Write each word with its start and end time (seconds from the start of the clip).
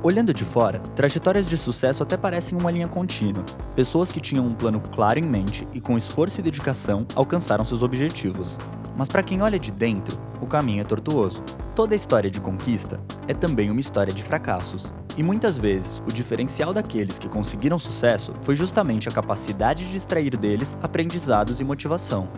Olhando 0.00 0.32
de 0.32 0.44
fora, 0.44 0.78
trajetórias 0.94 1.48
de 1.48 1.56
sucesso 1.56 2.04
até 2.04 2.16
parecem 2.16 2.56
uma 2.56 2.70
linha 2.70 2.86
contínua. 2.86 3.44
Pessoas 3.74 4.12
que 4.12 4.20
tinham 4.20 4.46
um 4.46 4.54
plano 4.54 4.80
claro 4.80 5.18
em 5.18 5.24
mente 5.24 5.66
e 5.74 5.80
com 5.80 5.98
esforço 5.98 6.38
e 6.38 6.42
dedicação 6.42 7.04
alcançaram 7.16 7.64
seus 7.64 7.82
objetivos. 7.82 8.56
Mas 8.96 9.08
para 9.08 9.24
quem 9.24 9.42
olha 9.42 9.58
de 9.58 9.72
dentro, 9.72 10.16
o 10.40 10.46
caminho 10.46 10.82
é 10.82 10.84
tortuoso. 10.84 11.42
Toda 11.74 11.96
história 11.96 12.30
de 12.30 12.40
conquista 12.40 13.00
é 13.26 13.34
também 13.34 13.72
uma 13.72 13.80
história 13.80 14.14
de 14.14 14.22
fracassos. 14.22 14.92
E 15.16 15.22
muitas 15.22 15.58
vezes, 15.58 16.00
o 16.06 16.12
diferencial 16.12 16.72
daqueles 16.72 17.18
que 17.18 17.28
conseguiram 17.28 17.78
sucesso 17.78 18.32
foi 18.42 18.54
justamente 18.54 19.08
a 19.08 19.12
capacidade 19.12 19.84
de 19.84 19.96
extrair 19.96 20.36
deles 20.36 20.78
aprendizados 20.80 21.58
e 21.58 21.64
motivação. 21.64 22.28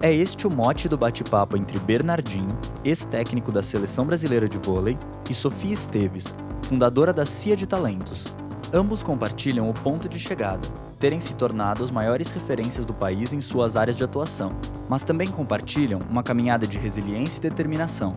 É 0.00 0.12
este 0.12 0.48
o 0.48 0.50
mote 0.50 0.88
do 0.88 0.98
bate-papo 0.98 1.56
entre 1.56 1.78
Bernardinho, 1.78 2.58
ex-técnico 2.84 3.52
da 3.52 3.62
Seleção 3.62 4.04
Brasileira 4.04 4.48
de 4.48 4.58
Vôlei, 4.58 4.98
e 5.30 5.34
Sofia 5.34 5.72
Esteves, 5.72 6.34
fundadora 6.64 7.12
da 7.12 7.26
CIA 7.26 7.56
de 7.56 7.66
Talentos. 7.66 8.24
Ambos 8.72 9.02
compartilham 9.02 9.68
o 9.68 9.74
ponto 9.74 10.08
de 10.08 10.18
chegada, 10.18 10.66
terem 10.98 11.20
se 11.20 11.34
tornado 11.34 11.84
as 11.84 11.92
maiores 11.92 12.30
referências 12.30 12.86
do 12.86 12.94
país 12.94 13.32
em 13.32 13.40
suas 13.40 13.76
áreas 13.76 13.96
de 13.96 14.02
atuação, 14.02 14.56
mas 14.88 15.04
também 15.04 15.28
compartilham 15.28 16.00
uma 16.10 16.22
caminhada 16.22 16.66
de 16.66 16.76
resiliência 16.78 17.38
e 17.38 17.42
determinação. 17.42 18.16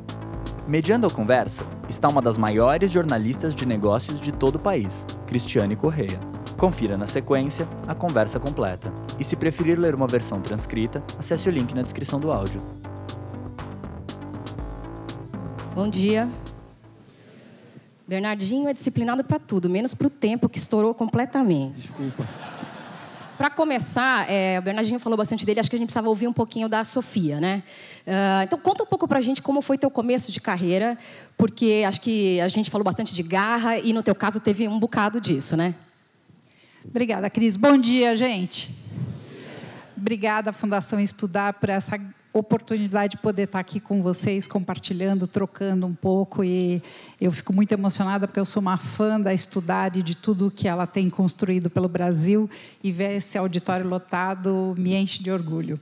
Mediando 0.68 1.06
a 1.06 1.12
conversa 1.12 1.62
está 1.88 2.08
uma 2.08 2.22
das 2.22 2.38
maiores 2.38 2.92
jornalistas 2.92 3.54
de 3.54 3.66
negócios 3.66 4.20
de 4.20 4.32
todo 4.32 4.56
o 4.56 4.62
país, 4.62 5.06
Cristiane 5.28 5.76
Correia. 5.76 6.20
Confira 6.58 6.98
na 6.98 7.06
sequência 7.06 7.68
a 7.86 7.94
conversa 7.94 8.40
completa. 8.40 8.92
E 9.20 9.24
se 9.24 9.36
preferir 9.36 9.78
ler 9.78 9.94
uma 9.94 10.08
versão 10.08 10.42
transcrita, 10.42 11.04
acesse 11.20 11.48
o 11.48 11.52
link 11.52 11.76
na 11.76 11.84
descrição 11.84 12.20
do 12.20 12.32
áudio. 12.32 12.60
Bom 15.76 15.88
dia. 15.88 16.28
Bernardinho 18.08 18.70
é 18.70 18.74
disciplinado 18.74 19.24
para 19.24 19.38
tudo, 19.38 19.70
menos 19.70 19.94
para 19.94 20.08
o 20.08 20.10
tempo 20.10 20.48
que 20.48 20.58
estourou 20.58 20.94
completamente. 20.94 21.82
Desculpa. 21.82 22.26
Para 23.38 23.50
começar, 23.52 24.28
é, 24.32 24.58
o 24.58 24.62
Bernardinho 24.62 24.98
falou 24.98 25.18
bastante 25.18 25.46
dele, 25.46 25.60
acho 25.60 25.70
que 25.70 25.76
a 25.76 25.80
gente 25.80 25.90
precisava 25.90 26.08
ouvir 26.08 26.28
um 26.28 26.34
pouquinho 26.34 26.70
da 26.70 26.84
Sofia, 26.84 27.40
né? 27.40 27.62
Uh, 28.08 28.44
então, 28.44 28.58
conta 28.58 28.82
um 28.82 28.86
pouco 28.86 29.08
para 29.08 29.20
a 29.20 29.22
gente 29.22 29.44
como 29.44 29.62
foi 29.62 29.78
teu 29.78 29.92
começo 29.92 30.32
de 30.32 30.42
carreira, 30.42 30.98
porque 31.38 31.84
acho 31.86 32.02
que 32.02 32.42
a 32.42 32.48
gente 32.48 32.72
falou 32.72 32.84
bastante 32.84 33.14
de 33.14 33.22
garra 33.22 33.78
e, 33.78 33.94
no 33.94 34.02
teu 34.02 34.16
caso, 34.16 34.40
teve 34.40 34.68
um 34.68 34.80
bocado 34.80 35.22
disso, 35.22 35.56
né? 35.56 35.76
Obrigada, 36.84 37.30
Cris. 37.30 37.56
Bom 37.56 37.78
dia, 37.78 38.18
gente. 38.18 38.74
Obrigada, 39.96 40.54
Fundação 40.54 41.00
Estudar, 41.00 41.54
por 41.54 41.70
essa 41.70 42.00
oportunidade 42.40 43.12
de 43.12 43.18
poder 43.18 43.44
estar 43.44 43.60
aqui 43.60 43.80
com 43.80 44.02
vocês, 44.02 44.48
compartilhando, 44.48 45.28
trocando 45.28 45.86
um 45.86 45.94
pouco. 45.94 46.44
E 46.44 46.82
eu 47.20 47.32
fico 47.32 47.54
muito 47.54 47.72
emocionada 47.72 48.28
porque 48.28 48.40
eu 48.40 48.46
sou 48.46 48.62
uma 48.62 48.78
fã 48.78 49.20
da 49.20 49.34
Estudar 49.34 49.96
e 49.96 50.02
de 50.02 50.16
tudo 50.16 50.52
que 50.52 50.68
ela 50.68 50.88
tem 50.88 51.10
construído 51.10 51.70
pelo 51.70 51.88
Brasil. 51.88 52.50
E 52.84 52.92
ver 52.92 53.18
esse 53.18 53.38
auditório 53.38 53.88
lotado 53.88 54.76
me 54.78 54.96
enche 54.96 55.22
de 55.22 55.32
orgulho. 55.32 55.80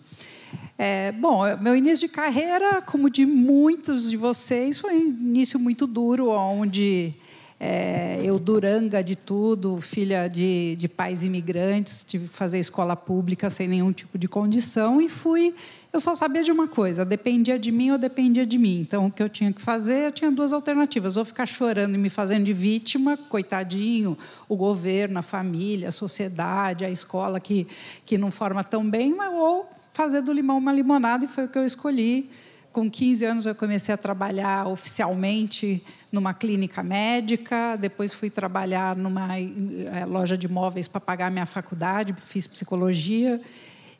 É, 0.78 1.12
bom, 1.12 1.42
meu 1.62 1.76
início 1.76 2.08
de 2.08 2.14
carreira, 2.14 2.82
como 2.82 3.10
de 3.10 3.26
muitos 3.26 4.10
de 4.10 4.18
vocês, 4.18 4.78
foi 4.78 4.96
um 4.96 5.08
início 5.08 5.60
muito 5.60 5.88
duro, 5.88 6.30
onde 6.30 7.14
é, 7.60 8.20
eu, 8.24 8.38
duranga 8.38 9.02
de 9.02 9.16
tudo, 9.16 9.80
filha 9.80 10.28
de, 10.28 10.76
de 10.76 10.90
pais 10.90 11.24
imigrantes, 11.24 12.04
tive 12.06 12.28
que 12.28 12.34
fazer 12.34 12.60
escola 12.60 12.96
pública 12.96 13.50
sem 13.50 13.68
nenhum 13.68 13.94
tipo 13.94 14.18
de 14.18 14.28
condição 14.28 15.02
e 15.02 15.08
fui. 15.08 15.56
Eu 15.96 16.00
só 16.02 16.14
sabia 16.14 16.44
de 16.44 16.52
uma 16.52 16.68
coisa: 16.68 17.06
dependia 17.06 17.58
de 17.58 17.72
mim 17.72 17.92
ou 17.92 17.98
dependia 17.98 18.46
de 18.46 18.58
mim. 18.58 18.82
Então, 18.82 19.06
o 19.06 19.12
que 19.12 19.24
eu 19.24 19.30
tinha 19.30 19.54
que 19.54 19.62
fazer, 19.62 20.08
eu 20.08 20.12
tinha 20.12 20.30
duas 20.30 20.52
alternativas: 20.52 21.16
ou 21.16 21.24
ficar 21.24 21.46
chorando 21.46 21.96
e 21.96 21.98
me 21.98 22.10
fazendo 22.10 22.44
de 22.44 22.52
vítima, 22.52 23.16
coitadinho, 23.16 24.18
o 24.50 24.58
governo, 24.58 25.20
a 25.20 25.22
família, 25.22 25.88
a 25.88 25.92
sociedade, 25.94 26.84
a 26.84 26.90
escola 26.90 27.40
que, 27.40 27.66
que 28.06 28.18
não 28.18 28.30
forma 28.30 28.62
tão 28.62 28.88
bem, 28.90 29.16
ou 29.22 29.70
fazer 29.94 30.22
do 30.22 30.34
limão 30.34 30.58
uma 30.58 30.74
limonada, 30.74 31.24
e 31.24 31.30
foi 31.30 31.46
o 31.46 31.48
que 31.48 31.58
eu 31.58 31.66
escolhi. 31.66 32.30
Com 32.74 32.92
15 32.92 33.24
anos 33.24 33.46
eu 33.46 33.56
comecei 33.56 33.96
a 33.96 33.98
trabalhar 33.98 34.68
oficialmente 34.68 35.82
numa 36.12 36.34
clínica 36.34 36.84
médica, 36.84 37.78
depois 37.78 38.14
fui 38.14 38.30
trabalhar 38.30 38.98
numa 38.98 39.40
eh, 39.40 40.06
loja 40.06 40.38
de 40.38 40.50
móveis 40.50 40.90
para 40.90 41.00
pagar 41.00 41.32
minha 41.32 41.46
faculdade, 41.46 42.14
fiz 42.20 42.48
psicologia 42.48 43.40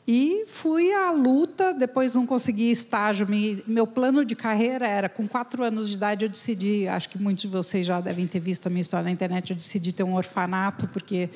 e 0.08 0.44
fui 0.46 0.92
à 0.92 1.10
luta, 1.10 1.74
depois 1.74 2.14
não 2.14 2.24
consegui 2.24 2.70
estágio. 2.70 3.26
Meu 3.66 3.88
plano 3.88 4.24
de 4.24 4.36
carreira 4.36 4.86
era, 4.86 5.08
com 5.08 5.26
quatro 5.26 5.64
anos 5.64 5.88
de 5.88 5.96
idade, 5.96 6.24
eu 6.24 6.28
decidi, 6.28 6.86
acho 6.86 7.08
que 7.08 7.18
muitos 7.18 7.42
de 7.42 7.48
vocês 7.48 7.84
já 7.84 8.00
devem 8.00 8.24
ter 8.24 8.38
visto 8.38 8.68
a 8.68 8.70
minha 8.70 8.82
história 8.82 9.02
na 9.02 9.10
internet, 9.10 9.50
eu 9.50 9.56
decidi 9.56 9.90
ter 9.90 10.04
um 10.04 10.14
orfanato, 10.14 10.86
porque 10.88 11.28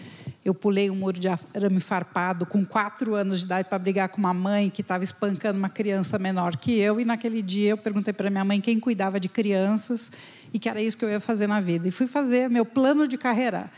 eu 0.45 0.55
pulei 0.55 0.89
um 0.89 0.95
muro 0.95 1.19
de 1.19 1.27
arame 1.27 1.81
farpado 1.81 2.47
com 2.47 2.65
quatro 2.65 3.15
anos 3.15 3.41
de 3.41 3.47
idade 3.47 3.69
para 3.69 3.79
brigar 3.79 4.09
com 4.09 4.19
uma 4.19 4.33
mãe 4.33 4.71
que 4.71 4.83
estava 4.83 5.03
espancando 5.03 5.59
uma 5.59 5.69
criança 5.69 6.17
menor 6.17 6.57
que 6.57 6.79
eu. 6.79 7.01
E 7.01 7.05
naquele 7.05 7.43
dia 7.43 7.71
eu 7.71 7.77
perguntei 7.77 8.15
para 8.15 8.31
minha 8.31 8.45
mãe 8.45 8.61
quem 8.61 8.79
cuidava 8.79 9.19
de 9.19 9.29
crianças 9.29 10.13
e 10.55 10.61
que 10.61 10.69
era 10.69 10.81
isso 10.81 10.97
que 10.97 11.05
eu 11.05 11.11
ia 11.11 11.19
fazer 11.19 11.49
na 11.49 11.61
vida. 11.61 11.89
E 11.89 11.91
fui 11.91 12.07
fazer 12.07 12.49
meu 12.49 12.65
plano 12.65 13.09
de 13.09 13.19
carreira 13.19 13.69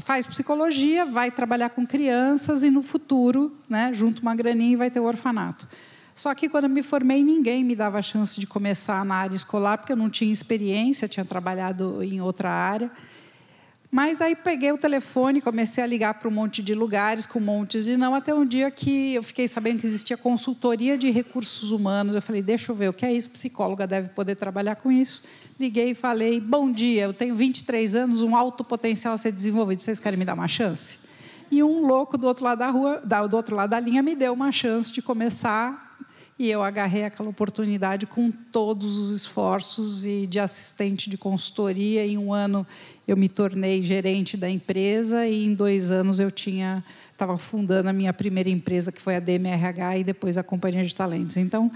faz 0.00 0.26
psicologia, 0.26 1.04
vai 1.04 1.30
trabalhar 1.30 1.70
com 1.70 1.86
crianças 1.86 2.62
e 2.62 2.70
no 2.70 2.82
futuro, 2.82 3.54
né, 3.68 3.92
junto 3.92 4.22
uma 4.22 4.34
graninha 4.34 4.76
vai 4.78 4.90
ter 4.90 5.00
o 5.00 5.04
orfanato. 5.04 5.66
Só 6.14 6.32
que 6.34 6.48
quando 6.48 6.64
eu 6.64 6.70
me 6.70 6.82
formei, 6.82 7.24
ninguém 7.24 7.64
me 7.64 7.74
dava 7.74 7.98
a 7.98 8.02
chance 8.02 8.38
de 8.38 8.46
começar 8.46 9.04
na 9.04 9.16
área 9.16 9.34
escolar, 9.34 9.78
porque 9.78 9.92
eu 9.92 9.96
não 9.96 10.08
tinha 10.08 10.32
experiência, 10.32 11.08
tinha 11.08 11.24
trabalhado 11.24 12.02
em 12.02 12.20
outra 12.20 12.50
área. 12.50 12.90
Mas 13.94 14.20
aí 14.20 14.34
peguei 14.34 14.72
o 14.72 14.76
telefone, 14.76 15.40
comecei 15.40 15.84
a 15.84 15.86
ligar 15.86 16.14
para 16.14 16.28
um 16.28 16.32
monte 16.32 16.64
de 16.64 16.74
lugares, 16.74 17.26
com 17.26 17.38
montes 17.38 17.84
de 17.84 17.96
não, 17.96 18.12
até 18.12 18.34
um 18.34 18.44
dia 18.44 18.68
que 18.68 19.14
eu 19.14 19.22
fiquei 19.22 19.46
sabendo 19.46 19.78
que 19.78 19.86
existia 19.86 20.16
consultoria 20.16 20.98
de 20.98 21.12
recursos 21.12 21.70
humanos. 21.70 22.16
Eu 22.16 22.20
falei, 22.20 22.42
deixa 22.42 22.72
eu 22.72 22.74
ver 22.74 22.88
o 22.88 22.92
que 22.92 23.06
é 23.06 23.12
isso, 23.12 23.30
psicóloga 23.30 23.86
deve 23.86 24.08
poder 24.08 24.34
trabalhar 24.34 24.74
com 24.74 24.90
isso. 24.90 25.22
Liguei 25.60 25.90
e 25.90 25.94
falei, 25.94 26.40
bom 26.40 26.72
dia, 26.72 27.04
eu 27.04 27.14
tenho 27.14 27.36
23 27.36 27.94
anos, 27.94 28.20
um 28.20 28.34
alto 28.34 28.64
potencial 28.64 29.14
a 29.14 29.16
ser 29.16 29.30
desenvolvido, 29.30 29.80
vocês 29.80 30.00
querem 30.00 30.18
me 30.18 30.24
dar 30.24 30.34
uma 30.34 30.48
chance? 30.48 30.98
E 31.48 31.62
um 31.62 31.86
louco 31.86 32.18
do 32.18 32.26
outro 32.26 32.42
lado 32.42 32.58
da 32.58 32.70
rua, 32.70 33.00
do 33.30 33.36
outro 33.36 33.54
lado 33.54 33.70
da 33.70 33.78
linha, 33.78 34.02
me 34.02 34.16
deu 34.16 34.32
uma 34.32 34.50
chance 34.50 34.92
de 34.92 35.00
começar 35.00 35.83
e 36.38 36.50
eu 36.50 36.62
agarrei 36.62 37.04
aquela 37.04 37.28
oportunidade 37.28 38.06
com 38.06 38.30
todos 38.30 38.98
os 38.98 39.14
esforços 39.14 40.04
e 40.04 40.26
de 40.26 40.40
assistente 40.40 41.08
de 41.08 41.16
consultoria. 41.16 42.04
Em 42.04 42.18
um 42.18 42.32
ano 42.32 42.66
eu 43.06 43.16
me 43.16 43.28
tornei 43.28 43.82
gerente 43.82 44.36
da 44.36 44.50
empresa 44.50 45.26
e 45.26 45.44
em 45.44 45.54
dois 45.54 45.90
anos 45.90 46.18
eu 46.18 46.30
tinha 46.30 46.82
estava 47.12 47.38
fundando 47.38 47.88
a 47.88 47.92
minha 47.92 48.12
primeira 48.12 48.50
empresa 48.50 48.90
que 48.90 49.00
foi 49.00 49.14
a 49.14 49.20
DMRH 49.20 49.98
e 49.98 50.04
depois 50.04 50.36
a 50.36 50.42
companhia 50.42 50.84
de 50.84 50.94
talentos. 50.94 51.36
Então 51.36 51.70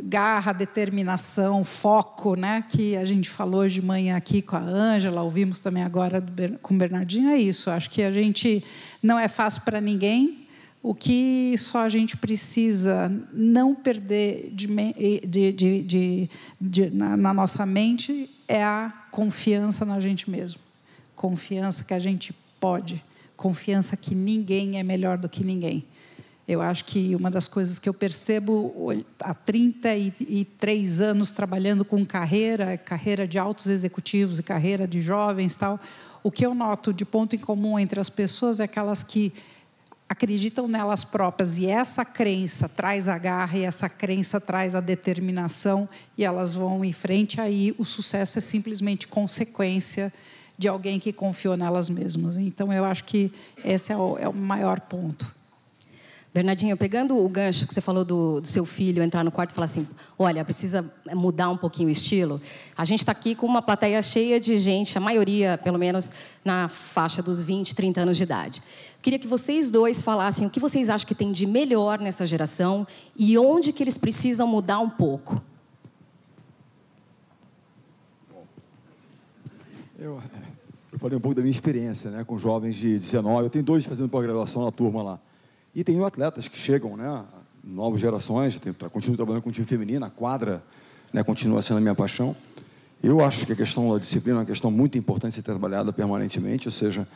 garra, 0.00 0.52
determinação, 0.52 1.64
foco, 1.64 2.36
né, 2.36 2.64
que 2.68 2.96
a 2.96 3.04
gente 3.04 3.28
falou 3.28 3.60
hoje 3.60 3.80
de 3.80 3.86
manhã 3.86 4.16
aqui 4.16 4.42
com 4.42 4.56
a 4.56 4.60
Ângela, 4.60 5.22
ouvimos 5.22 5.58
também 5.58 5.82
agora 5.82 6.22
com 6.60 6.74
o 6.74 6.76
Bernardinho, 6.76 7.30
é 7.30 7.38
isso. 7.38 7.70
Acho 7.70 7.88
que 7.88 8.02
a 8.02 8.12
gente 8.12 8.62
não 9.02 9.18
é 9.18 9.26
fácil 9.26 9.62
para 9.62 9.80
ninguém, 9.80 10.45
o 10.86 10.94
que 10.94 11.58
só 11.58 11.80
a 11.80 11.88
gente 11.88 12.16
precisa 12.16 13.10
não 13.32 13.74
perder 13.74 14.52
de, 14.52 14.68
de, 15.26 15.82
de, 15.82 16.30
de 16.60 16.90
na, 16.90 17.16
na, 17.16 17.34
nossa 17.34 17.66
mente 17.66 18.30
é 18.46 18.62
a 18.62 18.92
confiança 19.10 19.84
na 19.84 19.98
gente 19.98 20.30
mesmo. 20.30 20.60
Confiança 21.16 21.82
que 21.82 21.92
a 21.92 21.98
gente 21.98 22.32
pode. 22.60 23.02
Confiança 23.36 23.96
que 23.96 24.14
ninguém 24.14 24.78
é 24.78 24.84
melhor 24.84 25.18
do 25.18 25.28
que 25.28 25.42
ninguém. 25.42 25.84
Eu 26.46 26.62
acho 26.62 26.84
que 26.84 27.16
uma 27.16 27.32
das 27.32 27.48
coisas 27.48 27.80
que 27.80 27.88
eu 27.88 27.94
percebo 27.94 28.94
há 29.18 29.34
33 29.34 31.00
anos 31.00 31.32
trabalhando 31.32 31.84
com 31.84 32.06
carreira, 32.06 32.78
carreira 32.78 33.26
de 33.26 33.40
altos 33.40 33.66
executivos 33.66 34.38
e 34.38 34.42
carreira 34.44 34.86
de 34.86 35.00
jovens 35.00 35.56
tal, 35.56 35.80
o 36.22 36.30
que 36.30 36.46
eu 36.46 36.54
noto 36.54 36.92
de 36.92 37.04
ponto 37.04 37.34
em 37.34 37.40
comum 37.40 37.76
entre 37.76 37.98
as 37.98 38.08
pessoas 38.08 38.60
é 38.60 38.64
aquelas 38.64 39.02
que 39.02 39.32
acreditam 40.08 40.68
nelas 40.68 41.04
próprias 41.04 41.58
e 41.58 41.66
essa 41.66 42.04
crença 42.04 42.68
traz 42.68 43.08
a 43.08 43.18
garra 43.18 43.58
e 43.58 43.62
essa 43.62 43.88
crença 43.88 44.40
traz 44.40 44.74
a 44.74 44.80
determinação 44.80 45.88
e 46.16 46.24
elas 46.24 46.54
vão 46.54 46.84
em 46.84 46.92
frente 46.92 47.40
aí 47.40 47.74
o 47.76 47.84
sucesso 47.84 48.38
é 48.38 48.40
simplesmente 48.40 49.08
consequência 49.08 50.12
de 50.56 50.68
alguém 50.68 50.98
que 50.98 51.12
confiou 51.12 51.56
nelas 51.56 51.88
mesmas. 51.88 52.36
Então 52.36 52.72
eu 52.72 52.84
acho 52.84 53.04
que 53.04 53.32
esse 53.64 53.92
é 53.92 53.96
o, 53.96 54.16
é 54.18 54.28
o 54.28 54.32
maior 54.32 54.80
ponto 54.80 55.34
Bernardinho, 56.32 56.76
pegando 56.76 57.16
o 57.16 57.28
gancho 57.28 57.66
que 57.66 57.72
você 57.72 57.80
falou 57.80 58.04
do, 58.04 58.40
do, 58.40 58.46
seu 58.46 58.66
filho 58.66 59.02
entrar 59.02 59.24
no 59.24 59.30
quarto 59.30 59.52
e 59.52 59.54
falar 59.54 59.64
assim: 59.64 59.88
olha, 60.18 60.44
precisa 60.44 60.84
mudar 61.14 61.48
um 61.48 61.56
pouquinho 61.56 61.88
o 61.88 61.90
estilo. 61.90 62.40
A 62.76 62.84
gente 62.84 63.00
está 63.00 63.12
aqui 63.12 63.34
com 63.34 63.46
uma 63.46 63.62
plateia 63.62 64.02
cheia 64.02 64.38
de 64.38 64.58
gente, 64.58 64.98
a 64.98 65.00
maioria, 65.00 65.58
pelo 65.58 65.78
menos, 65.78 66.12
na 66.44 66.68
faixa 66.68 67.22
dos 67.22 67.42
20, 67.42 67.74
30 67.74 68.00
anos 68.02 68.16
de 68.16 68.22
idade. 68.22 68.62
Queria 69.00 69.18
que 69.18 69.26
vocês 69.26 69.70
dois 69.70 70.02
falassem 70.02 70.46
o 70.46 70.50
que 70.50 70.60
vocês 70.60 70.90
acham 70.90 71.06
que 71.06 71.14
tem 71.14 71.32
de 71.32 71.46
melhor 71.46 71.98
nessa 71.98 72.26
geração 72.26 72.86
e 73.16 73.38
onde 73.38 73.72
que 73.72 73.82
eles 73.82 73.96
precisam 73.96 74.46
mudar 74.46 74.80
um 74.80 74.90
pouco. 74.90 75.40
Eu, 79.98 80.20
eu 80.92 80.98
falei 80.98 81.16
um 81.16 81.20
pouco 81.20 81.34
da 81.34 81.40
minha 81.40 81.50
experiência 81.50 82.10
né, 82.10 82.24
com 82.24 82.36
jovens 82.36 82.74
de 82.74 82.98
19. 82.98 83.44
Eu 83.44 83.48
tenho 83.48 83.64
dois 83.64 83.86
fazendo 83.86 84.08
pós-graduação 84.08 84.64
na 84.64 84.70
turma 84.70 85.02
lá. 85.02 85.20
E 85.76 85.84
tem 85.84 86.02
atletas 86.02 86.48
que 86.48 86.56
chegam, 86.56 86.96
né, 86.96 87.22
novas 87.62 88.00
gerações, 88.00 88.58
tenho, 88.58 88.74
continuo 88.90 89.14
trabalhando 89.14 89.42
com 89.42 89.50
o 89.50 89.52
time 89.52 89.66
feminino, 89.66 90.06
a 90.06 90.08
quadra 90.08 90.64
né, 91.12 91.22
continua 91.22 91.60
sendo 91.60 91.76
a 91.76 91.80
minha 91.82 91.94
paixão. 91.94 92.34
Eu 93.02 93.22
acho 93.22 93.44
que 93.44 93.52
a 93.52 93.56
questão 93.56 93.92
da 93.92 93.98
disciplina 93.98 94.38
é 94.38 94.40
uma 94.40 94.46
questão 94.46 94.70
muito 94.70 94.96
importante 94.96 95.34
ser 95.34 95.42
trabalhada 95.42 95.92
permanentemente, 95.92 96.66
ou 96.66 96.72
seja, 96.72 97.06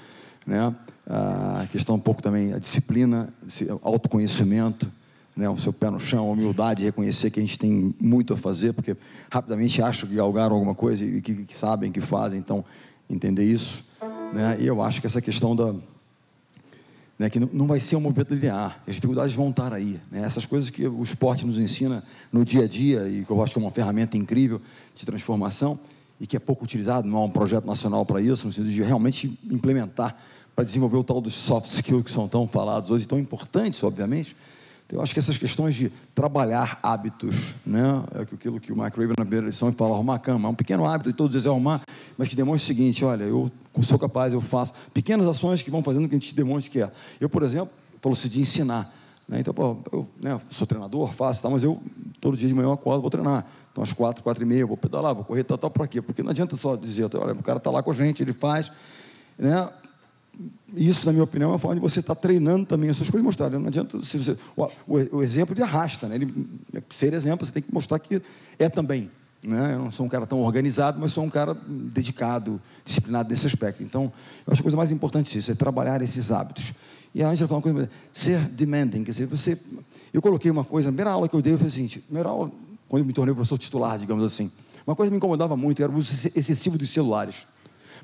né, 0.47 0.75
a 1.07 1.67
questão 1.73 1.95
um 1.95 1.99
pouco 1.99 2.23
também 2.23 2.53
a 2.53 2.59
disciplina, 2.59 3.33
autoconhecimento, 3.81 4.93
né, 5.35 5.49
o 5.49 5.57
seu 5.57 5.73
pé 5.73 5.89
no 5.89 5.99
chão, 5.99 6.29
a 6.29 6.31
humildade, 6.31 6.85
reconhecer 6.85 7.31
que 7.31 7.41
a 7.41 7.43
gente 7.43 7.59
tem 7.59 7.95
muito 7.99 8.35
a 8.35 8.37
fazer, 8.37 8.75
porque 8.75 8.95
rapidamente 9.33 9.81
acham 9.81 10.07
que 10.07 10.17
galgaram 10.17 10.55
alguma 10.55 10.75
coisa 10.75 11.03
e 11.03 11.23
que, 11.23 11.47
que 11.47 11.57
sabem, 11.57 11.91
que 11.91 12.03
fazem, 12.03 12.39
então 12.39 12.63
entender 13.09 13.45
isso. 13.45 13.83
Né, 14.35 14.59
e 14.61 14.67
eu 14.67 14.83
acho 14.83 15.01
que 15.01 15.07
essa 15.07 15.23
questão 15.23 15.57
da, 15.57 15.75
né, 17.21 17.29
que 17.29 17.39
não 17.39 17.67
vai 17.67 17.79
ser 17.81 17.97
um 17.97 18.01
movimento 18.01 18.33
linear, 18.33 18.81
as 18.89 18.95
dificuldades 18.95 19.35
vão 19.35 19.51
estar 19.51 19.75
aí. 19.75 20.01
Né, 20.11 20.23
essas 20.23 20.47
coisas 20.47 20.71
que 20.71 20.89
o 20.89 21.03
esporte 21.03 21.45
nos 21.45 21.59
ensina 21.59 22.03
no 22.33 22.47
dia 22.47 22.65
a 22.65 22.67
dia 22.67 23.07
e 23.11 23.27
que 23.27 23.31
eu 23.31 23.43
acho 23.43 23.53
que 23.53 23.59
é 23.59 23.63
uma 23.63 23.71
ferramenta 23.71 24.17
incrível 24.17 24.59
de 24.95 25.05
transformação 25.05 25.79
e 26.19 26.27
que 26.27 26.35
é 26.35 26.41
pouco 26.41 26.65
utilizado, 26.65 27.07
não 27.07 27.19
há 27.19 27.25
um 27.25 27.31
projeto 27.31 27.67
nacional 27.67 28.07
para 28.07 28.23
isso, 28.23 28.47
no 28.47 28.53
sentido 28.55 28.73
de 28.73 28.83
realmente 28.83 29.39
implementar 29.51 30.17
para 30.57 30.65
desenvolver 30.65 30.97
o 30.97 31.05
tal 31.05 31.21
dos 31.21 31.35
soft 31.35 31.69
skills 31.69 32.05
que 32.05 32.11
são 32.11 32.27
tão 32.27 32.49
falados 32.49 32.91
hoje, 32.91 33.07
tão 33.07 33.19
importantes, 33.19 33.83
obviamente. 33.83 34.35
Então, 34.91 34.99
eu 34.99 35.05
acho 35.05 35.15
que 35.15 35.21
essas 35.21 35.39
questões 35.39 35.77
de 35.77 35.89
trabalhar 36.17 36.81
hábitos, 36.83 37.55
né, 37.65 38.03
é 38.13 38.23
aquilo 38.23 38.59
que 38.59 38.73
o 38.73 38.77
Mark 38.77 38.93
Raven 38.93 39.15
na 39.17 39.25
primeira 39.25 39.47
lição 39.47 39.73
fala, 39.73 39.95
arrumar 39.95 40.17
a 40.17 40.19
cama, 40.19 40.49
é 40.49 40.51
um 40.51 40.55
pequeno 40.55 40.85
hábito 40.85 41.11
de 41.11 41.17
todos 41.17 41.37
eles 41.37 41.47
arrumar, 41.47 41.83
mas 42.19 42.27
que 42.27 42.35
demonstra 42.35 42.65
o 42.65 42.77
seguinte, 42.77 43.05
olha, 43.05 43.23
eu 43.23 43.49
sou 43.83 43.97
capaz, 44.01 44.35
eu 44.35 44.41
faço 44.41 44.75
pequenas 44.93 45.29
ações 45.29 45.63
que 45.63 45.71
vão 45.71 45.81
fazendo 45.81 46.09
que 46.09 46.17
a 46.17 46.19
gente 46.19 46.35
demonstre 46.35 46.73
que 46.73 46.83
é. 46.83 46.91
Eu, 47.21 47.29
por 47.29 47.45
exemplo, 47.45 47.71
falou 48.03 48.17
se 48.17 48.29
de 48.29 48.41
ensinar, 48.41 48.93
né, 49.29 49.39
então, 49.39 49.55
pô, 49.55 49.77
eu 49.93 50.09
né, 50.21 50.41
sou 50.51 50.67
treinador, 50.67 51.13
faço, 51.13 51.41
tá, 51.41 51.49
mas 51.49 51.63
eu 51.63 51.81
todo 52.21 52.37
dia 52.37 52.49
de 52.49 52.55
manhã 52.55 52.67
eu 52.67 52.73
acordo, 52.73 53.01
vou 53.01 53.11
treinar. 53.11 53.47
Então, 53.71 53.85
às 53.85 53.93
quatro, 53.93 54.25
quatro 54.25 54.43
e 54.43 54.47
meia, 54.47 54.67
vou 54.67 54.77
pedalar, 54.77 55.15
vou 55.15 55.23
correr, 55.23 55.45
tal, 55.45 55.57
tal, 55.57 55.71
para 55.71 55.87
quê? 55.87 56.03
Porque 56.03 56.21
não 56.21 56.31
adianta 56.31 56.57
só 56.57 56.75
dizer, 56.75 57.09
olha, 57.15 57.33
o 57.33 57.43
cara 57.45 57.59
está 57.59 57.71
lá 57.71 57.81
com 57.81 57.93
a 57.93 57.95
gente, 57.95 58.25
ele 58.25 58.33
faz, 58.33 58.73
né? 59.39 59.69
Isso, 60.75 61.07
na 61.07 61.13
minha 61.13 61.25
opinião, 61.25 61.51
é 61.51 61.53
uma 61.53 61.59
forma 61.59 61.77
de 61.77 61.81
você 61.81 62.01
estar 62.01 62.15
tá 62.15 62.21
treinando 62.21 62.67
também 62.67 62.89
as 62.91 62.97
suas 62.97 63.11
coisas 63.11 63.25
mostrar. 63.25 63.51
Não 63.51 63.67
adianta. 63.67 64.03
Se 64.03 64.19
você, 64.19 64.37
o, 64.57 64.69
o, 65.17 65.23
exemplo 65.23 65.55
de 65.55 65.63
arrasta, 65.63 66.09
né? 66.09 66.15
Ele, 66.15 66.47
ser 66.91 67.13
exemplo, 67.13 67.45
você 67.45 67.53
tem 67.53 67.63
que 67.63 67.73
mostrar 67.73 67.99
que 67.99 68.23
é 68.59 68.69
também. 68.69 69.11
Né? 69.45 69.75
Eu 69.75 69.79
não 69.79 69.91
sou 69.91 70.07
um 70.07 70.09
cara 70.09 70.27
tão 70.27 70.41
organizado, 70.41 70.99
mas 71.01 71.13
sou 71.13 71.25
um 71.25 71.31
cara 71.31 71.57
dedicado, 71.67 72.61
disciplinado 72.85 73.31
nesse 73.31 73.47
aspecto. 73.47 73.83
Então, 73.83 74.13
eu 74.47 74.53
acho 74.53 74.61
a 74.61 74.63
coisa 74.63 74.77
mais 74.77 74.93
importante 74.93 75.35
é 75.35 75.39
isso, 75.39 75.51
é 75.51 75.55
trabalhar 75.55 76.03
esses 76.03 76.31
hábitos. 76.31 76.75
E 77.15 77.23
a 77.23 77.29
Angela 77.29 77.49
falou 77.49 77.65
uma 77.65 77.73
coisa, 77.73 77.91
ser 78.13 78.39
demanding, 78.51 79.03
quer 79.03 79.11
dizer, 79.11 79.27
você. 79.27 79.59
Eu 80.13 80.21
coloquei 80.21 80.51
uma 80.51 80.65
coisa, 80.65 80.89
na 80.89 80.93
primeira 80.93 81.11
aula 81.11 81.29
que 81.29 81.35
eu 81.35 81.43
dei, 81.43 81.55
eu 81.55 81.59
falei 81.59 81.73
assim, 81.73 82.01
primeira 82.01 82.29
aula, 82.29 82.51
quando 82.89 83.03
eu 83.03 83.07
me 83.07 83.13
tornei 83.13 83.35
professor 83.35 83.59
titular, 83.59 83.99
digamos 83.99 84.25
assim, 84.25 84.51
uma 84.87 84.97
coisa 84.97 85.09
que 85.09 85.13
me 85.13 85.17
incomodava 85.19 85.57
muito 85.57 85.83
era 85.83 85.91
o 85.91 85.97
uso 85.97 86.31
excessivo 86.35 86.77
dos 86.77 86.91
celulares. 86.91 87.47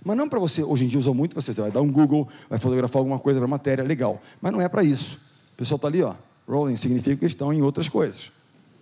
Mas 0.05 0.17
não 0.17 0.29
para 0.29 0.39
você, 0.39 0.63
hoje 0.63 0.85
em 0.85 0.89
dia 0.89 0.99
usa 0.99 1.13
muito, 1.13 1.35
você 1.35 1.53
vai 1.53 1.71
dar 1.71 1.81
um 1.81 1.91
Google, 1.91 2.29
vai 2.49 2.59
fotografar 2.59 3.01
alguma 3.01 3.19
coisa 3.19 3.41
para 3.41 3.49
matéria, 3.49 3.85
legal. 3.85 4.21
Mas 4.41 4.53
não 4.53 4.61
é 4.61 4.69
para 4.69 4.83
isso. 4.83 5.19
O 5.55 5.57
pessoal 5.57 5.77
está 5.77 5.89
ali, 5.89 6.03
ó, 6.03 6.15
rolling, 6.49 6.77
significa 6.77 7.17
que 7.17 7.27
estão 7.27 7.53
em 7.53 7.63
outras 7.63 7.89
coisas. 7.89 8.31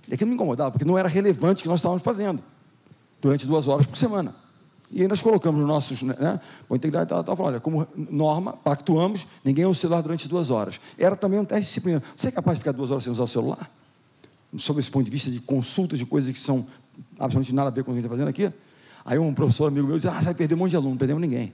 E 0.09 0.15
aquilo 0.15 0.29
me 0.29 0.35
incomodava, 0.35 0.71
porque 0.71 0.85
não 0.85 0.99
era 0.99 1.09
relevante 1.09 1.61
o 1.61 1.63
que 1.63 1.69
nós 1.69 1.81
estávamos 1.81 2.03
fazendo 2.03 2.43
durante 3.21 3.47
duas 3.47 3.67
horas 3.67 3.87
por 3.87 3.97
semana. 3.97 4.35
E 4.91 5.03
aí 5.03 5.09
nós 5.09 5.23
colocamos 5.23 5.59
nos 5.59 5.69
nossos, 5.69 6.03
né, 6.03 6.39
com 6.69 6.77
integridade, 6.77 7.05
estava 7.05 7.37
falando, 7.37 7.55
olha, 7.55 7.61
como 7.61 7.87
norma, 7.97 8.53
pactuamos, 8.53 9.27
ninguém 9.45 9.65
usa 9.65 9.73
o 9.73 9.75
celular 9.75 10.03
durante 10.03 10.29
duas 10.29 10.51
horas. 10.51 10.79
Era 10.99 11.17
também 11.17 11.41
um 11.41 11.45
teste 11.45 11.63
de 11.63 11.69
disciplina. 11.69 12.03
Você 12.17 12.29
é 12.29 12.31
capaz 12.31 12.57
de 12.57 12.61
ficar 12.61 12.73
duas 12.73 12.91
horas 12.91 13.03
sem 13.03 13.13
usar 13.13 13.25
o 13.25 13.27
celular? 13.27 13.71
Sob 14.57 14.79
esse 14.79 14.91
ponto 14.91 15.05
de 15.05 15.11
vista 15.11 15.31
de 15.31 15.41
consultas 15.41 15.99
de 15.99 16.07
coisas 16.07 16.31
que 16.31 16.39
são 16.39 16.67
absolutamente 17.15 17.55
nada 17.55 17.69
a 17.69 17.73
ver 17.73 17.83
com 17.83 17.91
o 17.91 17.95
que 17.95 17.99
a 17.99 18.03
gente 18.03 18.07
está 18.07 18.17
fazendo 18.17 18.29
aqui? 18.29 18.55
Aí 19.05 19.19
um 19.19 19.35
professor 19.35 19.67
amigo 19.67 19.87
meu 19.87 19.97
disse, 19.97 20.09
ah, 20.09 20.19
você 20.19 20.25
vai 20.27 20.35
perder 20.35 20.55
um 20.55 20.59
monte 20.59 20.71
de 20.71 20.77
aluno, 20.77 20.93
não 20.93 20.99
perdemos 20.99 21.21
ninguém. 21.21 21.53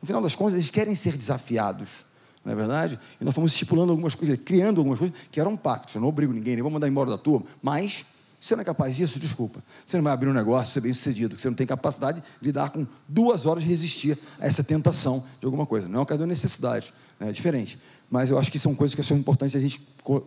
No 0.00 0.06
final 0.06 0.20
das 0.20 0.34
contas, 0.34 0.54
eles 0.54 0.68
querem 0.68 0.94
ser 0.94 1.16
desafiados, 1.16 2.04
não 2.44 2.52
é 2.52 2.56
verdade? 2.56 2.98
E 3.20 3.24
nós 3.24 3.34
fomos 3.34 3.52
estipulando 3.52 3.92
algumas 3.92 4.14
coisas, 4.14 4.38
criando 4.44 4.78
algumas 4.80 4.98
coisas 4.98 5.16
que 5.30 5.40
eram 5.40 5.56
pactos. 5.56 5.94
Eu 5.94 6.00
não 6.00 6.08
obrigo 6.08 6.32
ninguém, 6.32 6.54
nem 6.54 6.62
vou 6.62 6.70
mandar 6.70 6.88
embora 6.88 7.08
da 7.08 7.16
turma, 7.16 7.46
mas 7.62 8.04
você 8.38 8.56
não 8.56 8.62
é 8.62 8.64
capaz 8.64 8.96
disso, 8.96 9.20
desculpa. 9.20 9.62
Você 9.86 9.96
não 9.96 10.02
vai 10.02 10.12
abrir 10.12 10.28
um 10.28 10.32
negócio, 10.32 10.74
ser 10.74 10.80
bem 10.80 10.92
sucedido, 10.92 11.38
você 11.38 11.48
não 11.48 11.54
tem 11.54 11.66
capacidade 11.66 12.20
de 12.40 12.48
lidar 12.48 12.70
com 12.70 12.84
duas 13.06 13.46
horas 13.46 13.62
de 13.62 13.68
resistir 13.68 14.18
a 14.40 14.46
essa 14.46 14.64
tentação 14.64 15.22
de 15.38 15.46
alguma 15.46 15.64
coisa. 15.64 15.86
Não 15.86 15.94
é 15.94 15.98
uma 16.00 16.06
questão 16.06 16.26
de 16.26 16.30
necessidade, 16.30 16.92
né? 17.20 17.28
é 17.28 17.32
diferente. 17.32 17.78
Mas 18.10 18.30
eu 18.30 18.38
acho 18.38 18.50
que 18.50 18.58
são 18.58 18.74
coisas 18.74 18.96
que 18.96 19.02
são 19.04 19.16
importantes 19.16 19.54
a 19.54 19.60
gente 19.60 19.80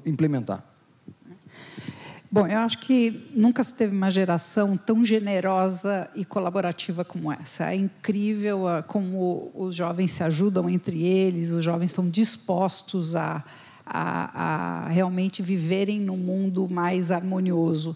implementar. 0.06 0.63
Bom, 2.31 2.48
eu 2.48 2.60
acho 2.60 2.80
que 2.80 3.30
nunca 3.33 3.63
se 3.63 3.74
teve 3.74 3.95
uma 3.95 4.10
geração 4.10 4.75
tão 4.75 5.04
generosa 5.06 6.10
e 6.16 6.25
colaborativa 6.25 7.06
como 7.06 7.31
essa. 7.31 7.72
É 7.72 7.75
incrível 7.75 8.66
como 8.88 9.51
os 9.54 9.75
jovens 9.75 10.12
se 10.12 10.24
ajudam 10.24 10.69
entre 10.69 11.04
eles, 11.04 11.51
os 11.51 11.63
jovens 11.63 11.92
estão 11.92 12.10
dispostos 12.10 13.16
a, 13.16 13.44
a, 13.86 14.86
a 14.86 14.89
realmente 14.89 15.42
viverem 15.42 16.00
num 16.00 16.18
mundo 16.18 16.68
mais 16.69 17.12
harmonioso. 17.12 17.95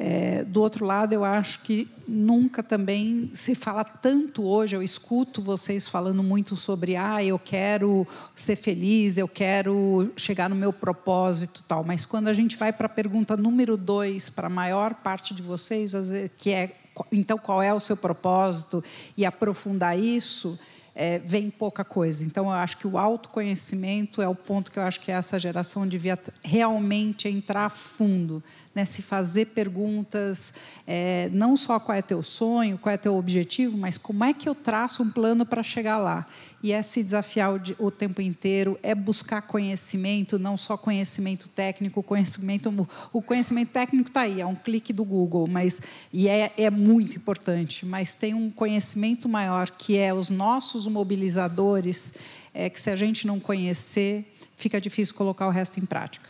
É, 0.00 0.44
do 0.44 0.60
outro 0.60 0.86
lado, 0.86 1.12
eu 1.12 1.24
acho 1.24 1.60
que 1.62 1.90
nunca 2.06 2.62
também 2.62 3.32
se 3.34 3.52
fala 3.52 3.82
tanto 3.82 4.44
hoje. 4.44 4.76
Eu 4.76 4.82
escuto 4.82 5.42
vocês 5.42 5.88
falando 5.88 6.22
muito 6.22 6.54
sobre, 6.54 6.94
ah, 6.94 7.22
eu 7.24 7.36
quero 7.36 8.06
ser 8.32 8.54
feliz, 8.54 9.18
eu 9.18 9.26
quero 9.26 10.12
chegar 10.16 10.48
no 10.48 10.54
meu 10.54 10.72
propósito, 10.72 11.64
tal. 11.66 11.82
Mas 11.82 12.06
quando 12.06 12.28
a 12.28 12.32
gente 12.32 12.56
vai 12.56 12.72
para 12.72 12.86
a 12.86 12.88
pergunta 12.88 13.36
número 13.36 13.76
dois, 13.76 14.30
para 14.30 14.46
a 14.46 14.50
maior 14.50 14.94
parte 14.94 15.34
de 15.34 15.42
vocês, 15.42 15.92
que 16.36 16.50
é, 16.50 16.76
então, 17.10 17.36
qual 17.36 17.60
é 17.60 17.74
o 17.74 17.80
seu 17.80 17.96
propósito 17.96 18.84
e 19.16 19.26
aprofundar 19.26 19.98
isso 19.98 20.56
é, 21.00 21.20
vem 21.20 21.48
pouca 21.48 21.84
coisa. 21.84 22.24
Então, 22.24 22.46
eu 22.46 22.50
acho 22.50 22.76
que 22.76 22.86
o 22.88 22.98
autoconhecimento 22.98 24.20
é 24.20 24.26
o 24.26 24.34
ponto 24.34 24.72
que 24.72 24.80
eu 24.80 24.82
acho 24.82 25.00
que 25.00 25.12
essa 25.12 25.38
geração 25.38 25.86
devia 25.86 26.18
realmente 26.42 27.28
entrar 27.28 27.66
a 27.66 27.68
fundo, 27.68 28.42
né? 28.74 28.84
se 28.84 29.00
fazer 29.00 29.46
perguntas, 29.46 30.52
é, 30.84 31.30
não 31.32 31.56
só 31.56 31.78
qual 31.78 31.96
é 31.96 32.02
teu 32.02 32.20
sonho, 32.20 32.76
qual 32.76 32.92
é 32.92 32.96
teu 32.96 33.14
objetivo, 33.14 33.78
mas 33.78 33.96
como 33.96 34.24
é 34.24 34.34
que 34.34 34.48
eu 34.48 34.56
traço 34.56 35.04
um 35.04 35.08
plano 35.08 35.46
para 35.46 35.62
chegar 35.62 35.98
lá. 35.98 36.26
E 36.60 36.72
é 36.72 36.82
se 36.82 37.04
desafiar 37.04 37.54
o, 37.54 37.86
o 37.86 37.90
tempo 37.92 38.20
inteiro, 38.20 38.76
é 38.82 38.92
buscar 38.92 39.42
conhecimento, 39.42 40.36
não 40.36 40.56
só 40.56 40.76
conhecimento 40.76 41.48
técnico, 41.48 42.02
conhecimento, 42.02 42.88
o 43.12 43.22
conhecimento 43.22 43.68
técnico 43.68 44.10
está 44.10 44.22
aí, 44.22 44.40
é 44.40 44.46
um 44.46 44.56
clique 44.56 44.92
do 44.92 45.04
Google, 45.04 45.46
mas 45.46 45.80
e 46.12 46.28
é, 46.28 46.52
é 46.56 46.68
muito 46.68 47.16
importante, 47.16 47.86
mas 47.86 48.14
tem 48.14 48.34
um 48.34 48.50
conhecimento 48.50 49.28
maior 49.28 49.70
que 49.70 49.96
é 49.96 50.12
os 50.12 50.28
nossos 50.28 50.87
mobilizadores, 50.90 52.12
é 52.52 52.68
que 52.68 52.80
se 52.80 52.90
a 52.90 52.96
gente 52.96 53.26
não 53.26 53.38
conhecer, 53.38 54.34
fica 54.56 54.80
difícil 54.80 55.14
colocar 55.14 55.46
o 55.46 55.50
resto 55.50 55.78
em 55.78 55.86
prática. 55.86 56.28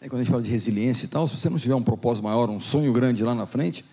É, 0.00 0.08
quando 0.08 0.20
a 0.20 0.24
gente 0.24 0.30
fala 0.30 0.42
de 0.42 0.50
resiliência 0.50 1.06
e 1.06 1.08
tal, 1.08 1.26
se 1.26 1.36
você 1.36 1.50
não 1.50 1.58
tiver 1.58 1.74
um 1.74 1.82
propósito 1.82 2.24
maior, 2.24 2.48
um 2.48 2.60
sonho 2.60 2.92
grande 2.92 3.22
lá 3.24 3.34
na 3.34 3.46
frente, 3.46 3.84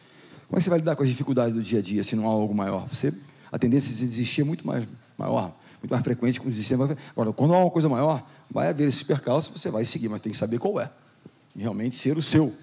como 0.47 0.57
é 0.57 0.57
que 0.57 0.63
você 0.63 0.69
vai 0.69 0.79
lidar 0.79 0.95
com 0.95 1.03
as 1.03 1.09
dificuldades 1.09 1.53
do 1.53 1.61
dia 1.61 1.79
a 1.79 1.81
dia 1.81 2.03
se 2.03 2.15
não 2.15 2.25
há 2.25 2.31
algo 2.31 2.53
maior? 2.53 2.87
Você, 2.87 3.13
a 3.51 3.57
tendência 3.57 3.93
de 3.93 4.05
desistir 4.05 4.41
é 4.41 4.43
muito 4.43 4.65
mais 4.65 4.87
maior, 5.17 5.55
muito 5.81 5.91
mais 5.91 6.03
frequente 6.03 6.39
que 6.39 6.47
desistir. 6.47 6.75
Agora, 6.75 7.33
quando 7.33 7.53
há 7.53 7.59
uma 7.59 7.71
coisa 7.71 7.89
maior, 7.89 8.23
vai 8.49 8.69
haver 8.69 8.87
esses 8.87 9.01
percalços, 9.01 9.59
você 9.59 9.71
vai 9.71 9.85
seguir, 9.85 10.09
mas 10.09 10.21
tem 10.21 10.31
que 10.31 10.37
saber 10.37 10.59
qual 10.59 10.79
é. 10.79 10.89
E 11.55 11.61
realmente 11.61 11.95
ser 11.95 12.17
o 12.17 12.21
seu. 12.21 12.53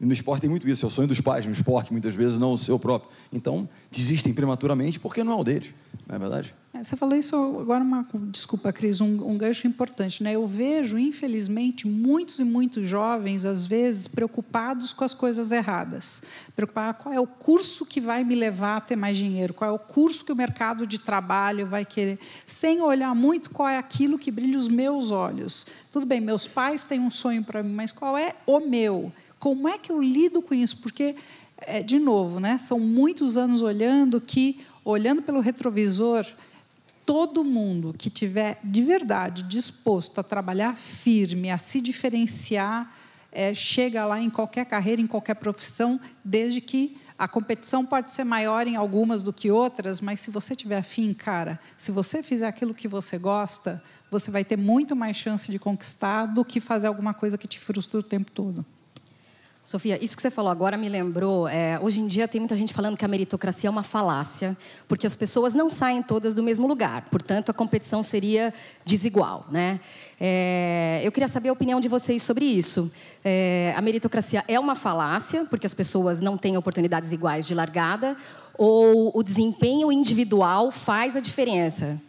E 0.00 0.06
no 0.06 0.12
esporte 0.12 0.42
tem 0.42 0.50
muito 0.50 0.68
isso, 0.68 0.86
é 0.86 0.88
o 0.88 0.90
sonho 0.90 1.08
dos 1.08 1.20
pais 1.20 1.44
no 1.44 1.52
esporte, 1.52 1.92
muitas 1.92 2.14
vezes 2.14 2.38
não 2.38 2.52
o 2.52 2.58
seu 2.58 2.78
próprio. 2.78 3.10
Então, 3.32 3.68
desistem 3.90 4.32
prematuramente 4.32 4.98
porque 5.00 5.24
não 5.24 5.32
é 5.32 5.36
o 5.36 5.44
deles, 5.44 5.74
não 6.06 6.16
é 6.16 6.18
verdade? 6.18 6.54
É, 6.78 6.84
você 6.84 6.96
falou 6.96 7.16
isso 7.16 7.34
agora, 7.60 7.82
uma, 7.82 8.06
desculpa, 8.30 8.72
Cris, 8.72 9.00
um, 9.00 9.28
um, 9.28 9.36
gancho 9.36 9.66
importante. 9.66 10.22
Né? 10.22 10.34
Eu 10.34 10.46
vejo, 10.46 10.98
infelizmente, 10.98 11.88
muitos 11.88 12.38
e 12.38 12.44
muitos 12.44 12.86
jovens, 12.86 13.44
às 13.44 13.66
vezes, 13.66 14.06
preocupados 14.06 14.92
com 14.92 15.02
as 15.02 15.12
coisas 15.12 15.50
erradas. 15.50 16.22
Preocupados 16.54 17.02
qual 17.02 17.12
é 17.12 17.20
o 17.20 17.26
curso 17.26 17.84
que 17.84 18.00
vai 18.00 18.22
me 18.22 18.34
levar 18.34 18.76
a 18.76 18.80
ter 18.80 18.96
mais 18.96 19.16
dinheiro, 19.16 19.54
qual 19.54 19.70
é 19.70 19.72
o 19.72 19.78
curso 19.78 20.24
que 20.24 20.32
o 20.32 20.36
mercado 20.36 20.86
de 20.86 20.98
trabalho 20.98 21.66
vai 21.66 21.84
querer, 21.84 22.18
sem 22.46 22.80
olhar 22.80 23.14
muito 23.14 23.50
qual 23.50 23.68
é 23.68 23.78
aquilo 23.78 24.18
que 24.18 24.30
brilha 24.30 24.56
os 24.56 24.68
meus 24.68 25.10
olhos. 25.10 25.66
Tudo 25.90 26.06
bem, 26.06 26.20
meus 26.20 26.46
pais 26.46 26.84
têm 26.84 27.00
um 27.00 27.10
sonho 27.10 27.42
para 27.42 27.62
mim, 27.62 27.74
mas 27.74 27.92
qual 27.92 28.16
é 28.16 28.34
o 28.46 28.60
meu? 28.60 29.12
Como 29.38 29.68
é 29.68 29.78
que 29.78 29.90
eu 29.90 30.00
lido 30.00 30.40
com 30.40 30.54
isso? 30.54 30.76
Porque, 30.78 31.16
é, 31.58 31.82
de 31.82 31.98
novo, 31.98 32.38
né, 32.38 32.56
são 32.58 32.78
muitos 32.78 33.36
anos 33.36 33.62
olhando 33.62 34.20
que, 34.20 34.60
olhando 34.84 35.22
pelo 35.22 35.40
retrovisor, 35.40 36.24
todo 37.08 37.42
mundo 37.42 37.94
que 37.96 38.10
tiver 38.10 38.60
de 38.62 38.82
verdade 38.82 39.42
disposto 39.44 40.18
a 40.18 40.22
trabalhar 40.22 40.76
firme, 40.76 41.50
a 41.50 41.56
se 41.56 41.80
diferenciar, 41.80 42.94
é, 43.32 43.54
chega 43.54 44.04
lá 44.04 44.20
em 44.20 44.28
qualquer 44.28 44.66
carreira, 44.66 45.00
em 45.00 45.06
qualquer 45.06 45.36
profissão, 45.36 45.98
desde 46.22 46.60
que 46.60 46.98
a 47.18 47.26
competição 47.26 47.86
pode 47.86 48.12
ser 48.12 48.24
maior 48.24 48.66
em 48.66 48.76
algumas 48.76 49.22
do 49.22 49.32
que 49.32 49.50
outras, 49.50 50.02
mas 50.02 50.20
se 50.20 50.30
você 50.30 50.54
tiver 50.54 50.76
afim, 50.76 51.14
cara, 51.14 51.58
se 51.78 51.90
você 51.90 52.22
fizer 52.22 52.46
aquilo 52.46 52.74
que 52.74 52.86
você 52.86 53.16
gosta, 53.16 53.82
você 54.10 54.30
vai 54.30 54.44
ter 54.44 54.58
muito 54.58 54.94
mais 54.94 55.16
chance 55.16 55.50
de 55.50 55.58
conquistar 55.58 56.26
do 56.26 56.44
que 56.44 56.60
fazer 56.60 56.88
alguma 56.88 57.14
coisa 57.14 57.38
que 57.38 57.48
te 57.48 57.58
frustra 57.58 58.00
o 58.00 58.02
tempo 58.02 58.30
todo. 58.30 58.66
Sofia, 59.68 60.02
isso 60.02 60.16
que 60.16 60.22
você 60.22 60.30
falou 60.30 60.50
agora 60.50 60.78
me 60.78 60.88
lembrou. 60.88 61.46
É, 61.46 61.78
hoje 61.78 62.00
em 62.00 62.06
dia 62.06 62.26
tem 62.26 62.40
muita 62.40 62.56
gente 62.56 62.72
falando 62.72 62.96
que 62.96 63.04
a 63.04 63.08
meritocracia 63.08 63.68
é 63.68 63.70
uma 63.70 63.82
falácia, 63.82 64.56
porque 64.88 65.06
as 65.06 65.14
pessoas 65.14 65.54
não 65.54 65.68
saem 65.68 66.02
todas 66.02 66.32
do 66.32 66.42
mesmo 66.42 66.66
lugar. 66.66 67.02
Portanto, 67.10 67.50
a 67.50 67.52
competição 67.52 68.02
seria 68.02 68.54
desigual, 68.82 69.44
né? 69.50 69.78
É, 70.18 71.02
eu 71.04 71.12
queria 71.12 71.28
saber 71.28 71.50
a 71.50 71.52
opinião 71.52 71.80
de 71.80 71.86
vocês 71.86 72.22
sobre 72.22 72.46
isso. 72.46 72.90
É, 73.22 73.74
a 73.76 73.82
meritocracia 73.82 74.42
é 74.48 74.58
uma 74.58 74.74
falácia, 74.74 75.44
porque 75.44 75.66
as 75.66 75.74
pessoas 75.74 76.18
não 76.18 76.38
têm 76.38 76.56
oportunidades 76.56 77.12
iguais 77.12 77.46
de 77.46 77.54
largada, 77.54 78.16
ou 78.56 79.12
o 79.14 79.22
desempenho 79.22 79.92
individual 79.92 80.70
faz 80.70 81.14
a 81.14 81.20
diferença? 81.20 82.00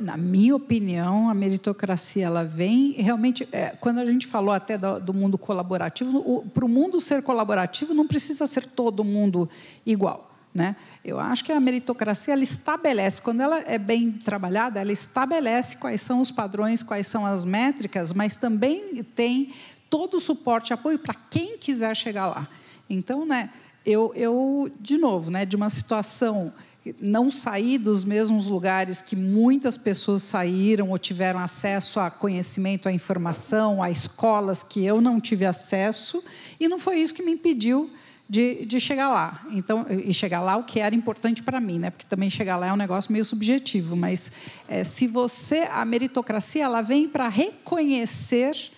Na 0.00 0.16
minha 0.16 0.54
opinião, 0.54 1.28
a 1.28 1.34
meritocracia 1.34 2.26
ela 2.26 2.44
vem 2.44 2.92
realmente 2.92 3.48
é, 3.52 3.70
quando 3.80 3.98
a 3.98 4.06
gente 4.06 4.26
falou 4.26 4.54
até 4.54 4.76
do, 4.76 5.00
do 5.00 5.14
mundo 5.14 5.36
colaborativo, 5.38 6.44
para 6.52 6.64
o 6.64 6.68
mundo 6.68 7.00
ser 7.00 7.22
colaborativo 7.22 7.94
não 7.94 8.06
precisa 8.06 8.46
ser 8.46 8.66
todo 8.66 9.04
mundo 9.04 9.48
igual. 9.84 10.30
Né? 10.54 10.74
Eu 11.04 11.20
acho 11.20 11.44
que 11.44 11.52
a 11.52 11.60
meritocracia 11.60 12.32
ela 12.32 12.42
estabelece, 12.42 13.20
quando 13.20 13.42
ela 13.42 13.60
é 13.60 13.76
bem 13.76 14.10
trabalhada, 14.10 14.80
ela 14.80 14.92
estabelece 14.92 15.76
quais 15.76 16.00
são 16.00 16.20
os 16.20 16.30
padrões, 16.30 16.82
quais 16.82 17.06
são 17.06 17.26
as 17.26 17.44
métricas, 17.44 18.12
mas 18.12 18.36
também 18.36 19.04
tem 19.04 19.52
todo 19.90 20.16
o 20.16 20.20
suporte 20.20 20.70
e 20.70 20.72
apoio 20.72 20.98
para 20.98 21.14
quem 21.14 21.58
quiser 21.58 21.94
chegar 21.94 22.26
lá. 22.26 22.48
Então, 22.88 23.26
né, 23.26 23.50
eu, 23.84 24.12
eu 24.16 24.70
de 24.80 24.96
novo, 24.96 25.30
né, 25.30 25.44
de 25.44 25.56
uma 25.56 25.68
situação 25.68 26.52
não 27.00 27.30
sair 27.30 27.78
dos 27.78 28.04
mesmos 28.04 28.46
lugares 28.46 29.00
que 29.00 29.16
muitas 29.16 29.76
pessoas 29.76 30.22
saíram 30.22 30.90
ou 30.90 30.98
tiveram 30.98 31.40
acesso 31.40 31.98
a 31.98 32.10
conhecimento, 32.10 32.88
a 32.88 32.92
informação, 32.92 33.82
a 33.82 33.90
escolas 33.90 34.62
que 34.62 34.84
eu 34.84 35.00
não 35.00 35.20
tive 35.20 35.44
acesso, 35.44 36.22
e 36.60 36.68
não 36.68 36.78
foi 36.78 36.98
isso 36.98 37.14
que 37.14 37.22
me 37.22 37.32
impediu 37.32 37.90
de, 38.28 38.64
de 38.64 38.80
chegar 38.80 39.08
lá. 39.08 39.46
Então, 39.50 39.86
e 39.88 40.12
chegar 40.12 40.40
lá 40.40 40.56
o 40.56 40.64
que 40.64 40.80
era 40.80 40.94
importante 40.94 41.42
para 41.42 41.60
mim, 41.60 41.78
né? 41.78 41.90
Porque 41.90 42.06
também 42.06 42.28
chegar 42.28 42.56
lá 42.56 42.68
é 42.68 42.72
um 42.72 42.76
negócio 42.76 43.12
meio 43.12 43.24
subjetivo. 43.24 43.96
Mas 43.96 44.32
é, 44.68 44.82
se 44.84 45.06
você, 45.06 45.68
a 45.70 45.84
meritocracia, 45.84 46.64
ela 46.64 46.82
vem 46.82 47.08
para 47.08 47.28
reconhecer 47.28 48.70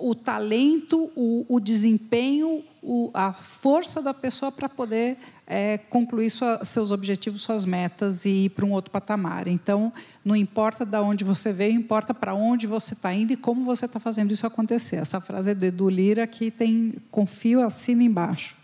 o 0.00 0.14
talento, 0.14 1.10
o, 1.14 1.44
o 1.48 1.60
desempenho, 1.60 2.62
o, 2.82 3.10
a 3.12 3.32
força 3.32 4.00
da 4.00 4.14
pessoa 4.14 4.50
para 4.50 4.68
poder 4.68 5.18
é, 5.46 5.78
concluir 5.78 6.30
sua, 6.30 6.64
seus 6.64 6.90
objetivos, 6.90 7.42
suas 7.42 7.64
metas 7.64 8.24
e 8.24 8.46
ir 8.46 8.50
para 8.50 8.64
um 8.64 8.72
outro 8.72 8.90
patamar. 8.90 9.46
Então, 9.46 9.92
não 10.24 10.34
importa 10.34 10.84
de 10.84 10.96
onde 10.98 11.24
você 11.24 11.52
veio, 11.52 11.74
importa 11.74 12.14
para 12.14 12.34
onde 12.34 12.66
você 12.66 12.94
está 12.94 13.12
indo 13.12 13.32
e 13.32 13.36
como 13.36 13.64
você 13.64 13.86
está 13.86 14.00
fazendo 14.00 14.32
isso 14.32 14.46
acontecer. 14.46 14.96
Essa 14.96 15.20
frase 15.20 15.50
é 15.50 15.54
do 15.54 15.64
Edu 15.64 15.88
Lira 15.88 16.26
que 16.26 16.50
tem 16.50 16.94
confio, 17.10 17.62
assina 17.62 18.02
embaixo. 18.02 18.56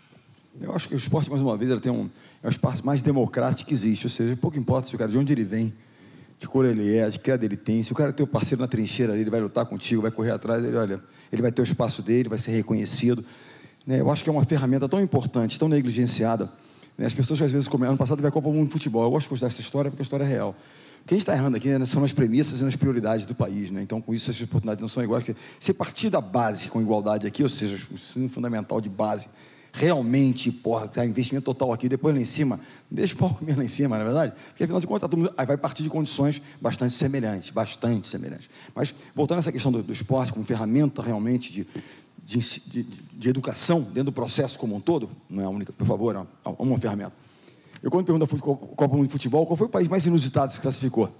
Eu 0.59 0.73
acho 0.73 0.87
que 0.87 0.95
o 0.95 0.97
esporte, 0.97 1.29
mais 1.29 1.41
uma 1.41 1.55
vez, 1.55 1.69
ele 1.69 1.79
tem 1.79 1.91
um, 1.91 2.09
é 2.41 2.47
o 2.47 2.49
espaço 2.49 2.85
mais 2.85 3.01
democrático 3.01 3.67
que 3.67 3.73
existe. 3.73 4.07
Ou 4.07 4.09
seja, 4.09 4.35
pouco 4.35 4.57
importa 4.57 4.87
se 4.87 4.95
o 4.95 4.97
cara, 4.97 5.11
de 5.11 5.17
onde 5.17 5.31
ele 5.31 5.43
vem, 5.43 5.73
de 6.39 6.47
cor 6.47 6.65
ele 6.65 6.95
é, 6.95 7.09
de 7.09 7.19
que 7.19 7.29
idade 7.29 7.45
ele 7.45 7.57
tem. 7.57 7.81
Se 7.81 7.91
o 7.91 7.95
cara 7.95 8.13
tem 8.13 8.23
o 8.23 8.27
parceiro 8.27 8.61
na 8.61 8.67
trincheira 8.67 9.13
ali, 9.13 9.21
ele 9.21 9.29
vai 9.29 9.39
lutar 9.39 9.65
contigo, 9.65 10.01
vai 10.01 10.11
correr 10.11 10.31
atrás, 10.31 10.63
ele, 10.63 10.75
olha, 10.75 11.01
ele 11.31 11.41
vai 11.41 11.51
ter 11.51 11.61
o 11.61 11.63
espaço 11.63 12.01
dele, 12.01 12.29
vai 12.29 12.37
ser 12.37 12.51
reconhecido. 12.51 13.25
Né? 13.85 14.01
Eu 14.01 14.11
acho 14.11 14.23
que 14.23 14.29
é 14.29 14.33
uma 14.33 14.43
ferramenta 14.43 14.87
tão 14.87 15.01
importante, 15.01 15.57
tão 15.57 15.67
negligenciada. 15.67 16.49
Né? 16.97 17.05
As 17.05 17.13
pessoas 17.13 17.41
às 17.41 17.51
vezes, 17.51 17.67
como 17.67 17.85
ano 17.85 17.97
passado, 17.97 18.17
teve 18.17 18.27
a 18.27 18.31
Copa 18.31 18.49
do 18.49 18.55
Mundo 18.55 18.67
de 18.67 18.73
Futebol. 18.73 19.03
Eu 19.03 19.11
gosto 19.11 19.25
de 19.25 19.29
postar 19.29 19.47
essa 19.47 19.61
história 19.61 19.89
porque 19.89 20.01
a 20.01 20.03
história 20.03 20.23
é 20.23 20.27
real. 20.27 20.55
O 21.01 21.07
que 21.07 21.13
a 21.13 21.15
gente 21.15 21.23
está 21.23 21.33
errando 21.33 21.55
aqui 21.55 21.69
né, 21.69 21.85
são 21.85 22.01
nas 22.01 22.11
premissas 22.11 22.59
e 22.59 22.63
nas 22.63 22.75
prioridades 22.75 23.25
do 23.25 23.33
país. 23.33 23.71
Né? 23.71 23.81
Então, 23.81 24.01
com 24.01 24.13
isso, 24.13 24.29
essas 24.29 24.41
oportunidades 24.41 24.81
não 24.81 24.89
são 24.89 25.01
iguais. 25.01 25.25
Se 25.59 25.73
partir 25.73 26.09
da 26.09 26.21
base 26.21 26.67
com 26.67 26.81
igualdade 26.81 27.25
aqui, 27.25 27.41
ou 27.41 27.49
seja, 27.49 27.77
o 27.89 27.93
ensino 27.93 28.29
fundamental 28.29 28.81
de 28.81 28.89
base, 28.89 29.29
realmente, 29.77 30.51
porra, 30.51 30.87
tá 30.87 31.05
investimento 31.05 31.45
total 31.45 31.71
aqui, 31.71 31.87
depois 31.87 32.15
lá 32.15 32.19
em 32.19 32.25
cima, 32.25 32.59
deixa 32.89 33.13
o 33.13 33.17
pouco 33.17 33.45
lá 33.45 33.63
em 33.63 33.67
cima, 33.67 33.95
na 33.95 34.01
é 34.01 34.05
verdade? 34.05 34.33
Porque 34.47 34.63
afinal 34.63 34.79
de 34.79 34.87
contas, 34.87 35.09
mundo, 35.11 35.33
aí 35.37 35.45
vai 35.45 35.57
partir 35.57 35.83
de 35.83 35.89
condições 35.89 36.41
bastante 36.59 36.93
semelhantes, 36.93 37.51
bastante 37.51 38.07
semelhantes. 38.07 38.49
Mas, 38.73 38.93
voltando 39.15 39.37
a 39.37 39.39
essa 39.39 39.51
questão 39.51 39.71
do, 39.71 39.83
do 39.83 39.93
esporte 39.93 40.33
como 40.33 40.43
ferramenta 40.43 41.01
realmente 41.01 41.53
de, 41.53 41.67
de, 42.23 42.61
de, 42.65 42.83
de, 42.83 43.29
educação 43.29 43.81
dentro 43.81 44.05
do 44.05 44.11
processo 44.11 44.57
como 44.57 44.75
um 44.75 44.79
todo, 44.79 45.09
não 45.29 45.43
é 45.43 45.45
a 45.45 45.49
única, 45.49 45.71
por 45.71 45.85
favor, 45.85 46.15
é 46.15 46.19
uma, 46.19 46.27
é 46.57 46.63
uma 46.63 46.79
ferramenta. 46.79 47.13
Eu, 47.81 47.91
quando 47.91 48.05
pergunto 48.05 48.25
da 48.25 48.41
Copa 48.41 48.95
Mundo 48.95 49.05
de 49.05 49.11
Futebol, 49.11 49.45
qual 49.45 49.55
foi 49.55 49.67
o 49.67 49.69
país 49.69 49.87
mais 49.87 50.05
inusitado 50.05 50.49
que 50.49 50.55
se 50.55 50.61
classificou? 50.61 51.11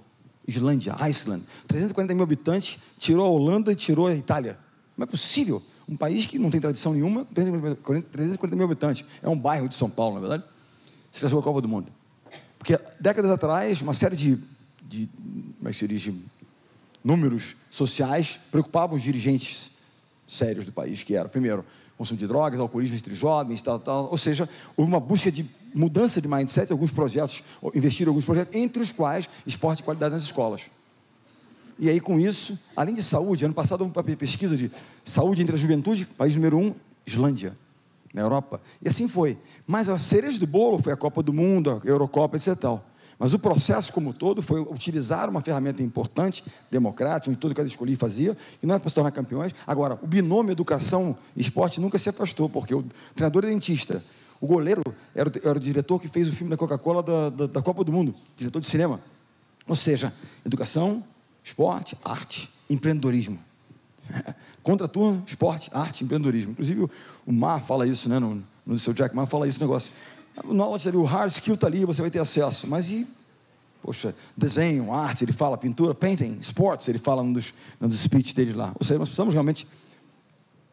Islândia, 0.46 0.96
Iceland. 0.98 1.44
340 1.68 2.14
mil 2.14 2.24
habitantes, 2.24 2.78
tirou 2.98 3.24
a 3.24 3.28
Holanda 3.28 3.70
e 3.70 3.76
tirou 3.76 4.08
a 4.08 4.14
Itália. 4.14 4.58
Não 4.96 5.04
é 5.04 5.06
possível. 5.06 5.62
Um 5.88 5.96
país 5.96 6.26
que 6.26 6.38
não 6.38 6.50
tem 6.50 6.60
tradição 6.60 6.92
nenhuma, 6.92 7.24
340 7.24 8.56
mil 8.56 8.64
habitantes. 8.64 9.04
É 9.22 9.28
um 9.28 9.38
bairro 9.38 9.68
de 9.68 9.74
São 9.74 9.88
Paulo, 9.88 10.16
na 10.16 10.20
verdade. 10.20 10.44
Se 11.10 11.20
classificou 11.20 11.40
a 11.40 11.44
Copa 11.44 11.62
do 11.62 11.68
Mundo. 11.68 11.90
Porque 12.58 12.78
décadas 13.00 13.30
atrás, 13.30 13.80
uma 13.80 13.94
série 13.94 14.16
de, 14.16 14.38
de, 14.82 15.08
como 15.58 15.68
é 15.68 15.72
números 17.02 17.56
sociais 17.70 18.38
preocupavam 18.50 18.96
os 18.96 19.02
dirigentes 19.02 19.70
sérios 20.26 20.66
do 20.66 20.72
país, 20.72 21.02
que 21.02 21.14
era, 21.14 21.28
primeiro, 21.28 21.64
consumo 21.96 22.18
de 22.18 22.26
drogas, 22.26 22.60
alcoolismo 22.60 22.96
entre 22.96 23.14
jovens, 23.14 23.62
tal, 23.62 23.78
tal. 23.78 24.08
Ou 24.10 24.18
seja, 24.18 24.48
houve 24.76 24.90
uma 24.90 25.00
busca 25.00 25.32
de 25.32 25.44
mudança 25.74 26.20
de 26.20 26.28
mindset, 26.28 26.70
alguns 26.70 26.92
projetos, 26.92 27.42
investir 27.74 28.06
em 28.06 28.08
alguns 28.08 28.24
projetos, 28.24 28.54
entre 28.54 28.82
os 28.82 28.92
quais 28.92 29.28
esporte 29.46 29.78
de 29.78 29.84
qualidade 29.84 30.14
nas 30.14 30.22
escolas. 30.22 30.70
E 31.78 31.88
aí, 31.88 32.00
com 32.00 32.18
isso, 32.18 32.58
além 32.76 32.94
de 32.94 33.02
saúde, 33.02 33.44
ano 33.44 33.54
passado 33.54 33.84
uma 33.84 34.02
pesquisa 34.02 34.56
de 34.56 34.70
saúde 35.04 35.42
entre 35.42 35.54
a 35.54 35.58
juventude, 35.58 36.04
país 36.04 36.34
número 36.34 36.58
um, 36.58 36.74
Islândia, 37.06 37.56
na 38.12 38.22
Europa. 38.22 38.60
E 38.82 38.88
assim 38.88 39.06
foi. 39.06 39.38
Mas 39.66 39.88
a 39.88 39.98
cereja 39.98 40.38
do 40.40 40.46
bolo 40.46 40.78
foi 40.78 40.92
a 40.92 40.96
Copa 40.96 41.22
do 41.22 41.32
Mundo, 41.32 41.80
a 41.82 41.86
Eurocopa, 41.86 42.36
etc. 42.36 42.56
Tal. 42.56 42.84
Mas 43.18 43.34
o 43.34 43.38
processo 43.38 43.92
como 43.92 44.12
todo 44.12 44.40
foi 44.40 44.60
utilizar 44.60 45.28
uma 45.28 45.40
ferramenta 45.40 45.82
importante, 45.82 46.44
democrática, 46.70 47.30
onde 47.30 47.38
todo 47.38 47.54
cada 47.54 47.66
escolhi 47.66 47.96
fazia, 47.96 48.36
e 48.62 48.66
não 48.66 48.76
é 48.76 48.78
para 48.78 48.88
se 48.88 48.94
tornar 48.94 49.10
campeões. 49.10 49.52
Agora, 49.66 49.98
o 50.00 50.06
binômio 50.06 50.52
educação 50.52 51.16
e 51.36 51.40
esporte 51.40 51.80
nunca 51.80 51.98
se 51.98 52.08
afastou, 52.08 52.48
porque 52.48 52.74
o 52.74 52.84
treinador 53.14 53.44
é 53.44 53.48
dentista, 53.48 54.04
o 54.40 54.46
goleiro 54.46 54.82
era 55.14 55.28
o, 55.28 55.32
era 55.48 55.58
o 55.58 55.60
diretor 55.60 56.00
que 56.00 56.06
fez 56.06 56.28
o 56.28 56.32
filme 56.32 56.50
da 56.50 56.56
Coca-Cola 56.56 57.02
da, 57.02 57.30
da, 57.30 57.46
da 57.46 57.62
Copa 57.62 57.82
do 57.82 57.92
Mundo, 57.92 58.14
diretor 58.36 58.60
de 58.60 58.66
cinema. 58.66 59.00
Ou 59.66 59.74
seja, 59.74 60.14
educação, 60.46 61.02
esporte, 61.48 61.96
arte, 62.04 62.50
empreendedorismo. 62.68 63.38
Contraturno, 64.62 65.22
esporte, 65.26 65.70
arte, 65.72 66.04
empreendedorismo. 66.04 66.52
Inclusive, 66.52 66.88
o 67.26 67.32
Mar 67.32 67.62
fala 67.62 67.86
isso, 67.86 68.08
né, 68.08 68.18
no, 68.18 68.42
no 68.66 68.78
seu 68.78 68.92
Jack 68.92 69.16
Ma 69.16 69.26
fala 69.26 69.48
esse 69.48 69.60
negócio. 69.60 69.90
O 70.44 70.52
knowledge 70.52 70.88
ali, 70.88 70.96
o 70.96 71.04
hard 71.04 71.30
skill 71.32 71.54
está 71.54 71.66
ali, 71.66 71.84
você 71.84 72.02
vai 72.02 72.10
ter 72.10 72.18
acesso. 72.18 72.66
Mas 72.66 72.90
e, 72.90 73.06
poxa, 73.82 74.14
desenho, 74.36 74.92
arte, 74.92 75.24
ele 75.24 75.32
fala, 75.32 75.56
pintura, 75.56 75.94
painting, 75.94 76.38
sports, 76.40 76.86
ele 76.86 76.98
fala 76.98 77.22
num 77.22 77.32
dos, 77.32 77.54
num 77.80 77.88
dos 77.88 77.98
speech 77.98 78.34
dele 78.34 78.52
lá. 78.52 78.72
Ou 78.78 78.84
seja, 78.84 78.98
nós 78.98 79.08
precisamos 79.08 79.32
realmente 79.32 79.66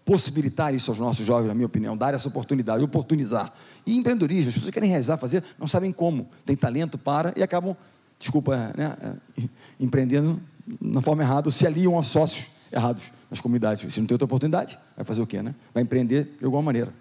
possibilitar 0.03 0.75
isso 0.75 0.91
aos 0.91 0.99
nossos 0.99 1.25
jovens, 1.25 1.47
na 1.47 1.55
minha 1.55 1.65
opinião, 1.65 1.97
dar 1.97 2.13
essa 2.13 2.27
oportunidade, 2.27 2.83
oportunizar. 2.83 3.51
E 3.87 3.95
empreendedorismo, 3.95 4.49
as 4.49 4.55
pessoas 4.55 4.71
querem 4.71 4.89
realizar, 4.89 5.17
fazer, 5.17 5.43
não 5.57 5.67
sabem 5.67 5.91
como, 5.91 6.27
tem 6.45 6.55
talento 6.55 6.97
para 6.97 7.33
e 7.35 7.41
acabam, 7.41 7.75
desculpa, 8.19 8.71
né, 8.77 8.95
é, 9.01 9.43
empreendendo 9.79 10.39
na 10.81 11.01
forma 11.01 11.23
errada, 11.23 11.47
ou 11.47 11.51
se 11.51 11.65
aliam 11.65 11.97
a 11.97 12.03
sócios 12.03 12.47
errados 12.71 13.11
nas 13.29 13.39
comunidades. 13.39 13.93
Se 13.93 13.99
não 13.99 14.07
tem 14.07 14.15
outra 14.15 14.25
oportunidade, 14.25 14.77
vai 14.95 15.05
fazer 15.05 15.21
o 15.21 15.27
quê, 15.27 15.41
né? 15.41 15.53
Vai 15.73 15.83
empreender 15.83 16.35
de 16.39 16.45
alguma 16.45 16.61
maneira. 16.61 16.93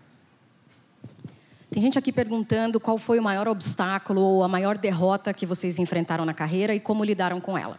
Tem 1.70 1.82
gente 1.82 1.98
aqui 1.98 2.12
perguntando 2.12 2.78
qual 2.78 2.96
foi 2.96 3.18
o 3.18 3.22
maior 3.22 3.48
obstáculo 3.48 4.20
ou 4.20 4.44
a 4.44 4.48
maior 4.48 4.78
derrota 4.78 5.34
que 5.34 5.44
vocês 5.44 5.78
enfrentaram 5.78 6.24
na 6.24 6.32
carreira 6.32 6.74
e 6.74 6.78
como 6.78 7.02
lidaram 7.02 7.40
com 7.40 7.58
ela. 7.58 7.78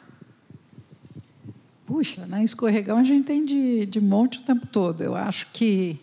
Puxa, 1.85 2.25
na 2.25 2.43
escorregão 2.43 2.97
a 2.97 3.03
gente 3.03 3.23
tem 3.25 3.45
de, 3.45 3.85
de 3.85 4.01
monte 4.01 4.39
o 4.39 4.43
tempo 4.43 4.67
todo. 4.67 5.01
Eu 5.01 5.15
acho 5.15 5.47
que 5.53 5.97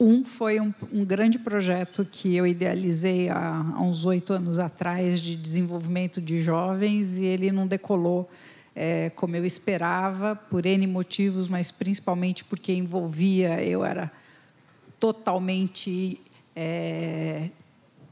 um 0.00 0.24
foi 0.24 0.60
um, 0.60 0.72
um 0.92 1.04
grande 1.04 1.38
projeto 1.38 2.06
que 2.10 2.34
eu 2.34 2.46
idealizei 2.46 3.28
há, 3.28 3.56
há 3.74 3.82
uns 3.82 4.04
oito 4.04 4.32
anos 4.32 4.58
atrás 4.58 5.20
de 5.20 5.36
desenvolvimento 5.36 6.22
de 6.22 6.40
jovens 6.40 7.18
e 7.18 7.24
ele 7.24 7.50
não 7.50 7.66
decolou 7.66 8.30
é, 8.80 9.10
como 9.10 9.34
eu 9.34 9.44
esperava, 9.44 10.36
por 10.36 10.64
N 10.64 10.86
motivos, 10.86 11.48
mas 11.48 11.72
principalmente 11.72 12.44
porque 12.44 12.72
envolvia, 12.72 13.60
eu 13.60 13.84
era 13.84 14.08
totalmente 15.00 16.20
é, 16.54 17.50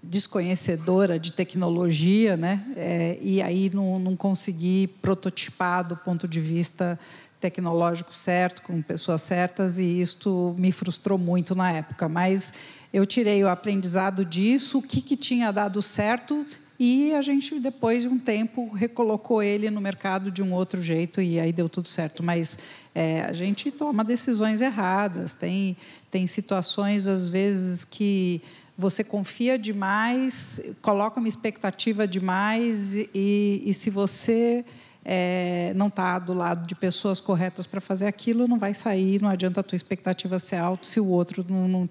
desconhecedora 0.03 1.21
de 1.21 1.33
tecnologia, 1.33 2.37
né? 2.37 2.67
É, 2.75 3.17
e 3.23 3.41
aí 3.41 3.71
não, 3.73 4.01
não 4.01 4.17
consegui 4.17 4.89
prototipar 5.01 5.87
do 5.87 5.97
ponto 5.97 6.27
de 6.27 6.41
vista 6.41 6.99
tecnológico 7.41 8.13
certo, 8.13 8.63
com 8.63 8.83
pessoas 8.83 9.23
certas, 9.23 9.79
e 9.79 10.01
isto 10.01 10.57
me 10.59 10.73
frustrou 10.73 11.17
muito 11.17 11.55
na 11.55 11.71
época. 11.71 12.09
Mas 12.09 12.53
eu 12.93 13.07
tirei 13.07 13.45
o 13.45 13.49
aprendizado 13.49 14.25
disso, 14.25 14.79
o 14.79 14.83
que, 14.83 15.01
que 15.01 15.17
tinha 15.17 15.53
dado 15.53 15.81
certo, 15.81 16.45
e 16.79 17.15
a 17.15 17.23
gente, 17.23 17.59
depois 17.59 18.03
de 18.03 18.09
um 18.09 18.19
tempo, 18.19 18.69
recolocou 18.69 19.43
ele 19.43 19.71
no 19.71 19.81
mercado 19.81 20.31
de 20.31 20.43
um 20.43 20.53
outro 20.53 20.83
jeito, 20.83 21.23
e 21.23 21.41
aí 21.41 21.53
deu 21.53 21.69
tudo 21.69 21.89
certo. 21.89 22.23
Mas 22.23 22.59
é, 22.95 23.23
a 23.23 23.33
gente 23.33 23.71
toma 23.71 24.05
decisões 24.05 24.61
erradas, 24.61 25.33
tem, 25.33 25.77
tem 26.11 26.27
situações, 26.27 27.07
às 27.07 27.29
vezes, 27.29 27.85
que 27.85 28.43
você 28.77 29.03
confia 29.03 29.59
demais, 29.59 30.61
coloca 30.83 31.19
uma 31.19 31.29
expectativa 31.29 32.07
demais, 32.07 32.95
e, 32.95 33.63
e 33.65 33.73
se 33.73 33.89
você 33.89 34.63
é, 35.03 35.73
não 35.75 35.87
está 35.87 36.19
do 36.19 36.35
lado 36.35 36.67
de 36.67 36.75
pessoas 36.75 37.21
corretas 37.21 37.65
para 37.65 37.81
fazer 37.81 38.07
aquilo, 38.07 38.47
não 38.47 38.59
vai 38.59 38.75
sair, 38.75 39.23
não 39.23 39.31
adianta 39.31 39.61
a 39.61 39.63
tua 39.63 39.77
expectativa 39.77 40.39
ser 40.39 40.57
alta 40.57 40.85
se 40.85 41.01
o 41.01 41.07
outro 41.07 41.47
não, 41.49 41.67
não 41.67 41.89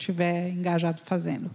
engajado 0.49 1.01
fazendo. 1.03 1.49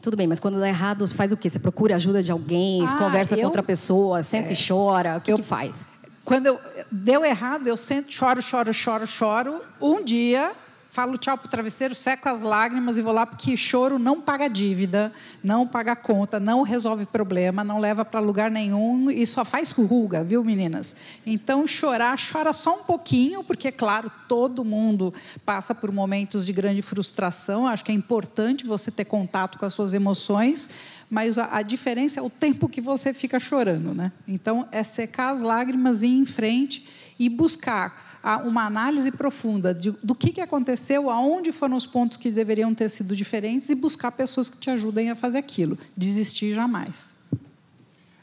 Tudo 0.00 0.16
bem, 0.16 0.26
mas 0.26 0.40
quando 0.40 0.58
dá 0.58 0.68
errado, 0.68 1.06
faz 1.08 1.30
o 1.32 1.36
quê? 1.36 1.50
Você 1.50 1.58
procura 1.58 1.96
ajuda 1.96 2.22
de 2.22 2.32
alguém, 2.32 2.84
ah, 2.86 2.96
conversa 2.96 3.34
eu, 3.34 3.40
com 3.40 3.46
outra 3.46 3.62
pessoa, 3.62 4.22
senta 4.22 4.50
é, 4.50 4.52
e 4.54 4.68
chora, 4.68 5.18
o 5.18 5.20
que, 5.20 5.32
eu, 5.32 5.36
que 5.36 5.42
faz? 5.42 5.86
Quando 6.24 6.46
eu, 6.46 6.58
deu 6.90 7.24
errado, 7.24 7.66
eu 7.66 7.76
sento, 7.76 8.12
choro, 8.12 8.40
choro, 8.40 8.72
choro, 8.72 9.06
choro. 9.06 9.60
Um 9.80 10.02
dia 10.02 10.52
falo 10.90 11.16
tchau 11.16 11.38
para 11.38 11.46
o 11.46 11.50
travesseiro, 11.50 11.94
seco 11.94 12.28
as 12.28 12.42
lágrimas 12.42 12.98
e 12.98 13.02
vou 13.02 13.12
lá, 13.12 13.24
porque 13.24 13.56
choro 13.56 13.96
não 13.96 14.20
paga 14.20 14.48
dívida, 14.48 15.12
não 15.42 15.64
paga 15.64 15.94
conta, 15.94 16.40
não 16.40 16.62
resolve 16.62 17.06
problema, 17.06 17.62
não 17.62 17.78
leva 17.78 18.04
para 18.04 18.18
lugar 18.18 18.50
nenhum 18.50 19.08
e 19.08 19.24
só 19.24 19.44
faz 19.44 19.70
ruga, 19.70 20.24
viu, 20.24 20.42
meninas? 20.42 20.96
Então, 21.24 21.64
chorar, 21.64 22.18
chora 22.18 22.52
só 22.52 22.80
um 22.80 22.82
pouquinho, 22.82 23.44
porque, 23.44 23.70
claro, 23.70 24.10
todo 24.26 24.64
mundo 24.64 25.14
passa 25.46 25.72
por 25.72 25.92
momentos 25.92 26.44
de 26.44 26.52
grande 26.52 26.82
frustração. 26.82 27.68
Acho 27.68 27.84
que 27.84 27.92
é 27.92 27.94
importante 27.94 28.66
você 28.66 28.90
ter 28.90 29.04
contato 29.04 29.58
com 29.58 29.66
as 29.66 29.72
suas 29.72 29.94
emoções, 29.94 30.68
mas 31.08 31.38
a, 31.38 31.56
a 31.56 31.62
diferença 31.62 32.18
é 32.18 32.22
o 32.22 32.28
tempo 32.28 32.68
que 32.68 32.80
você 32.80 33.14
fica 33.14 33.38
chorando, 33.38 33.94
né? 33.94 34.10
Então, 34.26 34.66
é 34.72 34.82
secar 34.82 35.34
as 35.34 35.40
lágrimas 35.40 36.02
e 36.02 36.08
ir 36.08 36.18
em 36.18 36.26
frente 36.26 37.09
e 37.20 37.28
buscar 37.28 38.18
uma 38.46 38.64
análise 38.64 39.12
profunda 39.12 39.74
de, 39.74 39.90
do 40.02 40.14
que, 40.14 40.32
que 40.32 40.40
aconteceu, 40.40 41.10
aonde 41.10 41.52
foram 41.52 41.76
os 41.76 41.84
pontos 41.84 42.16
que 42.16 42.30
deveriam 42.30 42.74
ter 42.74 42.88
sido 42.88 43.14
diferentes 43.14 43.68
e 43.68 43.74
buscar 43.74 44.10
pessoas 44.10 44.48
que 44.48 44.56
te 44.56 44.70
ajudem 44.70 45.10
a 45.10 45.16
fazer 45.16 45.36
aquilo. 45.36 45.78
Desistir 45.94 46.54
jamais. 46.54 47.14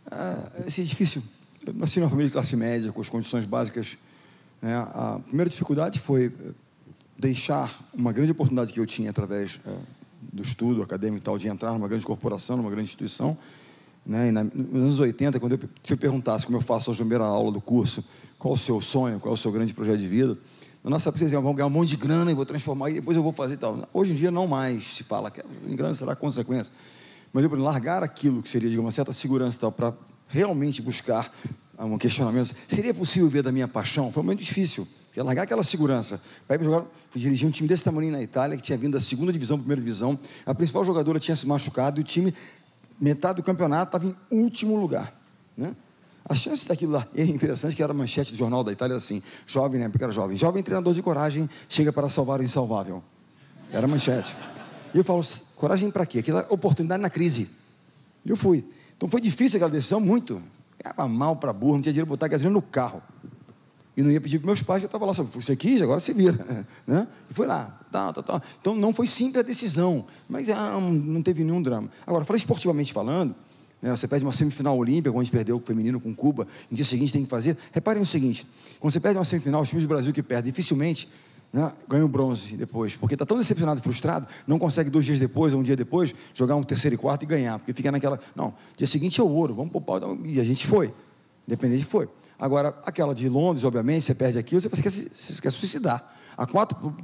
Ah, 0.09 0.51
é 0.65 0.81
difícil. 0.81 1.23
Eu 1.65 1.73
nasci 1.73 1.99
numa 1.99 2.09
família 2.09 2.29
de 2.29 2.33
classe 2.33 2.55
média, 2.55 2.91
com 2.91 2.99
as 2.99 3.09
condições 3.09 3.45
básicas. 3.45 3.97
Né? 4.61 4.75
A 4.75 5.19
primeira 5.27 5.49
dificuldade 5.49 5.99
foi 5.99 6.27
eh, 6.27 6.51
deixar 7.17 7.79
uma 7.93 8.11
grande 8.11 8.31
oportunidade 8.31 8.73
que 8.73 8.79
eu 8.79 8.85
tinha 8.85 9.09
através 9.09 9.59
é, 9.65 9.75
do 10.33 10.41
estudo 10.41 10.81
acadêmico 10.81 11.21
e 11.21 11.23
tal, 11.23 11.37
de 11.37 11.47
entrar 11.47 11.73
numa 11.73 11.87
grande 11.87 12.05
corporação, 12.05 12.57
numa 12.57 12.69
grande 12.69 12.85
instituição. 12.85 13.37
Né? 14.07 14.29
E 14.29 14.31
na, 14.31 14.43
nos 14.43 14.83
anos 14.83 14.99
80, 14.99 15.39
quando 15.39 15.51
eu, 15.53 15.59
se 15.83 15.93
eu 15.93 15.97
perguntasse 15.97 16.45
como 16.45 16.57
eu 16.57 16.61
faço 16.61 16.89
a 16.89 16.95
primeira 16.95 17.25
aula 17.25 17.51
do 17.51 17.59
curso, 17.59 18.03
qual 18.39 18.53
o 18.53 18.57
seu 18.57 18.79
sonho, 18.79 19.19
qual 19.19 19.33
o 19.33 19.37
seu 19.37 19.51
grande 19.51 19.73
projeto 19.73 19.99
de 19.99 20.07
vida. 20.07 20.37
Na 20.83 20.91
nossa 20.91 21.09
época, 21.09 21.27
vamos 21.27 21.55
ganhar 21.55 21.67
um 21.67 21.71
monte 21.71 21.89
de 21.89 21.97
grana 21.97 22.31
e 22.31 22.33
vou 22.33 22.45
transformar 22.45 22.89
e 22.89 22.93
depois 22.93 23.17
eu 23.17 23.23
vou 23.23 23.33
fazer 23.33 23.57
tal. 23.57 23.85
Hoje 23.93 24.13
em 24.13 24.15
dia 24.15 24.31
não 24.31 24.47
mais 24.47 24.95
se 24.95 25.03
fala 25.03 25.29
que 25.29 25.43
em 25.67 25.75
grana 25.75 25.93
será 25.93 26.15
consequência. 26.15 26.71
Mas 27.33 27.43
eu 27.43 27.53
largar 27.55 28.03
aquilo 28.03 28.41
que 28.41 28.47
seria, 28.47 28.69
digamos, 28.69 28.85
uma 28.85 28.95
certa 28.95 29.11
segurança 29.11 29.59
tal 29.59 29.71
para 29.71 29.93
realmente 30.29 30.81
buscar 30.81 31.29
um 31.77 31.97
questionamento. 31.97 32.55
Seria 32.67 32.93
possível 32.93 33.29
ver 33.29 33.43
da 33.43 33.51
minha 33.51 33.67
paixão? 33.67 34.11
Foi 34.11 34.23
muito 34.23 34.39
difícil. 34.39 34.87
Largar 35.15 35.43
aquela 35.43 35.63
segurança. 35.63 36.21
Para 36.47 36.61
ir 36.61 36.63
jogar, 36.63 36.85
dirigir 37.15 37.47
um 37.47 37.51
time 37.51 37.67
desse 37.67 37.83
tamanho 37.83 38.11
na 38.11 38.21
Itália, 38.21 38.55
que 38.55 38.61
tinha 38.61 38.77
vindo 38.77 38.93
da 38.93 39.01
segunda 39.01 39.33
divisão, 39.33 39.57
primeira 39.57 39.81
divisão. 39.81 40.17
A 40.45 40.53
principal 40.53 40.83
jogadora 40.83 41.19
tinha 41.19 41.35
se 41.35 41.47
machucado 41.47 41.99
e 41.99 42.01
o 42.01 42.03
time, 42.03 42.33
metade 42.99 43.37
do 43.37 43.43
campeonato, 43.43 43.95
estava 43.95 44.05
em 44.05 44.15
último 44.29 44.75
lugar. 44.79 45.13
Né? 45.55 45.75
A 46.27 46.35
chance 46.35 46.67
daquilo 46.67 46.91
lá, 46.93 47.07
é 47.15 47.23
interessante 47.23 47.75
que 47.75 47.81
era 47.81 47.93
manchete 47.93 48.31
do 48.33 48.37
jornal 48.37 48.63
da 48.63 48.71
Itália 48.71 48.97
assim, 48.97 49.23
jovem, 49.45 49.79
né, 49.79 49.87
porque 49.87 50.03
era 50.03 50.11
jovem, 50.11 50.35
jovem 50.35 50.61
treinador 50.61 50.93
de 50.93 51.01
coragem 51.01 51.49
chega 51.69 51.93
para 51.93 52.09
salvar 52.09 52.39
o 52.39 52.43
insalvável. 52.43 53.01
Era 53.71 53.87
manchete. 53.87 54.35
E 54.93 54.97
eu 54.97 55.03
falo, 55.03 55.23
coragem 55.55 55.89
para 55.89 56.05
quê? 56.05 56.19
Aquela 56.19 56.45
oportunidade 56.49 57.01
na 57.01 57.09
crise. 57.09 57.49
E 58.25 58.29
eu 58.29 58.35
fui. 58.35 58.65
Então 58.95 59.07
foi 59.07 59.21
difícil 59.21 59.57
aquela 59.57 59.71
decisão, 59.71 59.99
muito. 59.99 60.41
Era 60.83 61.07
mal 61.07 61.35
para 61.35 61.53
burro, 61.53 61.75
não 61.75 61.81
tinha 61.81 61.93
dinheiro 61.93 62.07
para 62.07 62.15
botar 62.15 62.27
gasolina 62.27 62.53
no 62.53 62.61
carro. 62.61 63.01
E 63.97 64.03
não 64.03 64.11
ia 64.11 64.21
pedir 64.21 64.37
para 64.37 64.45
meus 64.45 64.61
pais, 64.61 64.83
eu 64.83 64.85
estava 64.85 65.07
lá, 65.07 65.11
você 65.11 65.55
quis, 65.55 65.81
agora 65.81 65.99
você 65.99 66.13
vira. 66.13 66.37
Né? 66.85 67.07
E 67.29 67.33
foi 67.33 67.47
lá. 67.47 67.79
Tá, 67.91 68.13
tá, 68.13 68.21
tá. 68.21 68.41
Então 68.61 68.75
não 68.75 68.93
foi 68.93 69.07
simples 69.07 69.37
a 69.37 69.41
decisão, 69.41 70.05
mas 70.29 70.47
ah, 70.49 70.79
não 70.79 71.21
teve 71.23 71.43
nenhum 71.43 71.61
drama. 71.61 71.89
Agora, 72.05 72.23
falei 72.23 72.37
esportivamente 72.37 72.93
falando, 72.93 73.35
né? 73.81 73.91
Você 73.91 74.07
perde 74.07 74.25
uma 74.25 74.33
semifinal 74.33 74.77
olímpica, 74.77 75.11
quando 75.11 75.21
a 75.21 75.23
gente 75.23 75.31
perdeu 75.33 75.57
o 75.57 75.59
feminino 75.59 75.99
com 75.99 76.13
Cuba, 76.13 76.47
no 76.69 76.75
dia 76.75 76.85
seguinte 76.85 77.11
tem 77.11 77.23
que 77.23 77.29
fazer. 77.29 77.57
Reparem 77.71 78.01
o 78.01 78.05
seguinte: 78.05 78.45
quando 78.79 78.91
você 78.91 78.99
perde 78.99 79.17
uma 79.17 79.25
semifinal, 79.25 79.61
os 79.61 79.69
times 79.69 79.85
do 79.85 79.87
Brasil 79.87 80.13
que 80.13 80.23
perdem 80.23 80.51
dificilmente 80.51 81.09
né, 81.51 81.71
ganham 81.87 82.07
bronze 82.07 82.55
depois, 82.55 82.95
porque 82.95 83.15
está 83.15 83.25
tão 83.25 83.37
decepcionado 83.37 83.79
e 83.79 83.83
frustrado, 83.83 84.27
não 84.45 84.59
consegue 84.59 84.89
dois 84.89 85.05
dias 85.05 85.19
depois, 85.19 85.53
ou 85.53 85.59
um 85.61 85.63
dia 85.63 85.75
depois, 85.75 86.13
jogar 86.33 86.55
um 86.55 86.63
terceiro 86.63 86.95
e 86.95 86.97
quarto 86.97 87.23
e 87.23 87.25
ganhar, 87.25 87.57
porque 87.59 87.73
fica 87.73 87.91
naquela. 87.91 88.19
Não, 88.35 88.53
dia 88.75 88.87
seguinte 88.87 89.19
é 89.19 89.23
o 89.23 89.27
ouro, 89.27 89.53
vamos 89.53 89.71
poupar. 89.71 90.01
E 90.25 90.39
a 90.39 90.43
gente 90.43 90.67
foi, 90.67 90.93
independente 91.47 91.85
foi. 91.85 92.09
Agora, 92.39 92.77
aquela 92.85 93.15
de 93.15 93.27
Londres, 93.27 93.63
obviamente, 93.63 94.05
você 94.05 94.13
perde 94.13 94.37
aquilo, 94.37 94.61
você 94.61 94.69
quer, 94.69 94.91
você 94.91 95.41
quer 95.41 95.51
suicidar. 95.51 96.15
A 96.37 96.45
quatro 96.45 96.95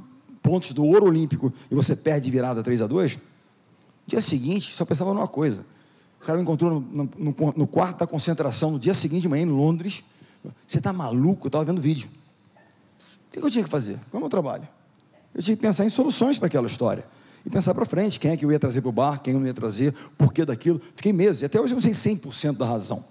pontos 0.42 0.72
do 0.72 0.84
ouro 0.84 1.06
olímpico 1.06 1.52
e 1.70 1.74
você 1.74 1.96
perde 1.96 2.30
virada 2.30 2.62
3 2.62 2.82
a 2.82 2.86
2 2.86 3.18
dia 4.06 4.20
seguinte, 4.20 4.74
só 4.74 4.84
pensava 4.84 5.12
numa 5.12 5.28
coisa: 5.28 5.66
o 6.20 6.24
cara 6.24 6.38
me 6.38 6.42
encontrou 6.42 6.80
no, 6.80 7.10
no, 7.16 7.34
no, 7.56 7.66
quarto 7.66 7.98
da 7.98 8.06
concentração 8.06 8.72
no 8.72 8.78
dia 8.78 8.94
seguinte 8.94 9.22
de 9.22 9.28
manhã 9.28 9.42
em 9.42 9.50
Londres. 9.50 10.04
Você 10.66 10.78
está 10.78 10.92
maluco? 10.92 11.46
Eu 11.46 11.48
estava 11.48 11.64
vendo 11.64 11.80
vídeo. 11.80 12.08
O 13.28 13.30
que 13.30 13.38
eu 13.38 13.50
tinha 13.50 13.64
que 13.64 13.70
fazer? 13.70 13.94
Qual 14.10 14.14
é 14.14 14.16
o 14.18 14.20
meu 14.20 14.28
trabalho? 14.28 14.68
Eu 15.34 15.42
tinha 15.42 15.56
que 15.56 15.62
pensar 15.62 15.84
em 15.84 15.90
soluções 15.90 16.38
para 16.38 16.46
aquela 16.46 16.66
história. 16.66 17.04
E 17.44 17.50
pensar 17.50 17.74
para 17.74 17.84
frente, 17.84 18.20
quem 18.20 18.30
é 18.30 18.36
que 18.36 18.44
eu 18.44 18.52
ia 18.52 18.58
trazer 18.58 18.80
para 18.80 18.88
o 18.88 18.92
bar, 18.92 19.20
quem 19.20 19.34
eu 19.34 19.40
não 19.40 19.46
ia 19.46 19.54
trazer, 19.54 19.92
por 20.16 20.32
que 20.32 20.44
daquilo. 20.44 20.80
Fiquei 20.94 21.12
meses, 21.12 21.42
e 21.42 21.44
até 21.44 21.60
hoje 21.60 21.72
eu 21.72 21.76
não 21.76 21.82
sei 21.82 21.92
100% 21.92 22.56
da 22.56 22.64
razão. 22.64 23.04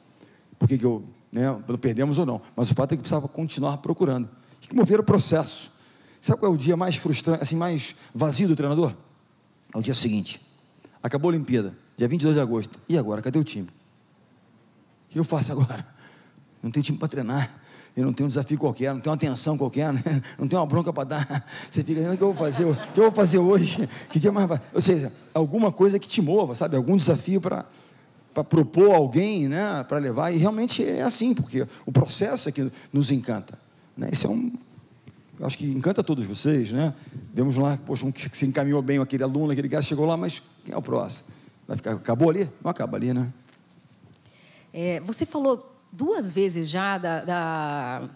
Por 0.57 0.67
que, 0.67 0.77
que 0.77 0.85
eu, 0.85 1.03
né, 1.33 1.59
perdemos 1.81 2.19
ou 2.19 2.25
não. 2.25 2.41
Mas 2.55 2.69
o 2.69 2.75
fato 2.75 2.93
é 2.93 2.95
que 2.95 3.01
precisava 3.01 3.27
continuar 3.27 3.77
procurando. 3.77 4.29
E 4.61 4.67
que 4.67 4.75
mover 4.75 4.99
o 4.99 5.03
processo. 5.03 5.71
Sabe 6.21 6.39
qual 6.39 6.51
é 6.51 6.55
o 6.55 6.57
dia 6.57 6.77
mais 6.77 6.95
frustrante, 6.95 7.41
assim, 7.41 7.55
mais 7.55 7.95
vazio 8.13 8.47
do 8.47 8.55
treinador? 8.55 8.93
É 9.73 9.77
o 9.77 9.81
dia 9.81 9.95
seguinte. 9.95 10.39
Acabou 11.01 11.29
a 11.29 11.33
Olimpíada 11.33 11.75
dia 11.97 12.07
22 12.07 12.35
de 12.35 12.41
agosto. 12.41 12.79
E 12.87 12.97
agora? 12.97 13.21
Cadê 13.21 13.39
o 13.39 13.43
time? 13.43 13.67
O 13.67 15.09
que 15.09 15.19
eu 15.19 15.23
faço 15.23 15.51
agora? 15.51 15.85
Não 16.61 16.71
tenho 16.71 16.83
time 16.83 16.97
para 16.97 17.07
treinar. 17.07 17.61
Eu 17.95 18.05
não 18.05 18.13
tenho 18.13 18.25
um 18.25 18.29
desafio 18.29 18.57
qualquer, 18.57 18.91
não 18.91 18.99
tenho 18.99 19.11
uma 19.11 19.19
tensão 19.19 19.55
qualquer, 19.55 19.93
né? 19.93 20.01
não 20.39 20.47
tenho 20.47 20.59
uma 20.59 20.67
bronca 20.67 20.91
para 20.91 21.03
dar. 21.03 21.45
Você 21.69 21.83
fica, 21.83 22.01
o 22.11 22.17
que 22.17 22.23
eu 22.23 22.33
vou 22.33 22.45
fazer? 22.45 22.65
O 22.65 22.75
que 22.75 22.99
eu 22.99 23.03
vou 23.03 23.11
fazer 23.11 23.37
hoje? 23.37 23.87
Que 24.09 24.19
dia 24.19 24.31
mais? 24.31 24.49
Ou 24.73 24.81
seja, 24.81 25.13
alguma 25.31 25.71
coisa 25.71 25.99
que 25.99 26.07
te 26.07 26.19
mova, 26.19 26.55
sabe? 26.55 26.75
Algum 26.75 26.97
desafio 26.97 27.39
para 27.39 27.65
para 28.33 28.43
propor 28.43 28.95
alguém, 28.95 29.47
né, 29.47 29.83
para 29.87 29.97
levar, 29.97 30.31
e 30.31 30.37
realmente 30.37 30.83
é 30.83 31.03
assim, 31.03 31.33
porque 31.33 31.67
o 31.85 31.91
processo 31.91 32.49
é 32.49 32.51
que 32.51 32.71
nos 32.91 33.11
encanta. 33.11 33.57
Né? 33.95 34.09
Esse 34.11 34.25
é 34.25 34.29
um, 34.29 34.51
eu 35.39 35.45
acho 35.45 35.57
que 35.57 35.65
encanta 35.65 36.03
todos 36.03 36.25
vocês, 36.25 36.71
né? 36.71 36.93
Vemos 37.33 37.57
lá, 37.57 37.77
poxa, 37.85 38.05
um 38.05 38.11
que 38.11 38.29
se 38.35 38.45
encaminhou 38.45 38.81
bem, 38.81 38.99
aquele 38.99 39.23
aluno, 39.23 39.51
aquele 39.51 39.69
cara 39.69 39.81
chegou 39.81 40.05
lá, 40.05 40.15
mas 40.15 40.41
quem 40.63 40.73
é 40.73 40.77
o 40.77 40.81
próximo? 40.81 41.27
Vai 41.67 41.77
ficar, 41.77 41.93
acabou 41.93 42.29
ali? 42.29 42.49
Não 42.63 42.71
acaba 42.71 42.97
ali, 42.97 43.13
né? 43.13 43.31
É, 44.73 44.99
você 45.01 45.25
falou 45.25 45.71
duas 45.91 46.31
vezes 46.31 46.69
já 46.69 46.97
da, 46.97 47.23
da, 47.23 48.09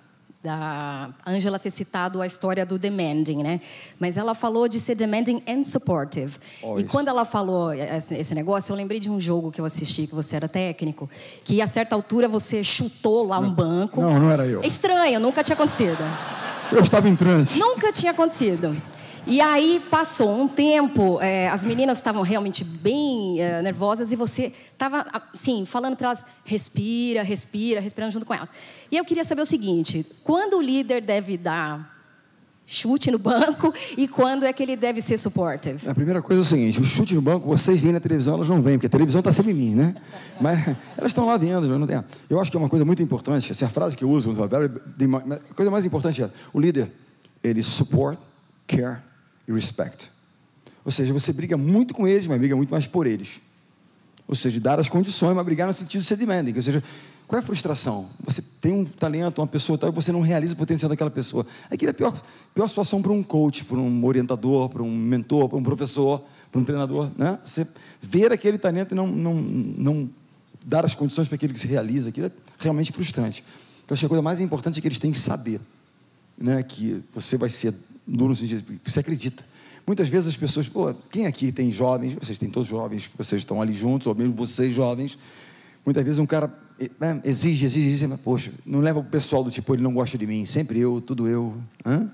da 0.47 1.09
Angela 1.25 1.59
ter 1.59 1.69
citado 1.69 2.21
a 2.21 2.25
história 2.25 2.65
do 2.65 2.79
demanding, 2.79 3.43
né? 3.43 3.59
Mas 3.99 4.15
ela 4.15 4.33
falou 4.33 4.69
de 4.69 4.79
ser 4.79 4.95
demanding 4.95 5.43
and 5.45 5.65
supportive. 5.65 6.37
Oh, 6.63 6.79
e 6.79 6.83
isso. 6.83 6.89
quando 6.89 7.09
ela 7.09 7.25
falou 7.25 7.73
esse 7.73 8.33
negócio, 8.33 8.71
eu 8.71 8.77
lembrei 8.77 8.97
de 8.97 9.11
um 9.11 9.19
jogo 9.19 9.51
que 9.51 9.59
eu 9.59 9.65
assisti, 9.65 10.07
que 10.07 10.15
você 10.15 10.37
era 10.37 10.47
técnico, 10.47 11.09
que 11.43 11.61
a 11.61 11.67
certa 11.67 11.95
altura 11.95 12.29
você 12.29 12.63
chutou 12.63 13.27
lá 13.27 13.41
não, 13.41 13.49
um 13.49 13.53
banco. 13.53 13.99
Não, 13.99 14.17
não 14.19 14.31
era 14.31 14.45
eu. 14.47 14.63
É 14.63 14.67
estranho, 14.67 15.19
nunca 15.19 15.43
tinha 15.43 15.53
acontecido. 15.55 16.01
Eu 16.71 16.81
estava 16.81 17.09
em 17.09 17.15
transe. 17.15 17.59
Nunca 17.59 17.91
tinha 17.91 18.13
acontecido. 18.13 18.73
E 19.29 19.41
aí 19.41 19.81
passou 19.91 20.33
um 20.33 20.47
tempo, 20.47 21.19
é, 21.19 21.49
as 21.49 21.65
meninas 21.65 21.97
estavam 21.97 22.21
realmente 22.21 22.63
bem 22.63 23.41
é, 23.41 23.61
nervosas 23.61 24.13
e 24.13 24.15
você 24.15 24.53
estava, 24.71 25.05
assim, 25.33 25.65
falando 25.65 25.97
para 25.97 26.07
elas, 26.07 26.25
respira, 26.45 27.23
respira, 27.23 27.81
respirando 27.81 28.13
junto 28.13 28.25
com 28.25 28.33
elas. 28.33 28.47
E 28.89 28.95
eu 28.95 29.03
queria 29.03 29.25
saber 29.25 29.41
o 29.41 29.45
seguinte: 29.45 30.05
quando 30.23 30.55
o 30.55 30.61
líder 30.61 31.01
deve 31.01 31.37
dar 31.37 31.97
chute 32.65 33.11
no 33.11 33.19
banco 33.19 33.73
e 33.97 34.07
quando 34.07 34.45
é 34.45 34.53
que 34.53 34.63
ele 34.63 34.77
deve 34.77 35.01
ser 35.01 35.17
supportive? 35.17 35.89
A 35.89 35.93
primeira 35.93 36.21
coisa 36.21 36.41
é 36.41 36.43
o 36.43 36.45
seguinte: 36.45 36.79
o 36.79 36.85
chute 36.85 37.13
no 37.13 37.21
banco, 37.21 37.45
vocês 37.49 37.81
veem 37.81 37.91
na 37.91 37.99
televisão, 37.99 38.35
elas 38.35 38.47
não 38.47 38.61
vêm, 38.61 38.75
porque 38.75 38.87
a 38.87 38.89
televisão 38.89 39.19
está 39.19 39.33
sempre 39.33 39.51
em 39.51 39.55
mim, 39.55 39.75
né? 39.75 39.93
Mas 40.39 40.67
elas 40.95 41.11
estão 41.11 41.25
lá 41.25 41.35
vendo, 41.35 41.67
não 41.77 41.85
tem. 41.85 42.01
Eu 42.29 42.39
acho 42.39 42.49
que 42.49 42.55
é 42.55 42.59
uma 42.61 42.69
coisa 42.69 42.85
muito 42.85 43.03
importante, 43.03 43.51
assim, 43.51 43.65
a 43.65 43.69
frase 43.69 43.97
que 43.97 44.05
eu 44.05 44.09
uso, 44.09 44.31
a 44.31 45.53
coisa 45.53 45.69
mais 45.69 45.83
importante 45.83 46.23
é: 46.23 46.29
o 46.53 46.61
líder, 46.61 46.89
ele 47.43 47.61
support, 47.61 48.17
care 48.65 49.05
e 49.47 49.51
respect. 49.51 50.11
Ou 50.83 50.91
seja, 50.91 51.13
você 51.13 51.33
briga 51.33 51.57
muito 51.57 51.93
com 51.93 52.07
eles, 52.07 52.27
mas 52.27 52.37
briga 52.39 52.55
muito 52.55 52.69
mais 52.69 52.87
por 52.87 53.07
eles. 53.07 53.41
Ou 54.27 54.35
seja, 54.35 54.59
dar 54.59 54.79
as 54.79 54.89
condições, 54.89 55.35
mas 55.35 55.45
brigar 55.45 55.67
no 55.67 55.73
sentido 55.73 56.01
de 56.01 56.07
ser 56.07 56.17
demanding. 56.17 56.53
Ou 56.55 56.61
seja, 56.61 56.83
qual 57.27 57.39
é 57.39 57.43
a 57.43 57.45
frustração? 57.45 58.07
Você 58.23 58.41
tem 58.61 58.73
um 58.73 58.85
talento, 58.85 59.39
uma 59.39 59.47
pessoa 59.47 59.77
tal, 59.77 59.89
e 59.89 59.91
você 59.91 60.11
não 60.11 60.21
realiza 60.21 60.53
o 60.53 60.57
potencial 60.57 60.89
daquela 60.89 61.11
pessoa. 61.11 61.45
Aquilo 61.69 61.89
é 61.89 61.91
a 61.91 61.93
pior, 61.93 62.21
pior 62.53 62.67
situação 62.67 63.01
para 63.01 63.11
um 63.11 63.21
coach, 63.21 63.65
para 63.65 63.77
um 63.77 64.05
orientador, 64.05 64.69
para 64.69 64.81
um 64.81 64.95
mentor, 64.95 65.49
para 65.49 65.57
um 65.57 65.63
professor, 65.63 66.23
para 66.51 66.61
um 66.61 66.63
treinador. 66.63 67.11
Né? 67.17 67.37
Você 67.45 67.67
ver 68.01 68.31
aquele 68.31 68.57
talento 68.57 68.93
e 68.93 68.95
não, 68.95 69.07
não, 69.07 69.33
não 69.35 70.09
dar 70.65 70.85
as 70.85 70.95
condições 70.95 71.27
para 71.27 71.35
aquele 71.35 71.53
que 71.53 71.59
se 71.59 71.67
realiza, 71.67 72.09
aquilo 72.09 72.27
é 72.27 72.31
realmente 72.59 72.93
frustrante. 72.93 73.43
Então, 73.83 73.93
acho 73.93 74.01
que 74.01 74.05
a 74.05 74.09
coisa 74.09 74.21
mais 74.21 74.39
importante 74.39 74.79
é 74.79 74.81
que 74.81 74.87
eles 74.87 74.99
têm 74.99 75.11
que 75.11 75.19
saber 75.19 75.59
né, 76.37 76.61
que 76.63 77.03
você 77.13 77.37
vai 77.37 77.49
ser 77.49 77.73
duro 78.07 78.29
no 78.29 78.35
sentido 78.35 78.63
você 78.83 78.99
acredita. 78.99 79.43
Muitas 79.85 80.09
vezes 80.09 80.29
as 80.29 80.37
pessoas, 80.37 80.67
pô, 80.67 80.93
quem 81.09 81.25
aqui 81.25 81.51
tem 81.51 81.71
jovens, 81.71 82.13
vocês 82.13 82.37
têm 82.37 82.49
todos 82.49 82.67
jovens, 82.67 83.09
vocês 83.17 83.41
estão 83.41 83.61
ali 83.61 83.73
juntos, 83.73 84.07
ou 84.07 84.15
mesmo 84.15 84.33
vocês 84.33 84.73
jovens, 84.73 85.17
Muitas 85.87 86.03
vezes 86.03 86.19
um 86.19 86.25
cara 86.25 86.53
né, 86.99 87.21
exige, 87.23 87.63
exige, 87.63 87.87
exige, 87.87 88.07
mas, 88.07 88.19
poxa, 88.19 88.51
não 88.65 88.81
leva 88.81 88.99
o 88.99 89.03
pessoal 89.05 89.41
do 89.41 89.49
tipo, 89.49 89.73
ele 89.73 89.81
não 89.81 89.93
gosta 89.93 90.17
de 90.17 90.27
mim, 90.27 90.45
sempre 90.45 90.81
eu, 90.81 90.99
tudo 90.99 91.29
eu. 91.29 91.55
Hã? 91.85 92.11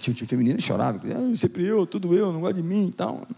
Tinha 0.00 0.12
um 0.12 0.16
time 0.16 0.26
feminino 0.26 0.58
chorava, 0.58 0.98
ah, 1.04 1.36
sempre 1.36 1.66
eu, 1.66 1.86
tudo 1.86 2.14
eu, 2.14 2.32
não 2.32 2.40
gosta 2.40 2.54
de 2.54 2.66
mim 2.66 2.86
e 2.86 2.92
tal. 2.92 3.28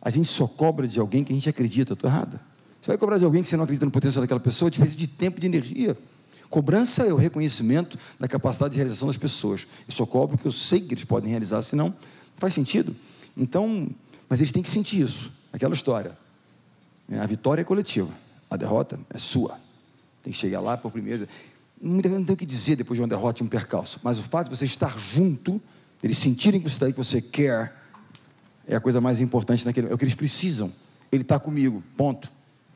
A 0.00 0.10
gente 0.10 0.28
só 0.28 0.46
cobra 0.46 0.86
de 0.86 1.00
alguém 1.00 1.24
que 1.24 1.32
a 1.32 1.34
gente 1.34 1.48
acredita, 1.48 1.94
estou 1.94 2.08
errado. 2.08 2.38
Você 2.80 2.92
vai 2.92 2.98
cobrar 2.98 3.18
de 3.18 3.24
alguém 3.24 3.42
que 3.42 3.48
você 3.48 3.56
não 3.56 3.64
acredita 3.64 3.84
no 3.84 3.90
potencial 3.90 4.22
daquela 4.22 4.38
pessoa, 4.38 4.68
é 4.68 4.70
diferente 4.70 4.96
de 4.96 5.08
tempo 5.08 5.38
e 5.38 5.40
de 5.40 5.46
energia. 5.48 5.98
Cobrança 6.50 7.04
é 7.04 7.12
o 7.12 7.16
reconhecimento 7.16 7.96
da 8.18 8.26
capacidade 8.26 8.72
de 8.72 8.76
realização 8.76 9.06
das 9.06 9.16
pessoas. 9.16 9.68
Eu 9.86 9.94
só 9.94 10.04
cobro 10.04 10.36
que 10.36 10.46
eu 10.46 10.52
sei 10.52 10.80
que 10.80 10.92
eles 10.92 11.04
podem 11.04 11.30
realizar, 11.30 11.62
senão 11.62 11.86
não 11.86 11.94
faz 12.36 12.52
sentido. 12.52 12.94
Então, 13.36 13.88
mas 14.28 14.40
eles 14.40 14.50
têm 14.50 14.62
que 14.62 14.68
sentir 14.68 15.00
isso, 15.00 15.32
aquela 15.52 15.74
história. 15.74 16.18
É, 17.08 17.20
a 17.20 17.26
vitória 17.26 17.62
é 17.62 17.64
coletiva, 17.64 18.10
a 18.50 18.56
derrota 18.56 18.98
é 19.10 19.18
sua. 19.18 19.60
Tem 20.24 20.32
que 20.32 20.38
chegar 20.38 20.60
lá 20.60 20.76
por 20.76 20.90
primeiro. 20.90 21.28
Muitas 21.80 22.10
vezes 22.10 22.18
não 22.18 22.26
tem 22.26 22.34
o 22.34 22.36
que 22.36 22.44
dizer 22.44 22.74
depois 22.74 22.96
de 22.98 23.02
uma 23.02 23.08
derrota 23.08 23.42
e 23.42 23.46
um 23.46 23.48
percalço, 23.48 24.00
mas 24.02 24.18
o 24.18 24.22
fato 24.24 24.50
de 24.50 24.56
você 24.56 24.64
estar 24.64 24.98
junto, 24.98 25.62
eles 26.02 26.18
sentirem 26.18 26.60
que 26.60 26.68
você 26.68 26.74
está 26.74 26.86
aí, 26.86 26.92
que 26.92 26.98
você 26.98 27.22
quer, 27.22 27.76
é 28.66 28.74
a 28.74 28.80
coisa 28.80 29.00
mais 29.00 29.20
importante 29.20 29.64
naquele, 29.64 29.88
é 29.88 29.94
o 29.94 29.98
que 29.98 30.04
eles 30.04 30.16
precisam. 30.16 30.72
Ele 31.12 31.22
está 31.22 31.38
comigo, 31.38 31.82
ponto. 31.96 32.30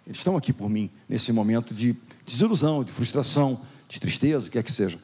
Eles 0.07 0.19
estão 0.19 0.37
aqui 0.37 0.53
por 0.53 0.71
mim, 0.71 0.91
nesse 1.09 1.33
momento 1.33 1.75
de 1.75 1.97
desilusão, 2.27 2.83
de 2.83 2.91
frustração, 2.91 3.61
de 3.89 4.01
tristeza, 4.01 4.41
o 4.41 4.45
que 4.45 4.51
quer 4.51 4.63
que 4.63 4.73
seja. 4.73 4.99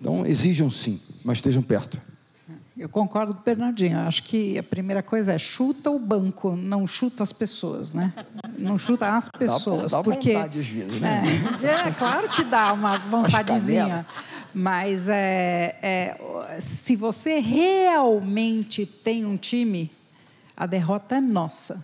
Então, 0.00 0.26
exijam 0.26 0.70
sim, 0.70 1.00
mas 1.24 1.38
estejam 1.38 1.62
perto. 1.62 2.00
Eu 2.76 2.90
concordo 2.90 3.32
com 3.32 3.40
o 3.40 3.42
Bernardinho. 3.42 3.98
Acho 4.00 4.22
que 4.22 4.58
a 4.58 4.62
primeira 4.62 5.02
coisa 5.02 5.32
é 5.32 5.38
chuta 5.38 5.90
o 5.90 5.98
banco, 5.98 6.54
não 6.54 6.86
chuta 6.86 7.22
as 7.22 7.32
pessoas, 7.32 7.94
né? 7.94 8.12
Não 8.58 8.76
chuta 8.76 9.16
as 9.16 9.30
pessoas. 9.30 9.92
Dá, 9.92 9.98
dá 9.98 10.04
porque, 10.04 10.34
vontade 10.34 10.60
às 10.60 10.66
vezes, 10.66 11.00
né? 11.00 11.22
É, 11.62 11.88
é 11.88 11.92
claro 11.92 12.28
que 12.28 12.44
dá 12.44 12.74
uma 12.74 12.98
vontadezinha. 12.98 14.06
Mas 14.52 15.08
é, 15.08 15.78
é, 15.82 16.60
se 16.60 16.96
você 16.96 17.38
realmente 17.38 18.84
tem 18.84 19.24
um 19.24 19.38
time, 19.38 19.90
a 20.54 20.66
derrota 20.66 21.16
é 21.16 21.20
nossa. 21.20 21.82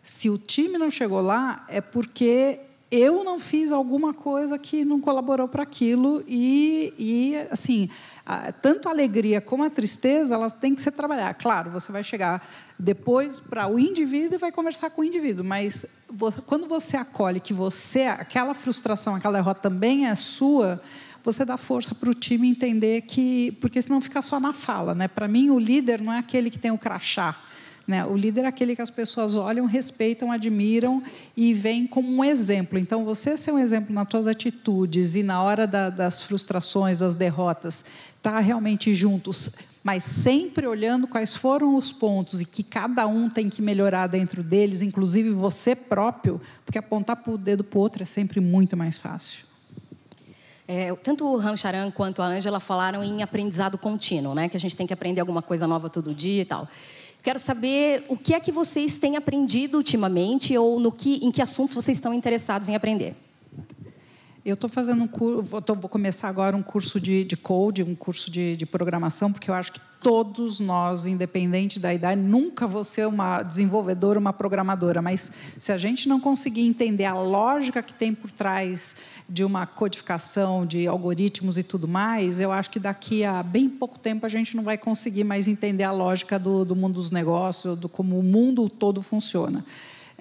Se 0.00 0.30
o 0.30 0.38
time 0.38 0.78
não 0.78 0.90
chegou 0.90 1.20
lá, 1.20 1.64
é 1.68 1.80
porque 1.80 2.60
eu 2.90 3.22
não 3.22 3.38
fiz 3.38 3.70
alguma 3.70 4.12
coisa 4.12 4.58
que 4.58 4.84
não 4.84 5.00
colaborou 5.00 5.46
para 5.46 5.62
aquilo 5.62 6.24
e, 6.26 6.92
e 6.98 7.36
assim 7.50 7.88
a, 8.26 8.50
tanto 8.50 8.88
a 8.88 8.90
alegria 8.90 9.40
como 9.40 9.62
a 9.62 9.70
tristeza 9.70 10.34
ela 10.34 10.50
tem 10.50 10.74
que 10.74 10.82
ser 10.82 10.90
trabalhada. 10.90 11.34
Claro 11.34 11.70
você 11.70 11.92
vai 11.92 12.02
chegar 12.02 12.44
depois 12.76 13.38
para 13.38 13.68
o 13.68 13.78
indivíduo 13.78 14.34
e 14.34 14.38
vai 14.38 14.50
conversar 14.50 14.90
com 14.90 15.02
o 15.02 15.04
indivíduo 15.04 15.44
mas 15.44 15.86
você, 16.08 16.40
quando 16.40 16.66
você 16.66 16.96
acolhe 16.96 17.38
que 17.38 17.54
você 17.54 18.02
aquela 18.02 18.54
frustração 18.54 19.14
aquela 19.14 19.34
derrota 19.38 19.60
também 19.60 20.06
é 20.06 20.14
sua 20.16 20.82
você 21.22 21.44
dá 21.44 21.56
força 21.56 21.94
para 21.94 22.10
o 22.10 22.14
time 22.14 22.48
entender 22.48 23.02
que 23.02 23.52
porque 23.60 23.80
senão 23.80 24.00
fica 24.00 24.20
só 24.20 24.40
na 24.40 24.52
fala 24.52 24.96
né? 24.96 25.06
Para 25.06 25.28
mim 25.28 25.50
o 25.50 25.60
líder 25.60 26.00
não 26.00 26.12
é 26.12 26.18
aquele 26.18 26.50
que 26.50 26.58
tem 26.58 26.72
o 26.72 26.78
crachá 26.78 27.36
né? 27.90 28.06
O 28.06 28.16
líder 28.16 28.44
é 28.44 28.46
aquele 28.46 28.76
que 28.76 28.80
as 28.80 28.88
pessoas 28.88 29.34
olham, 29.34 29.66
respeitam, 29.66 30.30
admiram 30.30 31.02
e 31.36 31.52
veem 31.52 31.88
como 31.88 32.08
um 32.08 32.24
exemplo. 32.24 32.78
Então, 32.78 33.04
você 33.04 33.36
ser 33.36 33.50
um 33.50 33.58
exemplo 33.58 33.92
nas 33.92 34.08
suas 34.08 34.28
atitudes 34.28 35.16
e 35.16 35.24
na 35.24 35.42
hora 35.42 35.66
da, 35.66 35.90
das 35.90 36.22
frustrações, 36.22 37.00
das 37.00 37.16
derrotas, 37.16 37.84
estar 38.16 38.32
tá 38.34 38.38
realmente 38.38 38.94
juntos, 38.94 39.50
mas 39.82 40.04
sempre 40.04 40.68
olhando 40.68 41.08
quais 41.08 41.34
foram 41.34 41.74
os 41.74 41.90
pontos 41.90 42.40
e 42.40 42.44
que 42.44 42.62
cada 42.62 43.08
um 43.08 43.28
tem 43.28 43.50
que 43.50 43.60
melhorar 43.60 44.06
dentro 44.06 44.40
deles, 44.40 44.82
inclusive 44.82 45.30
você 45.30 45.74
próprio, 45.74 46.40
porque 46.64 46.78
apontar 46.78 47.20
o 47.26 47.36
dedo 47.36 47.64
para 47.64 47.76
o 47.76 47.82
outro 47.82 48.04
é 48.04 48.06
sempre 48.06 48.40
muito 48.40 48.76
mais 48.76 48.98
fácil. 48.98 49.44
É, 50.68 50.94
tanto 50.94 51.26
o 51.26 51.36
Ramcharan 51.36 51.90
quanto 51.90 52.22
a 52.22 52.26
Ângela 52.26 52.60
falaram 52.60 53.02
em 53.02 53.24
aprendizado 53.24 53.76
contínuo, 53.76 54.32
né? 54.32 54.48
que 54.48 54.56
a 54.56 54.60
gente 54.60 54.76
tem 54.76 54.86
que 54.86 54.92
aprender 54.92 55.20
alguma 55.20 55.42
coisa 55.42 55.66
nova 55.66 55.90
todo 55.90 56.14
dia 56.14 56.42
e 56.42 56.44
tal. 56.44 56.68
Quero 57.22 57.38
saber 57.38 58.04
o 58.08 58.16
que 58.16 58.34
é 58.34 58.40
que 58.40 58.50
vocês 58.50 58.98
têm 58.98 59.16
aprendido 59.16 59.76
ultimamente 59.76 60.56
ou 60.56 60.80
no 60.80 60.90
que, 60.90 61.16
em 61.22 61.30
que 61.30 61.42
assuntos 61.42 61.74
vocês 61.74 61.98
estão 61.98 62.14
interessados 62.14 62.68
em 62.68 62.74
aprender. 62.74 63.14
Eu 64.42 64.54
estou 64.54 64.70
fazendo 64.70 65.02
um 65.02 65.06
curso, 65.06 65.42
vou, 65.42 65.60
começar 65.88 66.26
agora 66.26 66.56
um 66.56 66.62
curso 66.62 66.98
de, 66.98 67.24
de 67.24 67.36
code, 67.36 67.82
um 67.82 67.94
curso 67.94 68.30
de, 68.30 68.56
de, 68.56 68.64
programação, 68.64 69.30
porque 69.30 69.50
eu 69.50 69.54
acho 69.54 69.70
que 69.72 69.80
todos 70.00 70.60
nós, 70.60 71.04
independente 71.04 71.78
da 71.78 71.92
idade, 71.92 72.18
nunca 72.18 72.66
vou 72.66 72.82
ser 72.82 73.06
uma 73.06 73.42
desenvolvedora, 73.42 74.18
uma 74.18 74.32
programadora, 74.32 75.02
mas 75.02 75.30
se 75.58 75.70
a 75.70 75.76
gente 75.76 76.08
não 76.08 76.18
conseguir 76.18 76.62
entender 76.62 77.04
a 77.04 77.12
lógica 77.12 77.82
que 77.82 77.92
tem 77.92 78.14
por 78.14 78.30
trás 78.30 78.96
de 79.28 79.44
uma 79.44 79.66
codificação, 79.66 80.64
de 80.64 80.86
algoritmos 80.86 81.58
e 81.58 81.62
tudo 81.62 81.86
mais, 81.86 82.40
eu 82.40 82.50
acho 82.50 82.70
que 82.70 82.80
daqui 82.80 83.22
a 83.22 83.42
bem 83.42 83.68
pouco 83.68 83.98
tempo 83.98 84.24
a 84.24 84.28
gente 84.28 84.56
não 84.56 84.62
vai 84.62 84.78
conseguir 84.78 85.22
mais 85.22 85.46
entender 85.48 85.84
a 85.84 85.92
lógica 85.92 86.38
do, 86.38 86.64
do 86.64 86.74
mundo 86.74 86.94
dos 86.94 87.10
negócios, 87.10 87.78
do 87.78 87.90
como 87.90 88.18
o 88.18 88.22
mundo 88.22 88.70
todo 88.70 89.02
funciona. 89.02 89.62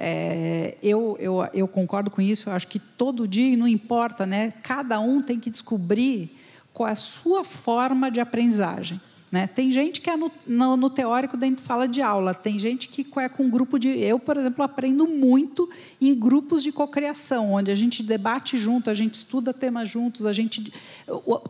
É, 0.02 0.76
eu, 0.82 1.18
eu, 1.20 1.46
eu 1.54 1.68
concordo 1.68 2.10
com 2.10 2.22
isso, 2.22 2.50
eu 2.50 2.54
acho 2.54 2.68
que 2.68 2.80
todo 2.80 3.28
dia, 3.28 3.58
não 3.58 3.68
importa, 3.68 4.26
né? 4.26 4.54
cada 4.64 4.98
um 5.02 5.22
tem 5.22 5.38
que 5.38 5.50
descobrir 5.50 6.38
qual 6.74 6.88
é 6.88 6.94
a 6.94 6.96
sua 6.96 7.44
forma 7.44 8.10
de 8.10 8.22
aprendizagem. 8.22 9.02
Né? 9.32 9.46
Tem 9.46 9.72
gente 9.72 10.02
que 10.02 10.10
é 10.10 10.18
no, 10.18 10.32
no, 10.48 10.76
no, 10.76 10.90
teórico 10.90 11.38
dentro 11.38 11.58
de 11.58 11.62
sala 11.62 11.88
de 11.88 12.02
aula, 12.02 12.34
tem 12.34 12.58
gente 12.58 12.88
que 12.88 13.06
é 13.20 13.30
com 13.30 13.44
um 13.44 13.50
grupo 13.50 13.78
de. 13.78 13.88
Eu, 13.88 14.18
por 14.18 14.36
exemplo, 14.36 14.64
aprendo 14.64 15.06
muito 15.06 15.70
em 16.02 16.16
grupos 16.16 16.64
de 16.64 16.72
cocriação, 16.72 17.54
onde 17.54 17.70
a 17.70 17.76
gente 17.76 18.02
debate 18.02 18.58
junto, 18.58 18.90
a 18.90 18.96
gente 18.96 19.14
estuda 19.16 19.54
temas 19.54 19.88
juntos, 19.88 20.26
a 20.26 20.34
gente. 20.34 20.74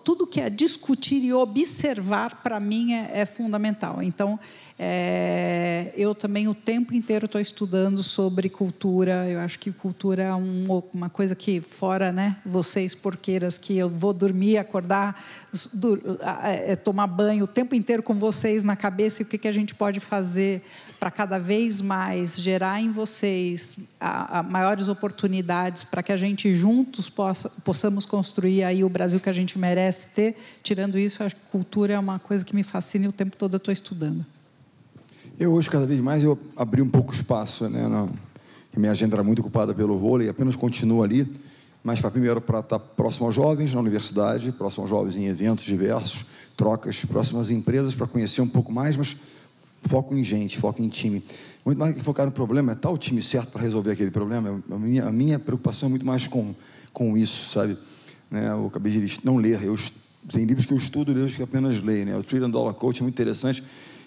Tudo 0.04 0.28
que 0.28 0.42
é 0.42 0.50
discutir 0.50 1.24
e 1.24 1.32
observar, 1.34 2.42
para 2.44 2.60
mim, 2.60 2.92
é, 2.92 3.22
é, 3.22 3.26
fundamental. 3.26 4.04
Então, 4.04 4.38
é, 4.78 5.94
eu 5.96 6.14
também 6.14 6.50
o 6.50 6.54
tempo 6.54 6.94
inteiro 6.94 7.28
estou 7.28 7.40
estudando 7.40 8.04
sobre 8.04 8.50
cultura. 8.50 9.26
Eu 9.30 9.40
acho 9.40 9.58
que 9.58 9.72
cultura 9.72 10.24
é 10.24 10.36
um, 10.36 10.84
uma 10.94 11.10
coisa 11.10 11.34
que, 11.34 11.62
fora 11.62 12.12
né, 12.12 12.38
vocês 12.46 12.94
porqueiras, 12.94 13.58
que 13.58 13.78
eu 13.78 13.88
vou 13.88 14.12
dormir, 14.12 14.58
acordar, 14.58 15.24
é, 16.44 16.76
tomar 16.76 17.08
banho 17.08 17.46
o 17.46 17.48
tempo 17.48 17.69
tempo 17.70 17.76
inteiro 17.76 18.02
com 18.02 18.16
vocês 18.16 18.64
na 18.64 18.76
cabeça 18.76 19.22
e 19.22 19.24
o 19.24 19.28
que, 19.28 19.38
que 19.38 19.48
a 19.48 19.52
gente 19.52 19.76
pode 19.76 20.00
fazer 20.00 20.64
para 21.00 21.12
cada 21.12 21.38
vez 21.38 21.82
mais 21.82 22.36
gerar 22.36 22.82
em 22.82 22.92
vocês 22.92 23.78
a, 24.00 24.40
a 24.40 24.44
maiores 24.44 24.88
oportunidades 24.88 25.84
para 25.84 26.02
que 26.02 26.12
a 26.12 26.18
gente 26.18 26.52
juntos 26.52 27.10
possa, 27.10 27.48
possamos 27.64 28.06
construir 28.06 28.64
aí 28.64 28.84
o 28.84 28.90
Brasil 28.90 29.20
que 29.20 29.30
a 29.30 29.34
gente 29.34 29.60
merece 29.60 30.08
ter. 30.08 30.36
Tirando 30.64 30.98
isso, 30.98 31.20
que 31.24 31.36
cultura 31.52 31.94
é 31.94 32.00
uma 32.00 32.18
coisa 32.18 32.44
que 32.44 32.56
me 32.56 32.64
fascina 32.64 33.06
e 33.06 33.08
o 33.08 33.12
tempo 33.12 33.38
todo 33.38 33.54
eu 33.54 33.58
estou 33.58 33.72
estudando. 33.72 34.26
Eu 35.40 35.54
hoje, 35.54 35.70
cada 35.70 35.86
vez 35.86 36.00
mais, 36.00 36.24
eu 36.24 36.40
abri 36.58 36.82
um 36.82 36.90
pouco 36.90 37.14
espaço, 37.14 37.70
né? 37.70 37.88
Na, 37.88 38.10
minha 38.76 38.92
agenda 38.92 39.16
era 39.16 39.24
muito 39.24 39.40
ocupada 39.40 39.76
pelo 39.76 39.98
vôlei, 40.00 40.28
apenas 40.28 40.56
continuo 40.56 41.04
ali, 41.04 41.28
mas 41.84 42.02
para 42.02 42.10
primeiro 42.10 42.42
para 42.42 42.62
estar 42.62 42.80
próximo 42.80 43.28
aos 43.28 43.36
jovens 43.36 43.74
na 43.74 43.80
universidade, 43.80 44.52
próximo 44.52 44.84
aos 44.84 44.90
jovens 44.90 45.16
em 45.16 45.26
eventos 45.26 45.66
diversos, 45.66 46.26
trocas 46.60 47.06
próximas 47.06 47.50
empresas 47.50 47.96
para 47.96 48.06
conhecer 48.06 48.42
um 48.42 48.48
pouco 48.48 48.70
mais, 48.70 48.98
mas 48.98 49.16
foco 49.84 50.14
em 50.14 50.22
gente, 50.22 50.58
foco 50.58 50.84
em 50.84 50.90
time. 50.90 51.24
Muito 51.66 51.78
mais 51.78 51.96
que 51.96 52.04
focar 52.04 52.26
no 52.26 52.34
problema, 52.34 52.74
é 52.74 52.76
tal 52.76 52.96
o 52.96 52.98
time 52.98 53.24
certo 53.24 53.50
para 53.50 53.62
resolver 53.62 53.92
aquele 53.92 54.12
problema. 54.12 54.62
A 54.70 54.78
minha, 54.78 55.06
a 55.06 55.12
minha 55.12 55.40
preocupação 55.40 55.88
é 55.88 55.90
muito 55.90 56.06
mais 56.06 56.28
com, 56.28 56.54
com 56.92 57.18
isso, 57.18 57.50
sabe? 57.52 57.78
Né? 58.30 58.50
Eu 58.50 58.68
acabei 58.68 58.92
de 58.92 59.20
não 59.24 59.38
ler, 59.38 59.64
eu 59.64 59.78
tem 60.34 60.44
livros 60.44 60.66
que 60.66 60.74
eu 60.74 60.78
estudo, 60.78 61.14
livros 61.14 61.34
que 61.34 61.42
apenas 61.42 61.82
leio. 61.82 62.06
Né? 62.06 62.18
O 62.18 62.22
Trillion 62.22 62.50
Dollar 62.50 62.74
Coach 62.74 63.00
é 63.00 63.04
muito 63.04 63.16
interessante. 63.16 63.64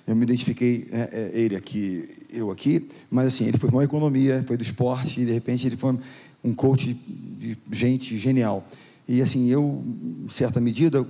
Eu 0.06 0.14
me 0.14 0.22
identifiquei, 0.22 0.88
é, 0.92 1.30
é, 1.34 1.40
ele 1.40 1.56
aqui, 1.56 2.06
eu 2.30 2.50
aqui, 2.50 2.86
mas 3.10 3.28
assim, 3.28 3.46
ele 3.46 3.56
foi 3.56 3.70
uma 3.70 3.82
economia, 3.82 4.44
foi 4.46 4.58
do 4.58 4.62
esporte, 4.62 5.22
e 5.22 5.24
de 5.24 5.32
repente 5.32 5.66
ele 5.66 5.76
foi 5.76 5.98
um 6.44 6.52
coach 6.52 6.92
de, 7.38 7.56
de 7.56 7.78
gente 7.78 8.18
genial. 8.18 8.68
E 9.08 9.22
assim, 9.22 9.48
eu, 9.48 9.82
em 10.26 10.28
certa 10.28 10.60
medida, 10.60 11.06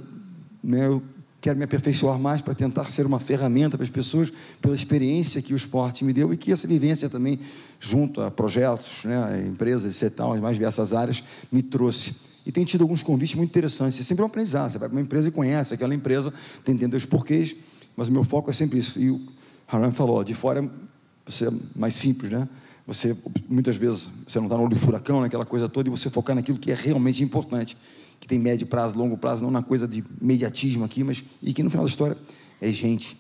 né, 0.63 0.87
eu 0.87 1.03
quero 1.43 1.59
me 1.59 1.65
aperfeiçoar 1.65 2.21
mais 2.21 2.41
para 2.41 2.55
tentar 2.55 2.89
ser 2.89 3.05
uma 3.05 3.19
ferramenta 3.19 3.77
para 3.77 3.83
as 3.83 3.91
pessoas, 3.91 4.33
pela 4.61 4.77
experiência 4.77 5.43
que 5.43 5.53
o 5.53 5.57
esporte 5.57 6.05
me 6.05 6.13
deu 6.13 6.33
e 6.33 6.37
que 6.37 6.53
essa 6.53 6.69
vivência 6.69 7.11
também, 7.11 7.41
junto 7.81 8.21
a 8.21 8.31
projetos, 8.31 9.05
né, 9.05 9.45
empresas 9.49 10.01
e 10.01 10.09
tal, 10.09 10.35
as 10.35 10.41
mais 10.41 10.55
diversas 10.55 10.93
áreas, 10.93 11.23
me 11.51 11.61
trouxe. 11.61 12.15
E 12.47 12.53
tem 12.53 12.65
tido 12.65 12.83
alguns 12.83 13.03
convites 13.03 13.35
muito 13.35 13.51
interessantes. 13.51 13.99
É 13.99 14.05
sempre 14.05 14.23
um 14.23 14.27
aprendizado. 14.27 14.71
Você 14.71 14.79
vai 14.79 14.89
para 14.89 14.97
uma 14.97 15.03
empresa 15.03 15.29
e 15.29 15.33
conhece 15.33 15.75
aquela 15.75 15.93
empresa, 15.93 16.33
entender 16.67 16.97
os 16.97 17.07
porquês, 17.07 17.57
mas 17.97 18.07
o 18.07 18.13
meu 18.13 18.23
foco 18.23 18.49
é 18.49 18.53
sempre 18.53 18.79
isso. 18.79 19.01
E 19.01 19.11
o 19.11 19.21
Haram 19.67 19.91
falou, 19.91 20.23
de 20.23 20.35
fora 20.35 20.65
você 21.27 21.49
é 21.49 21.53
mais 21.75 21.95
simples, 21.95 22.31
né? 22.31 22.49
Você, 22.87 23.17
muitas 23.49 23.77
vezes, 23.77 24.09
você 24.27 24.39
não 24.39 24.47
está 24.47 24.57
no 24.57 24.63
olho 24.63 24.71
do 24.71 24.79
furacão, 24.79 25.21
naquela 25.21 25.45
coisa 25.45 25.69
toda, 25.69 25.89
e 25.89 25.91
você 25.91 26.09
focar 26.09 26.37
naquilo 26.37 26.59
que 26.59 26.71
é 26.71 26.75
realmente 26.75 27.23
importante 27.23 27.77
que 28.23 28.29
tem 28.29 28.39
médio 28.39 28.69
prazo, 28.69 28.97
longo 28.97 29.17
prazo, 29.17 29.43
não 29.43 29.51
na 29.51 29.63
coisa 29.63 29.89
de 29.89 30.05
mediatismo 30.21 30.85
aqui, 30.85 31.03
mas 31.03 31.25
e 31.43 31.53
que 31.53 31.61
no 31.61 31.69
final 31.69 31.85
da 31.85 31.91
história 31.91 32.17
é 32.61 32.69
gente. 32.69 33.19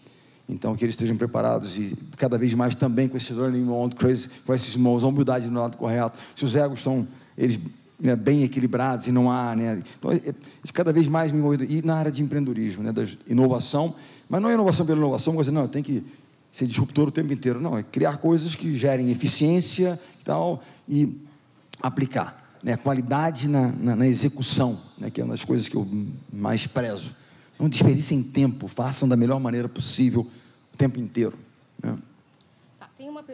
Então, 0.48 0.76
que 0.76 0.84
eles 0.84 0.92
estejam 0.92 1.16
preparados 1.16 1.76
e 1.76 1.98
cada 2.16 2.38
vez 2.38 2.54
mais 2.54 2.76
também 2.76 3.08
com 3.08 3.16
esse 3.16 3.32
learning 3.32 3.64
mode, 3.64 3.96
crazy, 3.96 4.28
com 4.46 4.54
esses 4.54 4.76
mãos, 4.76 5.02
a 5.02 5.08
humildade 5.08 5.50
no 5.50 5.58
lado 5.58 5.76
correto. 5.76 6.16
Se 6.36 6.44
os 6.44 6.54
egos 6.54 6.78
estão 6.78 7.04
eles 7.36 7.58
né, 7.98 8.14
bem 8.14 8.44
equilibrados 8.44 9.08
e 9.08 9.12
não 9.12 9.28
há, 9.28 9.56
né? 9.56 9.82
Então, 9.98 10.12
é, 10.12 10.18
é, 10.18 10.34
cada 10.72 10.92
vez 10.92 11.08
mais 11.08 11.32
me 11.32 11.38
envolvido 11.38 11.64
e 11.64 11.82
na 11.82 11.96
área 11.96 12.12
de 12.12 12.22
empreendedorismo, 12.22 12.84
né, 12.84 12.92
da 12.92 13.02
inovação, 13.26 13.96
mas 14.28 14.40
não 14.40 14.50
é 14.50 14.54
inovação 14.54 14.86
pela 14.86 14.98
inovação, 14.98 15.34
mas 15.34 15.48
não, 15.48 15.66
tem 15.66 15.82
que 15.82 16.04
ser 16.52 16.68
disruptor 16.68 17.08
o 17.08 17.10
tempo 17.10 17.32
inteiro, 17.32 17.60
não, 17.60 17.76
é 17.76 17.82
criar 17.82 18.18
coisas 18.18 18.54
que 18.54 18.72
gerem 18.76 19.10
eficiência 19.10 19.98
e 20.20 20.24
tal 20.24 20.62
e 20.88 21.20
aplicar 21.82 22.41
né, 22.62 22.77
qualidade 22.77 23.48
na, 23.48 23.68
na, 23.68 23.96
na 23.96 24.07
execução, 24.07 24.79
né, 24.96 25.11
que 25.11 25.20
é 25.20 25.25
uma 25.25 25.33
das 25.35 25.44
coisas 25.44 25.68
que 25.68 25.77
eu 25.77 25.87
mais 26.33 26.66
prezo. 26.66 27.14
Não 27.59 27.68
desperdicem 27.68 28.22
tempo, 28.22 28.68
façam 28.68 29.09
da 29.09 29.16
melhor 29.16 29.40
maneira 29.40 29.68
possível 29.68 30.27
o 30.72 30.77
tempo 30.77 30.98
inteiro. 30.98 31.35
Né? 31.83 31.96
Tá, 32.79 32.88
tem, 32.96 33.09
uma, 33.09 33.25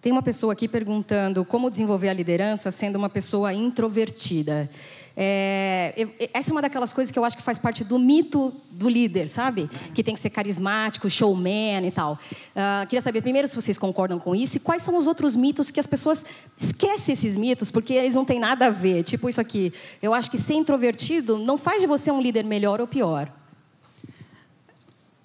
tem 0.00 0.12
uma 0.12 0.22
pessoa 0.22 0.52
aqui 0.52 0.68
perguntando 0.68 1.44
como 1.44 1.70
desenvolver 1.70 2.08
a 2.08 2.12
liderança 2.12 2.70
sendo 2.70 2.96
uma 2.96 3.08
pessoa 3.08 3.52
introvertida. 3.52 4.70
É, 5.16 5.94
eu, 5.96 6.10
essa 6.32 6.50
é 6.50 6.52
uma 6.52 6.60
daquelas 6.60 6.92
coisas 6.92 7.12
que 7.12 7.18
eu 7.18 7.24
acho 7.24 7.36
que 7.36 7.42
faz 7.42 7.56
parte 7.56 7.84
do 7.84 7.98
mito 7.98 8.52
do 8.70 8.88
líder, 8.88 9.28
sabe? 9.28 9.70
Que 9.94 10.02
tem 10.02 10.14
que 10.14 10.20
ser 10.20 10.30
carismático, 10.30 11.08
showman 11.08 11.86
e 11.86 11.90
tal. 11.90 12.14
Uh, 12.14 12.86
queria 12.88 13.00
saber 13.00 13.22
primeiro 13.22 13.46
se 13.46 13.54
vocês 13.54 13.78
concordam 13.78 14.18
com 14.18 14.34
isso 14.34 14.56
e 14.56 14.60
quais 14.60 14.82
são 14.82 14.96
os 14.96 15.06
outros 15.06 15.36
mitos 15.36 15.70
que 15.70 15.78
as 15.78 15.86
pessoas 15.86 16.24
esquecem 16.56 17.12
esses 17.12 17.36
mitos 17.36 17.70
porque 17.70 17.94
eles 17.94 18.14
não 18.14 18.24
têm 18.24 18.40
nada 18.40 18.66
a 18.66 18.70
ver. 18.70 19.04
Tipo 19.04 19.28
isso 19.28 19.40
aqui. 19.40 19.72
Eu 20.02 20.12
acho 20.12 20.30
que 20.30 20.38
ser 20.38 20.54
introvertido 20.54 21.38
não 21.38 21.56
faz 21.56 21.80
de 21.80 21.86
você 21.86 22.10
um 22.10 22.20
líder 22.20 22.44
melhor 22.44 22.80
ou 22.80 22.86
pior. 22.86 23.30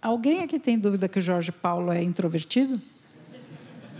Alguém 0.01 0.41
aqui 0.41 0.59
tem 0.59 0.77
dúvida 0.77 1.09
que 1.09 1.19
o 1.19 1.21
Jorge 1.21 1.51
Paulo 1.51 1.91
é 1.91 2.01
introvertido? 2.01 2.79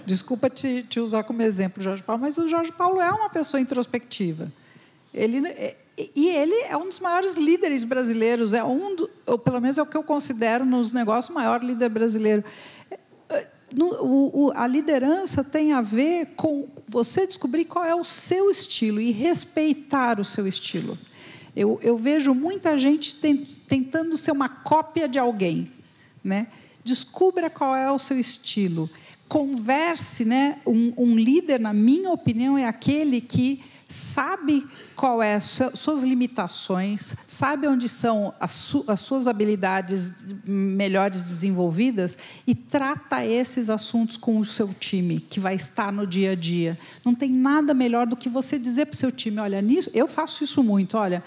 Desculpa 0.06 0.50
te, 0.50 0.84
te 0.84 1.00
usar 1.00 1.24
como 1.24 1.42
exemplo, 1.42 1.84
Jorge 1.84 2.02
Paulo, 2.02 2.22
mas 2.22 2.38
o 2.38 2.48
Jorge 2.48 2.72
Paulo 2.72 3.02
é 3.02 3.12
uma 3.12 3.30
pessoa 3.30 3.60
introspectiva. 3.60 4.52
Ele, 5.14 5.48
é, 5.48 5.76
e 6.16 6.30
ele 6.30 6.56
é 6.70 6.78
um 6.78 6.86
dos 6.86 7.00
maiores 7.00 7.36
líderes 7.38 7.84
brasileiros, 7.84 8.54
é 8.54 8.64
um, 8.64 8.96
do, 8.96 9.10
pelo 9.40 9.60
menos 9.60 9.78
é 9.78 9.82
o 9.82 9.86
que 9.86 9.98
eu 9.98 10.04
considero 10.04 10.66
nos 10.66 10.92
negócios, 10.92 11.30
o 11.30 11.34
maior 11.34 11.64
líder 11.64 11.90
brasileiro. 11.90 12.44
No, 13.76 13.88
o, 14.04 14.46
o, 14.46 14.52
a 14.56 14.66
liderança 14.66 15.44
tem 15.44 15.74
a 15.74 15.82
ver 15.82 16.32
com 16.36 16.68
você 16.88 17.28
descobrir 17.28 17.66
qual 17.66 17.86
é 17.86 17.94
o 17.94 18.04
seu 18.04 18.50
estilo 18.50 19.00
e 19.00 19.12
respeitar 19.12 20.20
o 20.20 20.26
seu 20.26 20.48
estilo. 20.48 20.98
Eu, 21.56 21.80
eu 21.84 21.98
vejo 21.98 22.34
muita 22.34 22.78
gente 22.78 23.16
tentando 23.68 24.18
ser 24.18 24.32
uma 24.32 24.50
cópia 24.50 25.08
de 25.08 25.20
alguém. 25.20 25.72
Né? 26.24 26.48
Descubra 26.84 27.50
qual 27.50 27.76
é 27.76 27.92
o 27.92 28.00
seu 28.00 28.20
estilo. 28.20 28.90
Converse. 29.28 30.26
Né? 30.26 30.60
Um, 30.66 30.94
um 30.98 31.16
líder, 31.16 31.60
na 31.60 31.74
minha 31.74 32.12
opinião, 32.12 32.58
é 32.58 32.66
aquele 32.66 33.22
que 33.22 33.62
sabe 33.90 34.68
qual 34.96 35.22
é 35.22 35.34
as 35.34 35.60
suas 35.74 36.04
limitações, 36.04 37.16
sabe 37.28 37.68
onde 37.68 37.90
são 37.90 38.32
as, 38.40 38.52
su 38.52 38.86
as 38.88 39.00
suas 39.00 39.26
habilidades 39.26 40.14
melhores 40.46 41.22
desenvolvidas 41.24 42.16
e 42.46 42.54
trata 42.54 43.26
esses 43.26 43.68
assuntos 43.68 44.16
com 44.16 44.38
o 44.38 44.46
seu 44.46 44.72
time, 44.72 45.20
que 45.20 45.40
vai 45.40 45.56
estar 45.56 45.92
no 45.92 46.06
dia 46.06 46.32
a 46.32 46.36
dia. 46.36 46.78
Não 47.04 47.16
tem 47.16 47.32
nada 47.32 47.74
melhor 47.74 48.06
do 48.06 48.16
que 48.16 48.30
você 48.30 48.60
dizer 48.60 48.86
para 48.86 48.94
o 48.94 48.98
seu 48.98 49.12
time, 49.12 49.40
olha, 49.40 49.60
nisso, 49.60 49.90
eu 49.94 50.08
faço 50.08 50.44
isso 50.44 50.64
muito, 50.64 50.96
olha, 50.96 51.24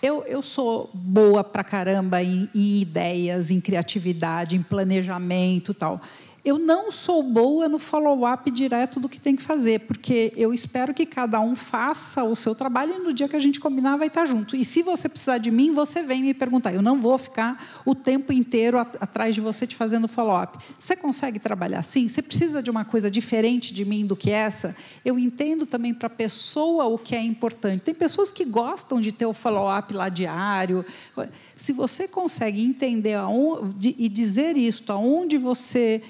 eu, 0.00 0.22
eu, 0.28 0.42
sou 0.42 0.90
boa 0.94 1.42
para 1.42 1.64
caramba 1.64 2.22
em, 2.22 2.48
em, 2.54 2.80
ideias, 2.80 3.50
em 3.50 3.60
criatividade, 3.60 4.54
em 4.54 4.62
planejamento 4.62 5.74
tal 5.74 6.00
eu 6.46 6.60
não 6.60 6.92
sou 6.92 7.24
boa 7.24 7.68
no 7.68 7.76
follow-up 7.76 8.48
direto 8.52 9.00
do 9.00 9.08
que 9.08 9.20
tem 9.20 9.34
que 9.34 9.42
fazer, 9.42 9.80
porque 9.80 10.32
eu 10.36 10.54
espero 10.54 10.94
que 10.94 11.04
cada 11.04 11.40
um 11.40 11.56
faça 11.56 12.22
o 12.22 12.36
seu 12.36 12.54
trabalho 12.54 12.94
e 12.94 12.98
no 13.00 13.12
dia 13.12 13.26
que 13.26 13.34
a 13.34 13.40
gente 13.40 13.58
combinar 13.58 13.96
vai 13.96 14.06
estar 14.06 14.24
junto. 14.26 14.54
E 14.54 14.64
se 14.64 14.80
você 14.80 15.08
precisar 15.08 15.38
de 15.38 15.50
mim, 15.50 15.72
você 15.72 16.04
vem 16.04 16.22
me 16.22 16.32
perguntar. 16.32 16.72
Eu 16.72 16.80
não 16.80 17.00
vou 17.00 17.18
ficar 17.18 17.80
o 17.84 17.96
tempo 17.96 18.32
inteiro 18.32 18.78
atrás 18.78 19.34
de 19.34 19.40
você 19.40 19.66
te 19.66 19.74
fazendo 19.74 20.06
follow-up. 20.06 20.56
Você 20.78 20.94
consegue 20.94 21.40
trabalhar 21.40 21.80
assim? 21.80 22.06
Você 22.06 22.22
precisa 22.22 22.62
de 22.62 22.70
uma 22.70 22.84
coisa 22.84 23.10
diferente 23.10 23.74
de 23.74 23.84
mim 23.84 24.06
do 24.06 24.14
que 24.14 24.30
essa? 24.30 24.76
Eu 25.04 25.18
entendo 25.18 25.66
também 25.66 25.92
para 25.92 26.06
a 26.06 26.10
pessoa 26.10 26.84
o 26.84 26.96
que 26.96 27.16
é 27.16 27.22
importante. 27.24 27.80
Tem 27.80 27.94
pessoas 27.94 28.30
que 28.30 28.44
gostam 28.44 29.00
de 29.00 29.10
ter 29.10 29.26
o 29.26 29.32
follow-up 29.32 29.92
lá 29.92 30.08
diário. 30.08 30.86
Se 31.56 31.72
você 31.72 32.06
consegue 32.06 32.62
entender 32.62 33.18
e 33.82 34.08
dizer 34.08 34.56
isso, 34.56 34.84
aonde 34.92 35.36
você 35.36 36.04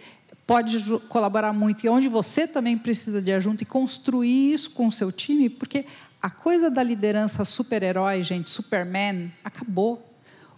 pode 0.46 0.78
colaborar 1.08 1.52
muito 1.52 1.84
e 1.84 1.88
onde 1.88 2.08
você 2.08 2.46
também 2.46 2.78
precisa 2.78 3.20
de 3.20 3.32
ajuda 3.32 3.62
e 3.62 3.66
construir 3.66 4.52
isso 4.52 4.70
com 4.70 4.86
o 4.86 4.92
seu 4.92 5.10
time, 5.10 5.50
porque 5.50 5.84
a 6.22 6.30
coisa 6.30 6.70
da 6.70 6.82
liderança 6.82 7.44
super-herói, 7.44 8.22
gente, 8.22 8.50
Superman, 8.50 9.32
acabou. 9.44 10.14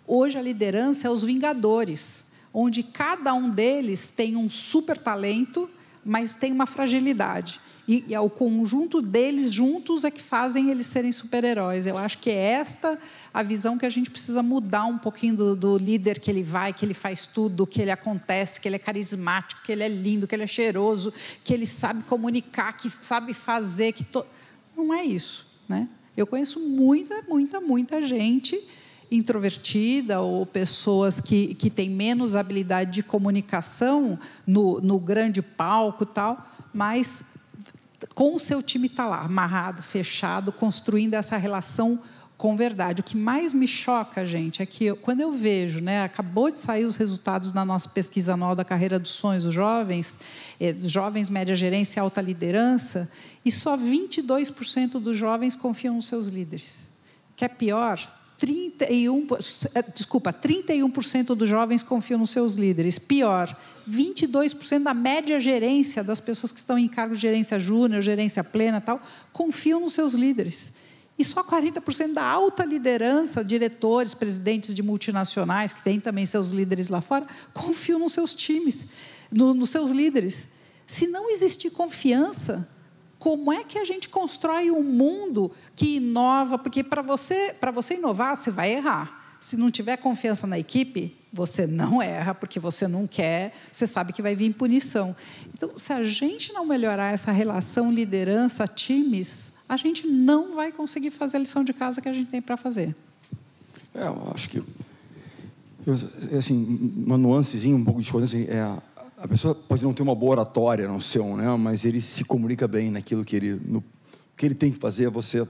Hoje 0.06 0.38
a 0.38 0.42
liderança 0.42 1.06
é 1.06 1.10
os 1.10 1.22
Vingadores, 1.22 2.24
onde 2.52 2.82
cada 2.82 3.34
um 3.34 3.50
deles 3.50 4.08
tem 4.08 4.36
um 4.36 4.48
super 4.48 4.98
talento, 4.98 5.68
mas 6.04 6.34
tem 6.34 6.52
uma 6.52 6.66
fragilidade. 6.66 7.60
E, 7.88 8.04
e 8.08 8.14
é 8.14 8.20
o 8.20 8.28
conjunto 8.28 9.00
deles 9.00 9.50
juntos 9.50 10.04
é 10.04 10.10
que 10.10 10.20
fazem 10.20 10.70
eles 10.70 10.84
serem 10.84 11.10
super-heróis. 11.10 11.86
Eu 11.86 11.96
acho 11.96 12.18
que 12.18 12.28
é 12.28 12.34
esta 12.34 12.98
a 13.32 13.42
visão 13.42 13.78
que 13.78 13.86
a 13.86 13.88
gente 13.88 14.10
precisa 14.10 14.42
mudar 14.42 14.84
um 14.84 14.98
pouquinho 14.98 15.34
do, 15.34 15.56
do, 15.56 15.78
líder 15.78 16.20
que 16.20 16.30
ele 16.30 16.42
vai, 16.42 16.74
que 16.74 16.84
ele 16.84 16.92
faz 16.92 17.26
tudo, 17.26 17.66
que 17.66 17.80
ele 17.80 17.90
acontece, 17.90 18.60
que 18.60 18.68
ele 18.68 18.76
é 18.76 18.78
carismático, 18.78 19.62
que 19.62 19.72
ele 19.72 19.82
é 19.82 19.88
lindo, 19.88 20.26
que 20.26 20.34
ele 20.34 20.42
é 20.42 20.46
cheiroso, 20.46 21.14
que 21.42 21.54
ele 21.54 21.64
sabe 21.64 22.02
comunicar, 22.04 22.76
que 22.76 22.90
sabe 22.90 23.32
fazer. 23.32 23.92
que 23.92 24.04
to... 24.04 24.22
Não 24.76 24.92
é 24.92 25.02
isso. 25.02 25.46
Né? 25.66 25.88
Eu 26.14 26.26
conheço 26.26 26.60
muita, 26.60 27.22
muita, 27.22 27.58
muita 27.58 28.02
gente 28.02 28.60
introvertida 29.10 30.20
ou 30.20 30.44
pessoas 30.44 31.20
que, 31.20 31.54
que 31.54 31.70
têm 31.70 31.88
menos 31.88 32.36
habilidade 32.36 32.90
de 32.90 33.02
comunicação 33.02 34.18
no, 34.46 34.78
no 34.82 34.98
grande 35.00 35.40
palco 35.40 36.04
tal, 36.04 36.46
mas 36.74 37.24
com 38.14 38.34
o 38.34 38.38
seu 38.38 38.62
time 38.62 38.86
está 38.86 39.06
lá, 39.06 39.20
amarrado, 39.22 39.82
fechado, 39.82 40.52
construindo 40.52 41.14
essa 41.14 41.36
relação 41.36 42.00
com 42.36 42.54
verdade. 42.54 43.00
O 43.00 43.04
que 43.04 43.16
mais 43.16 43.52
me 43.52 43.66
choca, 43.66 44.24
gente, 44.24 44.62
é 44.62 44.66
que 44.66 44.84
eu, 44.84 44.96
quando 44.96 45.20
eu 45.20 45.32
vejo, 45.32 45.80
né, 45.80 46.04
acabou 46.04 46.50
de 46.50 46.58
sair 46.58 46.84
os 46.84 46.94
resultados 46.94 47.50
da 47.50 47.64
nossa 47.64 47.88
pesquisa 47.88 48.34
anual 48.34 48.54
da 48.54 48.64
carreira 48.64 48.98
dos 48.98 49.10
sonhos 49.10 49.42
dos 49.42 49.52
jovens, 49.52 50.16
eh, 50.60 50.74
jovens 50.78 51.28
média 51.28 51.56
gerência 51.56 51.98
e 51.98 52.00
alta 52.00 52.20
liderança, 52.20 53.10
e 53.44 53.50
só 53.50 53.76
22% 53.76 55.00
dos 55.00 55.16
jovens 55.18 55.56
confiam 55.56 55.96
nos 55.96 56.06
seus 56.06 56.28
líderes. 56.28 56.92
Que 57.34 57.44
é 57.44 57.48
pior, 57.48 57.98
31, 58.38 59.26
eh, 59.74 59.84
desculpa, 59.92 60.32
31% 60.32 61.34
dos 61.34 61.48
jovens 61.48 61.82
confiam 61.82 62.20
nos 62.20 62.30
seus 62.30 62.54
líderes. 62.54 62.96
Pior, 62.96 63.54
22% 63.88 64.84
da 64.84 64.94
média 64.94 65.40
gerência 65.40 66.04
das 66.04 66.20
pessoas 66.20 66.52
que 66.52 66.58
estão 66.58 66.78
em 66.78 66.86
cargo 66.86 67.16
de 67.16 67.20
gerência 67.20 67.58
júnior, 67.58 68.00
gerência 68.00 68.44
plena, 68.44 68.80
tal, 68.80 69.02
confiam 69.32 69.80
nos 69.80 69.92
seus 69.92 70.14
líderes. 70.14 70.72
E 71.18 71.24
só 71.24 71.42
40% 71.42 72.12
da 72.12 72.24
alta 72.24 72.64
liderança, 72.64 73.42
diretores, 73.42 74.14
presidentes 74.14 74.72
de 74.72 74.84
multinacionais, 74.84 75.72
que 75.72 75.82
têm 75.82 75.98
também 75.98 76.24
seus 76.24 76.50
líderes 76.50 76.88
lá 76.88 77.00
fora, 77.00 77.26
confiam 77.52 77.98
nos 77.98 78.12
seus 78.12 78.32
times, 78.32 78.86
no, 79.32 79.52
nos 79.52 79.70
seus 79.70 79.90
líderes. 79.90 80.46
Se 80.86 81.08
não 81.08 81.28
existir 81.28 81.70
confiança, 81.70 82.68
como 83.18 83.52
é 83.52 83.64
que 83.64 83.78
a 83.78 83.84
gente 83.84 84.08
constrói 84.08 84.70
um 84.70 84.82
mundo 84.82 85.50
que 85.74 85.96
inova? 85.96 86.58
Porque 86.58 86.84
para 86.84 87.02
você, 87.02 87.54
para 87.58 87.70
você 87.70 87.94
inovar, 87.94 88.36
você 88.36 88.50
vai 88.50 88.72
errar. 88.72 89.36
Se 89.40 89.56
não 89.56 89.70
tiver 89.70 89.96
confiança 89.96 90.46
na 90.46 90.58
equipe, 90.58 91.16
você 91.32 91.66
não 91.66 92.00
erra, 92.00 92.34
porque 92.34 92.58
você 92.58 92.88
não 92.88 93.06
quer, 93.06 93.54
você 93.72 93.86
sabe 93.86 94.12
que 94.12 94.22
vai 94.22 94.34
vir 94.34 94.54
punição. 94.54 95.14
Então, 95.54 95.78
se 95.78 95.92
a 95.92 96.02
gente 96.02 96.52
não 96.52 96.64
melhorar 96.64 97.12
essa 97.12 97.30
relação 97.30 97.92
liderança-times, 97.92 99.52
a 99.68 99.76
gente 99.76 100.06
não 100.06 100.54
vai 100.54 100.72
conseguir 100.72 101.10
fazer 101.10 101.36
a 101.36 101.40
lição 101.40 101.62
de 101.62 101.72
casa 101.72 102.00
que 102.00 102.08
a 102.08 102.12
gente 102.12 102.30
tem 102.30 102.40
para 102.40 102.56
fazer. 102.56 102.96
É, 103.94 104.06
eu 104.06 104.32
acho 104.34 104.48
que. 104.48 104.62
Eu, 105.86 105.94
assim, 106.38 106.92
uma 107.06 107.16
nuancezinha, 107.16 107.76
um 107.76 107.84
pouco 107.84 108.02
de 108.02 108.10
coisa 108.10 108.26
assim, 108.26 108.46
é 108.48 108.60
a 108.60 108.82
pessoa 109.26 109.52
pode 109.52 109.82
não 109.82 109.92
ter 109.92 110.02
uma 110.02 110.14
boa 110.14 110.32
oratória, 110.32 110.86
não 110.86 111.00
sei, 111.00 111.20
né? 111.34 111.56
mas 111.56 111.84
ele 111.84 112.00
se 112.00 112.24
comunica 112.24 112.68
bem 112.68 112.88
naquilo 112.88 113.24
que 113.24 113.34
ele, 113.34 113.60
no, 113.66 113.82
que 114.36 114.46
ele 114.46 114.54
tem 114.54 114.70
que 114.70 114.78
fazer. 114.78 115.10
Você, 115.10 115.40
ele 115.40 115.48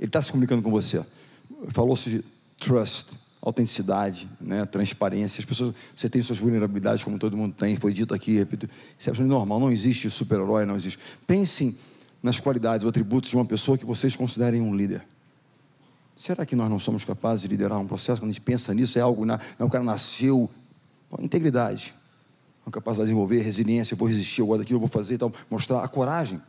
está 0.00 0.22
se 0.22 0.32
comunicando 0.32 0.62
com 0.62 0.70
você. 0.70 1.04
Falou-se 1.68 2.08
de 2.08 2.24
trust, 2.58 3.18
autenticidade, 3.42 4.26
né? 4.40 4.64
transparência. 4.64 5.38
As 5.38 5.44
pessoas, 5.44 5.74
você 5.94 6.08
tem 6.08 6.22
suas 6.22 6.38
vulnerabilidades, 6.38 7.04
como 7.04 7.18
todo 7.18 7.36
mundo 7.36 7.54
tem. 7.54 7.76
Foi 7.76 7.92
dito 7.92 8.14
aqui, 8.14 8.38
repito, 8.38 8.64
isso 8.98 9.10
é 9.10 9.10
absolutamente 9.10 9.38
normal. 9.38 9.60
Não 9.60 9.70
existe 9.70 10.08
super-herói, 10.08 10.64
não 10.64 10.74
existe. 10.74 10.98
Pensem 11.26 11.76
nas 12.22 12.40
qualidades 12.40 12.84
ou 12.84 12.88
atributos 12.88 13.28
de 13.28 13.36
uma 13.36 13.44
pessoa 13.44 13.76
que 13.76 13.84
vocês 13.84 14.16
considerem 14.16 14.62
um 14.62 14.74
líder. 14.74 15.04
Será 16.16 16.46
que 16.46 16.56
nós 16.56 16.70
não 16.70 16.78
somos 16.78 17.04
capazes 17.04 17.42
de 17.42 17.48
liderar 17.48 17.78
um 17.78 17.86
processo? 17.86 18.22
Quando 18.22 18.30
a 18.30 18.32
gente 18.32 18.40
pensa 18.40 18.72
nisso, 18.72 18.98
é 18.98 19.02
algo. 19.02 19.26
Na, 19.26 19.38
não, 19.58 19.66
o 19.66 19.70
cara 19.70 19.84
nasceu. 19.84 20.48
integridade 21.20 21.92
a 22.66 22.70
capacidade 22.70 23.06
de 23.06 23.12
desenvolver, 23.12 23.40
resiliência, 23.42 23.94
eu 23.94 23.98
vou 23.98 24.08
resistir, 24.08 24.40
eu 24.40 24.46
gosto 24.46 24.60
daquilo, 24.60 24.76
eu 24.76 24.80
vou 24.80 24.88
fazer 24.88 25.14
e 25.14 25.18
tal, 25.18 25.32
mostrar 25.50 25.82
a 25.82 25.88
coragem 25.88 26.40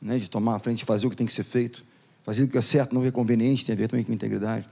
né, 0.00 0.18
de 0.18 0.28
tomar 0.28 0.56
a 0.56 0.58
frente, 0.58 0.84
fazer 0.84 1.06
o 1.06 1.10
que 1.10 1.16
tem 1.16 1.26
que 1.26 1.32
ser 1.32 1.44
feito, 1.44 1.84
fazer 2.22 2.44
o 2.44 2.48
que 2.48 2.58
é 2.58 2.60
certo, 2.60 2.94
não 2.94 3.04
é 3.04 3.10
conveniente, 3.10 3.64
tem 3.64 3.72
a 3.72 3.76
ver 3.76 3.88
também 3.88 4.04
com 4.04 4.12
integridade. 4.12 4.68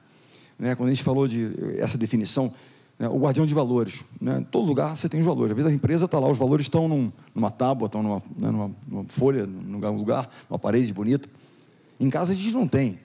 Né, 0.59 0.75
quando 0.75 0.91
a 0.91 0.93
gente 0.93 1.03
falou 1.03 1.27
de 1.27 1.53
essa 1.79 1.97
definição, 1.97 2.53
né, 2.99 3.09
o 3.09 3.19
guardião 3.19 3.47
de 3.47 3.55
valores, 3.55 4.05
né, 4.21 4.45
todo 4.51 4.67
lugar 4.67 4.95
você 4.97 5.09
tem 5.09 5.21
os 5.21 5.27
valores, 5.27 5.53
a 5.53 5.55
vida 5.55 5.69
da 5.69 5.75
empresa 5.75 6.05
está 6.05 6.19
lá, 6.19 6.29
os 6.29 6.39
valores 6.39 6.67
estão 6.67 6.87
num, 6.87 7.11
numa 7.35 7.51
tábua, 7.51 7.87
estão 7.87 8.03
numa, 8.03 8.23
né, 8.37 8.51
numa, 8.51 8.71
numa, 8.87 9.05
folha, 9.09 9.47
num 9.47 9.79
lugar, 9.97 10.29
numa 10.49 10.59
parede 10.59 10.93
bonita. 10.93 11.29
Em 11.99 12.11
casa 12.11 12.33
a 12.33 12.37
gente 12.37 12.53
não 12.53 12.69
tem, 12.69 12.99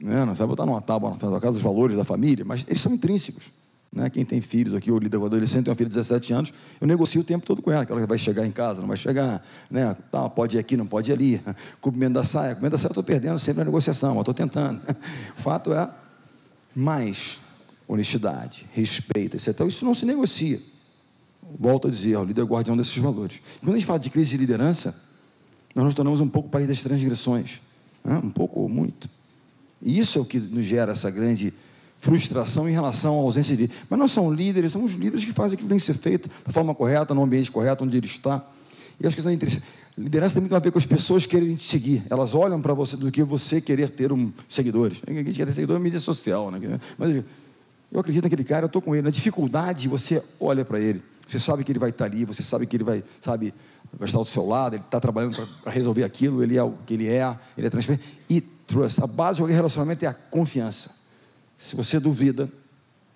né, 0.00 0.24
não 0.24 0.34
sabe 0.34 0.48
botar 0.48 0.66
numa 0.66 0.80
tábua 0.80 1.10
na 1.10 1.40
casa, 1.40 1.56
os 1.56 1.62
valores 1.62 1.96
da 1.96 2.04
família, 2.04 2.44
mas 2.44 2.64
eles 2.68 2.80
são 2.80 2.92
intrínsecos. 2.94 3.52
Né? 3.94 4.10
Quem 4.10 4.24
tem 4.24 4.40
filhos 4.40 4.74
aqui, 4.74 4.90
ou 4.90 4.98
lida 4.98 5.18
com 5.18 5.24
adolescente, 5.24 5.64
tem 5.64 5.70
uma 5.70 5.76
filha 5.76 5.88
de 5.88 5.94
17 5.94 6.32
anos, 6.32 6.52
eu 6.80 6.86
negocio 6.86 7.20
o 7.20 7.24
tempo 7.24 7.46
todo 7.46 7.62
com 7.62 7.70
ela, 7.70 7.86
que 7.86 7.92
ela 7.92 8.04
vai 8.06 8.18
chegar 8.18 8.44
em 8.44 8.50
casa, 8.50 8.80
não 8.80 8.88
vai 8.88 8.96
chegar, 8.96 9.42
né? 9.70 9.96
tá, 10.10 10.28
pode 10.28 10.56
ir 10.56 10.58
aqui, 10.58 10.76
não 10.76 10.86
pode 10.86 11.12
ir 11.12 11.14
ali, 11.14 11.40
cobrimento 11.80 12.14
da 12.14 12.24
saia, 12.24 12.54
cobrimento 12.54 12.72
da 12.72 12.78
saia 12.78 12.88
eu 12.88 12.92
estou 12.92 13.04
perdendo 13.04 13.38
sempre 13.38 13.62
a 13.62 13.64
negociação, 13.64 14.10
mas 14.14 14.22
estou 14.22 14.34
tentando. 14.34 14.80
O 15.38 15.42
fato 15.44 15.72
é, 15.72 15.90
mais 16.74 17.40
honestidade, 17.86 18.66
respeito, 18.72 19.36
etc. 19.36 19.60
Isso 19.66 19.84
não 19.84 19.94
se 19.94 20.06
negocia. 20.06 20.60
Volto 21.58 21.88
a 21.88 21.90
dizer, 21.90 22.16
o 22.16 22.24
líder 22.24 22.40
é 22.40 22.44
o 22.44 22.46
guardião 22.46 22.76
desses 22.76 22.96
valores. 22.96 23.40
Quando 23.60 23.74
a 23.74 23.78
gente 23.78 23.86
fala 23.86 23.98
de 23.98 24.08
crise 24.10 24.30
de 24.30 24.38
liderança, 24.38 24.94
nós 25.74 25.84
nos 25.84 25.94
tornamos 25.94 26.20
um 26.20 26.28
pouco 26.28 26.48
o 26.48 26.50
país 26.50 26.66
das 26.66 26.82
transgressões, 26.82 27.60
né? 28.02 28.20
um 28.24 28.30
pouco 28.30 28.60
ou 28.60 28.68
muito. 28.68 29.08
E 29.82 29.98
isso 29.98 30.18
é 30.18 30.22
o 30.22 30.24
que 30.24 30.38
nos 30.38 30.64
gera 30.64 30.92
essa 30.92 31.10
grande 31.10 31.52
frustração 32.04 32.68
em 32.68 32.72
relação 32.72 33.14
à 33.14 33.22
ausência 33.22 33.56
de. 33.56 33.70
Mas 33.88 33.98
não 33.98 34.06
são 34.06 34.30
líderes, 34.30 34.72
são 34.72 34.84
os 34.84 34.92
líderes 34.92 35.24
que 35.24 35.32
fazem 35.32 35.54
aquilo 35.54 35.68
que 35.68 35.70
tem 35.70 35.78
que 35.78 35.84
ser 35.84 35.94
feito 35.94 36.28
da 36.44 36.52
forma 36.52 36.74
correta, 36.74 37.14
no 37.14 37.22
ambiente 37.22 37.50
correto, 37.50 37.82
onde 37.82 37.96
ele 37.96 38.06
está. 38.06 38.44
E 39.00 39.06
acho 39.06 39.16
que 39.16 39.20
isso 39.20 39.28
é 39.28 39.32
interessante. 39.32 39.64
Liderança 39.96 40.34
tem 40.34 40.42
muito 40.42 40.54
a 40.54 40.58
ver 40.58 40.70
com 40.70 40.78
as 40.78 40.84
pessoas 40.84 41.24
quererem 41.24 41.56
te 41.56 41.64
seguir. 41.64 42.04
Elas 42.10 42.34
olham 42.34 42.60
para 42.60 42.74
você 42.74 42.94
do 42.96 43.10
que 43.10 43.22
você 43.22 43.58
querer 43.58 43.88
ter 43.88 44.12
um, 44.12 44.30
seguidores. 44.46 45.00
A 45.06 45.10
gente 45.10 45.32
quer 45.32 45.46
ter 45.46 45.52
seguidores 45.52 45.80
na 45.80 45.84
mídia 45.84 45.98
social. 45.98 46.50
Né? 46.50 46.78
Mas 46.98 47.24
eu 47.90 48.00
acredito 48.00 48.24
naquele 48.24 48.44
cara, 48.44 48.64
eu 48.64 48.66
estou 48.66 48.82
com 48.82 48.94
ele. 48.94 49.02
Na 49.02 49.10
dificuldade, 49.10 49.88
você 49.88 50.22
olha 50.38 50.64
para 50.64 50.78
ele. 50.78 51.02
Você 51.26 51.38
sabe 51.38 51.64
que 51.64 51.72
ele 51.72 51.78
vai 51.78 51.88
estar 51.88 52.04
ali, 52.04 52.26
você 52.26 52.42
sabe 52.42 52.66
que 52.66 52.76
ele 52.76 52.84
vai, 52.84 53.02
sabe, 53.18 53.54
vai 53.98 54.06
estar 54.06 54.18
do 54.18 54.26
seu 54.26 54.44
lado, 54.44 54.76
ele 54.76 54.82
está 54.82 55.00
trabalhando 55.00 55.48
para 55.62 55.72
resolver 55.72 56.04
aquilo, 56.04 56.42
ele 56.42 56.58
é 56.58 56.62
o 56.62 56.74
que 56.84 56.92
ele 56.92 57.08
é, 57.08 57.34
ele 57.56 57.66
é 57.66 57.70
transparente. 57.70 58.04
E 58.28 58.42
trust. 58.42 59.02
A 59.02 59.06
base 59.06 59.40
do 59.40 59.46
relacionamento 59.46 60.04
é 60.04 60.08
a 60.08 60.12
confiança. 60.12 60.90
Se 61.64 61.74
você 61.74 61.98
duvida, 61.98 62.48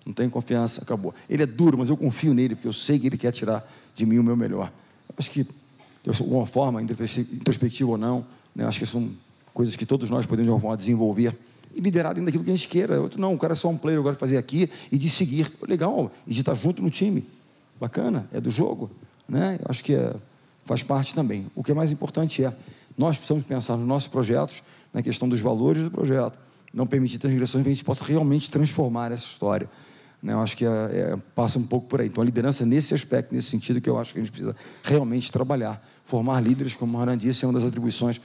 não 0.05 0.13
tem 0.13 0.27
confiança, 0.27 0.81
acabou. 0.81 1.13
Ele 1.29 1.43
é 1.43 1.45
duro, 1.45 1.77
mas 1.77 1.89
eu 1.89 1.95
confio 1.95 2.33
nele, 2.33 2.55
porque 2.55 2.67
eu 2.67 2.73
sei 2.73 2.97
que 2.97 3.05
ele 3.05 3.17
quer 3.17 3.31
tirar 3.31 3.63
de 3.93 4.05
mim 4.05 4.17
o 4.17 4.23
meu 4.23 4.35
melhor. 4.35 4.71
Acho 5.15 5.29
que, 5.29 5.43
de 5.43 6.09
alguma 6.09 6.45
forma, 6.45 6.81
introspectiva 6.81 7.91
ou 7.91 7.97
não, 7.97 8.25
né, 8.55 8.65
acho 8.65 8.79
que 8.79 8.85
são 8.85 9.11
coisas 9.53 9.75
que 9.75 9.85
todos 9.85 10.09
nós 10.09 10.25
podemos, 10.25 10.47
de 10.47 10.49
alguma 10.49 10.61
forma, 10.61 10.77
desenvolver 10.77 11.37
e 11.75 11.79
liderar 11.79 12.13
dentro 12.13 12.25
daquilo 12.25 12.43
que 12.43 12.49
a 12.49 12.55
gente 12.55 12.67
queira. 12.67 12.99
Outro, 12.99 13.21
não, 13.21 13.35
o 13.35 13.37
cara 13.37 13.53
é 13.53 13.55
só 13.55 13.69
um 13.69 13.77
player, 13.77 13.99
eu 13.99 14.03
gosto 14.03 14.15
de 14.15 14.19
fazer 14.19 14.37
aqui 14.37 14.69
e 14.91 14.97
de 14.97 15.09
seguir. 15.09 15.51
Legal, 15.67 16.11
e 16.25 16.33
de 16.33 16.39
estar 16.39 16.55
junto 16.55 16.81
no 16.81 16.89
time. 16.89 17.23
Bacana, 17.79 18.27
é 18.33 18.41
do 18.41 18.49
jogo. 18.49 18.89
Né? 19.27 19.59
Acho 19.65 19.83
que 19.83 19.93
é, 19.93 20.15
faz 20.65 20.81
parte 20.81 21.13
também. 21.13 21.45
O 21.55 21.63
que 21.63 21.71
é 21.71 21.75
mais 21.75 21.91
importante 21.91 22.43
é, 22.43 22.51
nós 22.97 23.15
precisamos 23.17 23.43
pensar 23.43 23.77
nos 23.77 23.85
nossos 23.87 24.07
projetos, 24.07 24.63
na 24.91 25.03
questão 25.03 25.29
dos 25.29 25.39
valores 25.39 25.83
do 25.83 25.91
projeto 25.91 26.48
não 26.73 26.85
permitir 26.85 27.17
transgressões, 27.17 27.63
que 27.63 27.69
a 27.69 27.73
gente 27.73 27.83
possa 27.83 28.03
realmente 28.03 28.49
transformar 28.49 29.11
essa 29.11 29.25
história. 29.25 29.69
Né? 30.21 30.33
Eu 30.33 30.39
acho 30.39 30.55
que 30.55 30.65
é, 30.65 30.69
é, 30.69 31.17
passa 31.35 31.57
um 31.57 31.63
pouco 31.63 31.87
por 31.87 32.01
aí. 32.01 32.07
Então, 32.07 32.21
a 32.21 32.25
liderança, 32.25 32.65
nesse 32.65 32.93
aspecto, 32.93 33.33
nesse 33.33 33.49
sentido, 33.49 33.81
que 33.81 33.89
eu 33.89 33.97
acho 33.97 34.13
que 34.13 34.19
a 34.19 34.23
gente 34.23 34.31
precisa 34.31 34.55
realmente 34.83 35.31
trabalhar. 35.31 35.83
Formar 36.05 36.41
líderes, 36.41 36.75
como 36.75 36.97
o 36.97 37.01
Haran 37.01 37.17
disse, 37.17 37.45
é 37.45 37.47
uma 37.47 37.53
das 37.53 37.67
atribuições 37.67 38.19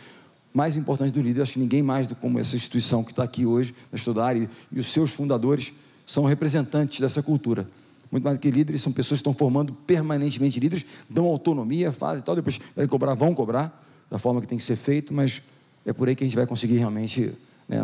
mais 0.53 0.77
importantes 0.77 1.13
do 1.13 1.21
líder. 1.21 1.43
Acho 1.43 1.55
que 1.55 1.61
ninguém 1.61 1.83
mais 1.83 2.07
do 2.07 2.15
como 2.15 2.39
essa 2.39 2.55
instituição 2.57 3.03
que 3.03 3.11
está 3.13 3.23
aqui 3.23 3.47
hoje, 3.47 3.75
na 3.91 3.97
Estudar, 3.97 4.37
e, 4.37 4.49
e 4.71 4.79
os 4.79 4.87
seus 4.87 5.13
fundadores 5.13 5.73
são 6.07 6.25
representantes 6.25 7.01
dessa 7.01 7.23
cultura. 7.23 7.69
Muito 8.11 8.25
mais 8.25 8.37
do 8.37 8.41
que 8.41 8.51
líderes, 8.51 8.83
são 8.83 8.93
pessoas 8.93 9.19
que 9.19 9.23
estão 9.23 9.35
formando 9.35 9.73
permanentemente 9.73 10.61
líderes, 10.61 10.85
dão 11.09 11.27
autonomia, 11.27 11.91
fazem 11.91 12.21
e 12.21 12.23
tal, 12.23 12.37
depois 12.37 12.61
querem 12.75 12.89
cobrar, 12.89 13.15
vão 13.15 13.35
cobrar, 13.35 13.83
da 14.11 14.19
forma 14.19 14.41
que 14.41 14.47
tem 14.47 14.59
que 14.59 14.63
ser 14.63 14.77
feito, 14.77 15.13
mas 15.13 15.43
é 15.85 15.93
por 15.93 16.09
aí 16.09 16.15
que 16.15 16.23
a 16.23 16.27
gente 16.27 16.37
vai 16.37 16.47
conseguir 16.47 16.77
realmente 16.77 17.33
né, 17.69 17.79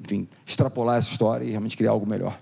enfim, 0.00 0.28
extrapolar 0.44 0.98
essa 0.98 1.10
história 1.10 1.44
e 1.44 1.50
realmente 1.50 1.76
criar 1.76 1.90
algo 1.90 2.06
melhor. 2.06 2.38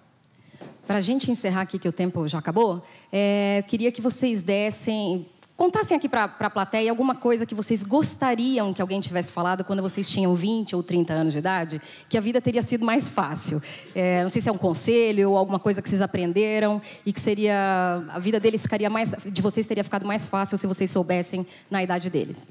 Para 0.87 0.99
a 0.99 1.01
gente 1.01 1.31
encerrar 1.31 1.63
aqui, 1.63 1.79
que 1.79 1.89
o 1.89 1.93
tempo 1.93 2.29
já 2.29 2.39
acabou, 2.39 2.83
é, 3.11 3.61
eu 3.61 3.63
queria 3.63 3.91
que 3.91 4.03
vocês 4.03 4.43
dessem, 4.43 5.27
contassem 5.57 5.97
aqui 5.97 6.11
para 6.11 6.25
a 6.25 6.51
plateia 6.51 6.91
alguma 6.91 7.15
coisa 7.15 7.47
que 7.47 7.55
vocês 7.55 7.83
gostariam 7.83 8.75
que 8.75 8.83
alguém 8.83 9.01
tivesse 9.01 9.33
falado 9.33 9.65
quando 9.65 9.81
vocês 9.81 10.11
tinham 10.11 10.35
20 10.35 10.77
ou 10.77 10.83
30 10.83 11.15
anos 11.15 11.33
de 11.33 11.39
idade, 11.39 11.81
que 12.07 12.19
a 12.19 12.21
vida 12.21 12.39
teria 12.39 12.61
sido 12.61 12.85
mais 12.85 13.09
fácil. 13.09 13.63
É, 13.95 14.23
não 14.23 14.29
sei 14.29 14.43
se 14.43 14.49
é 14.51 14.53
um 14.53 14.59
conselho 14.59 15.31
ou 15.31 15.39
alguma 15.39 15.59
coisa 15.59 15.81
que 15.81 15.89
vocês 15.89 16.03
aprenderam 16.03 16.83
e 17.07 17.15
que 17.15 17.21
seria 17.21 18.05
a 18.11 18.19
vida 18.19 18.39
deles 18.39 18.61
ficaria 18.61 18.91
mais, 18.91 19.15
de 19.25 19.41
vocês 19.41 19.67
teria 19.67 19.85
ficado 19.85 20.05
mais 20.05 20.27
fácil 20.27 20.59
se 20.59 20.67
vocês 20.67 20.91
soubessem 20.91 21.47
na 21.71 21.83
idade 21.83 22.11
deles. 22.11 22.51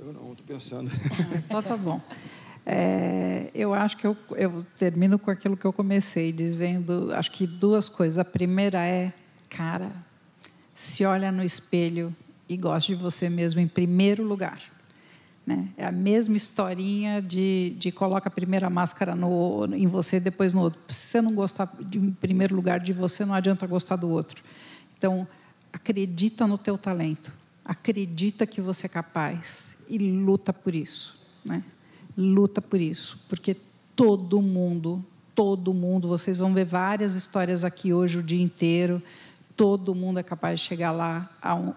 Eu 0.00 0.12
não, 0.12 0.32
estou 0.32 0.46
pensando. 0.46 0.90
então 1.46 1.62
tá 1.62 1.76
bom. 1.76 2.00
É, 2.70 3.50
eu 3.54 3.72
acho 3.72 3.96
que 3.96 4.06
eu, 4.06 4.14
eu 4.36 4.62
termino 4.76 5.18
com 5.18 5.30
aquilo 5.30 5.56
que 5.56 5.64
eu 5.64 5.72
comecei 5.72 6.30
dizendo. 6.30 7.10
Acho 7.14 7.30
que 7.30 7.46
duas 7.46 7.88
coisas. 7.88 8.18
A 8.18 8.24
primeira 8.26 8.84
é, 8.84 9.10
cara, 9.48 9.90
se 10.74 11.02
olha 11.06 11.32
no 11.32 11.42
espelho 11.42 12.14
e 12.46 12.58
goste 12.58 12.94
de 12.94 13.00
você 13.00 13.30
mesmo 13.30 13.58
em 13.58 13.66
primeiro 13.66 14.22
lugar. 14.22 14.60
Né? 15.46 15.70
É 15.78 15.86
a 15.86 15.92
mesma 15.92 16.36
historinha 16.36 17.22
de, 17.22 17.74
de 17.78 17.90
coloca 17.90 18.28
a 18.28 18.30
primeira 18.30 18.68
máscara 18.68 19.16
no, 19.16 19.66
em 19.74 19.86
você, 19.86 20.20
depois 20.20 20.52
no 20.52 20.60
outro. 20.60 20.78
Se 20.88 21.06
você 21.06 21.22
não 21.22 21.32
gostar 21.32 21.74
de, 21.80 21.96
em 21.96 22.10
primeiro 22.10 22.54
lugar 22.54 22.80
de 22.80 22.92
você, 22.92 23.24
não 23.24 23.32
adianta 23.32 23.66
gostar 23.66 23.96
do 23.96 24.10
outro. 24.10 24.44
Então, 24.98 25.26
acredita 25.72 26.46
no 26.46 26.58
teu 26.58 26.76
talento 26.76 27.32
acredita 27.68 28.46
que 28.46 28.62
você 28.62 28.86
é 28.86 28.88
capaz 28.88 29.76
e 29.86 29.98
luta 29.98 30.54
por 30.54 30.74
isso, 30.74 31.20
né? 31.44 31.62
Luta 32.16 32.62
por 32.62 32.80
isso, 32.80 33.20
porque 33.28 33.54
todo 33.94 34.40
mundo, 34.40 35.04
todo 35.34 35.74
mundo, 35.74 36.08
vocês 36.08 36.38
vão 36.38 36.54
ver 36.54 36.64
várias 36.64 37.14
histórias 37.14 37.62
aqui 37.64 37.92
hoje 37.92 38.18
o 38.18 38.22
dia 38.22 38.42
inteiro. 38.42 39.02
Todo 39.54 39.94
mundo 39.94 40.18
é 40.18 40.22
capaz 40.22 40.60
de 40.60 40.66
chegar 40.66 40.92
lá 40.92 41.30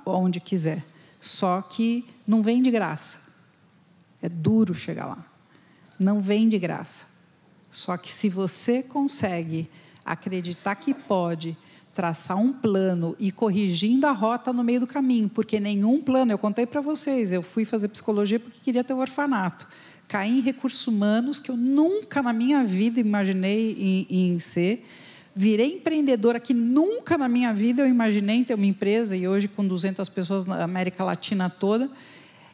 aonde 0.05 0.39
quiser. 0.39 0.85
Só 1.19 1.61
que 1.61 2.05
não 2.25 2.41
vem 2.41 2.63
de 2.63 2.71
graça. 2.71 3.19
É 4.21 4.29
duro 4.29 4.73
chegar 4.73 5.07
lá. 5.07 5.25
Não 5.99 6.21
vem 6.21 6.47
de 6.47 6.57
graça. 6.57 7.05
Só 7.69 7.97
que 7.97 8.11
se 8.11 8.29
você 8.29 8.81
consegue 8.81 9.69
acreditar 10.05 10.75
que 10.75 10.93
pode, 10.93 11.57
traçar 11.93 12.37
um 12.37 12.53
plano 12.53 13.15
e 13.19 13.31
corrigindo 13.31 14.07
a 14.07 14.11
rota 14.11 14.53
no 14.53 14.63
meio 14.63 14.79
do 14.79 14.87
caminho, 14.87 15.29
porque 15.29 15.59
nenhum 15.59 16.01
plano, 16.01 16.31
eu 16.31 16.37
contei 16.37 16.65
para 16.65 16.81
vocês, 16.81 17.33
eu 17.33 17.41
fui 17.41 17.65
fazer 17.65 17.89
psicologia 17.89 18.39
porque 18.39 18.59
queria 18.63 18.83
ter 18.83 18.93
o 18.93 18.97
um 18.97 18.99
orfanato. 18.99 19.67
Caí 20.07 20.39
em 20.39 20.41
recursos 20.41 20.85
humanos 20.87 21.39
que 21.39 21.51
eu 21.51 21.57
nunca 21.57 22.21
na 22.21 22.33
minha 22.33 22.63
vida 22.63 22.99
imaginei 22.99 24.07
em, 24.09 24.33
em 24.33 24.39
ser. 24.39 24.85
Virei 25.33 25.75
empreendedora 25.75 26.39
que 26.39 26.53
nunca 26.53 27.17
na 27.17 27.29
minha 27.29 27.53
vida 27.53 27.81
eu 27.81 27.87
imaginei 27.87 28.43
ter 28.43 28.53
uma 28.53 28.65
empresa 28.65 29.15
e 29.15 29.27
hoje 29.27 29.47
com 29.47 29.65
200 29.65 30.07
pessoas 30.09 30.45
na 30.45 30.61
América 30.63 31.03
Latina 31.03 31.49
toda. 31.49 31.89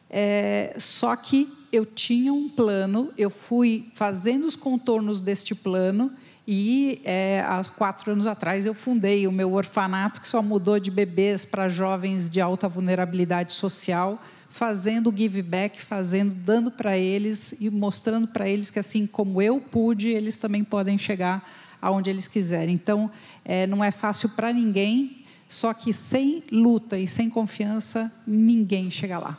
É, 0.08 0.74
só 0.78 1.14
que 1.16 1.52
eu 1.72 1.84
tinha 1.84 2.32
um 2.32 2.48
plano, 2.48 3.12
eu 3.18 3.28
fui 3.28 3.90
fazendo 3.94 4.46
os 4.46 4.56
contornos 4.56 5.20
deste 5.20 5.54
plano 5.54 6.12
e 6.50 7.02
é, 7.04 7.44
há 7.46 7.62
quatro 7.76 8.10
anos 8.10 8.26
atrás 8.26 8.64
eu 8.64 8.72
fundei 8.72 9.26
o 9.26 9.30
meu 9.30 9.52
orfanato 9.52 10.18
que 10.18 10.26
só 10.26 10.42
mudou 10.42 10.80
de 10.80 10.90
bebês 10.90 11.44
para 11.44 11.68
jovens 11.68 12.30
de 12.30 12.40
alta 12.40 12.66
vulnerabilidade 12.66 13.52
social, 13.52 14.18
fazendo 14.48 15.14
give 15.14 15.42
back, 15.42 15.78
fazendo, 15.78 16.34
dando 16.34 16.70
para 16.70 16.96
eles 16.96 17.54
e 17.60 17.68
mostrando 17.68 18.26
para 18.26 18.48
eles 18.48 18.70
que 18.70 18.78
assim 18.78 19.06
como 19.06 19.42
eu 19.42 19.60
pude, 19.60 20.08
eles 20.08 20.38
também 20.38 20.64
podem 20.64 20.96
chegar 20.96 21.46
aonde 21.82 22.08
eles 22.08 22.26
quiserem. 22.26 22.74
Então, 22.74 23.10
é, 23.44 23.66
não 23.66 23.84
é 23.84 23.90
fácil 23.90 24.30
para 24.30 24.50
ninguém, 24.50 25.18
só 25.50 25.74
que 25.74 25.92
sem 25.92 26.42
luta 26.50 26.98
e 26.98 27.06
sem 27.06 27.28
confiança 27.28 28.10
ninguém 28.26 28.90
chega 28.90 29.18
lá. 29.18 29.38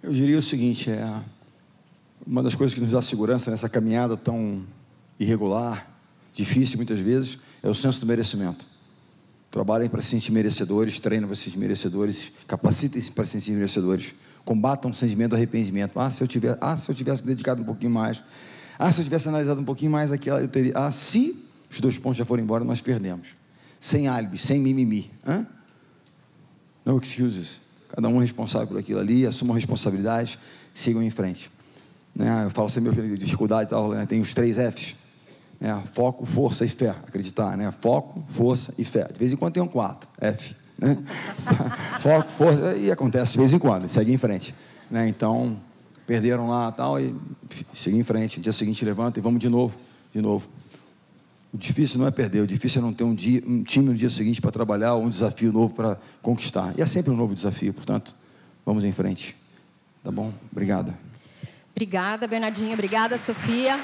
Eu 0.00 0.12
diria 0.12 0.38
o 0.38 0.42
seguinte: 0.42 0.88
é 0.88 1.20
uma 2.24 2.44
das 2.44 2.54
coisas 2.54 2.72
que 2.72 2.80
nos 2.80 2.92
dá 2.92 3.02
segurança 3.02 3.50
nessa 3.50 3.68
caminhada 3.68 4.16
tão 4.16 4.64
irregular, 5.20 5.86
difícil 6.32 6.78
muitas 6.78 6.98
vezes, 6.98 7.38
é 7.62 7.68
o 7.68 7.74
senso 7.74 8.00
do 8.00 8.06
merecimento. 8.06 8.66
Trabalhem 9.50 9.88
para 9.88 10.00
se 10.00 10.08
sentir 10.08 10.32
merecedores, 10.32 10.98
treinem 10.98 11.26
para 11.26 11.36
se 11.36 11.42
sentir 11.42 11.58
merecedores, 11.58 12.32
capacitem-se 12.46 13.12
para 13.12 13.26
se 13.26 13.32
sentir 13.32 13.52
merecedores, 13.52 14.14
combatam 14.44 14.90
o 14.90 14.94
sentimento 14.94 15.30
do 15.30 15.36
arrependimento. 15.36 15.98
Ah, 15.98 16.10
se 16.10 16.22
eu 16.22 16.26
tivesse, 16.26 16.58
ah, 16.60 16.76
se 16.76 16.90
eu 16.90 16.94
tivesse 16.94 17.22
me 17.22 17.28
dedicado 17.28 17.60
um 17.60 17.64
pouquinho 17.64 17.90
mais. 17.90 18.22
Ah, 18.78 18.90
se 18.90 19.00
eu 19.00 19.04
tivesse 19.04 19.28
analisado 19.28 19.60
um 19.60 19.64
pouquinho 19.64 19.90
mais 19.90 20.10
aquilo, 20.10 20.38
eu 20.38 20.48
teria. 20.48 20.72
Ah, 20.74 20.90
se 20.90 21.36
os 21.70 21.80
dois 21.80 21.98
pontos 21.98 22.16
já 22.16 22.24
foram 22.24 22.42
embora, 22.42 22.64
nós 22.64 22.80
perdemos. 22.80 23.28
Sem 23.78 24.08
álibi, 24.08 24.38
sem 24.38 24.58
mimimi. 24.58 25.10
Hã? 25.26 25.46
No 26.84 26.96
excuses. 26.98 27.60
Cada 27.88 28.08
um 28.08 28.18
é 28.18 28.20
responsável 28.20 28.68
por 28.68 28.78
aquilo 28.78 29.00
ali, 29.00 29.26
assumam 29.26 29.54
responsabilidade, 29.54 30.38
sigam 30.72 31.02
em 31.02 31.10
frente. 31.10 31.50
Né? 32.14 32.44
Eu 32.44 32.50
falo 32.50 32.68
sempre, 32.68 32.90
meu 32.90 33.02
filho, 33.02 33.16
dificuldade 33.16 33.66
e 33.66 33.70
tal, 33.70 33.90
né? 33.90 34.06
tem 34.06 34.20
os 34.20 34.32
três 34.32 34.56
Fs. 34.56 34.94
Né? 35.60 35.82
Foco, 35.92 36.24
força 36.24 36.64
e 36.64 36.68
fé. 36.68 36.90
Acreditar, 36.90 37.56
né? 37.56 37.72
Foco, 37.80 38.24
força 38.28 38.72
e 38.78 38.84
fé. 38.84 39.06
De 39.12 39.18
vez 39.18 39.30
em 39.30 39.36
quando 39.36 39.52
tem 39.52 39.62
um 39.62 39.68
quarto, 39.68 40.08
F. 40.18 40.56
Né? 40.78 40.96
Foco, 42.00 42.30
força, 42.30 42.74
e 42.76 42.90
acontece 42.90 43.32
de 43.32 43.38
vez 43.38 43.52
em 43.52 43.58
quando, 43.58 43.86
segue 43.86 44.12
em 44.12 44.16
frente. 44.16 44.54
Né? 44.90 45.06
Então, 45.06 45.58
perderam 46.06 46.48
lá 46.48 46.72
tal, 46.72 46.98
e 46.98 47.14
segue 47.74 47.98
em 47.98 48.02
frente. 48.02 48.38
No 48.38 48.42
dia 48.42 48.52
seguinte 48.52 48.84
levanta 48.84 49.18
e 49.18 49.22
vamos 49.22 49.40
de 49.40 49.48
novo, 49.50 49.78
de 50.12 50.22
novo. 50.22 50.48
O 51.52 51.58
difícil 51.58 51.98
não 51.98 52.06
é 52.06 52.10
perder, 52.10 52.40
o 52.40 52.46
difícil 52.46 52.80
é 52.80 52.84
não 52.84 52.94
ter 52.94 53.04
um, 53.04 53.14
dia, 53.14 53.42
um 53.46 53.62
time 53.62 53.86
no 53.86 53.94
dia 53.94 54.08
seguinte 54.08 54.40
para 54.40 54.52
trabalhar, 54.52 54.94
ou 54.94 55.04
um 55.04 55.10
desafio 55.10 55.52
novo 55.52 55.74
para 55.74 55.98
conquistar. 56.22 56.72
E 56.78 56.80
é 56.80 56.86
sempre 56.86 57.10
um 57.10 57.16
novo 57.16 57.34
desafio, 57.34 57.74
portanto, 57.74 58.14
vamos 58.64 58.84
em 58.84 58.92
frente. 58.92 59.36
Tá 60.02 60.10
bom? 60.10 60.32
Obrigada. 60.50 60.96
Obrigada, 61.74 62.26
Bernardinha. 62.26 62.72
Obrigada, 62.72 63.18
Sofia. 63.18 63.78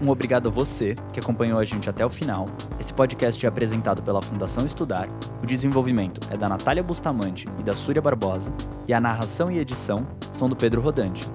Um 0.00 0.08
obrigado 0.08 0.48
a 0.48 0.50
você 0.50 0.94
que 1.12 1.20
acompanhou 1.20 1.58
a 1.58 1.64
gente 1.64 1.90
até 1.90 2.06
o 2.06 2.08
final. 2.08 2.46
Esse 2.80 2.90
podcast 2.90 3.44
é 3.44 3.48
apresentado 3.48 4.02
pela 4.02 4.22
Fundação 4.22 4.64
Estudar. 4.64 5.06
O 5.42 5.46
desenvolvimento 5.46 6.26
é 6.30 6.38
da 6.38 6.48
Natália 6.48 6.82
Bustamante 6.82 7.44
e 7.58 7.62
da 7.62 7.74
Súria 7.76 8.00
Barbosa. 8.00 8.50
E 8.88 8.94
a 8.94 9.00
narração 9.00 9.50
e 9.50 9.58
edição 9.58 10.06
são 10.32 10.48
do 10.48 10.56
Pedro 10.56 10.80
Rodante. 10.80 11.30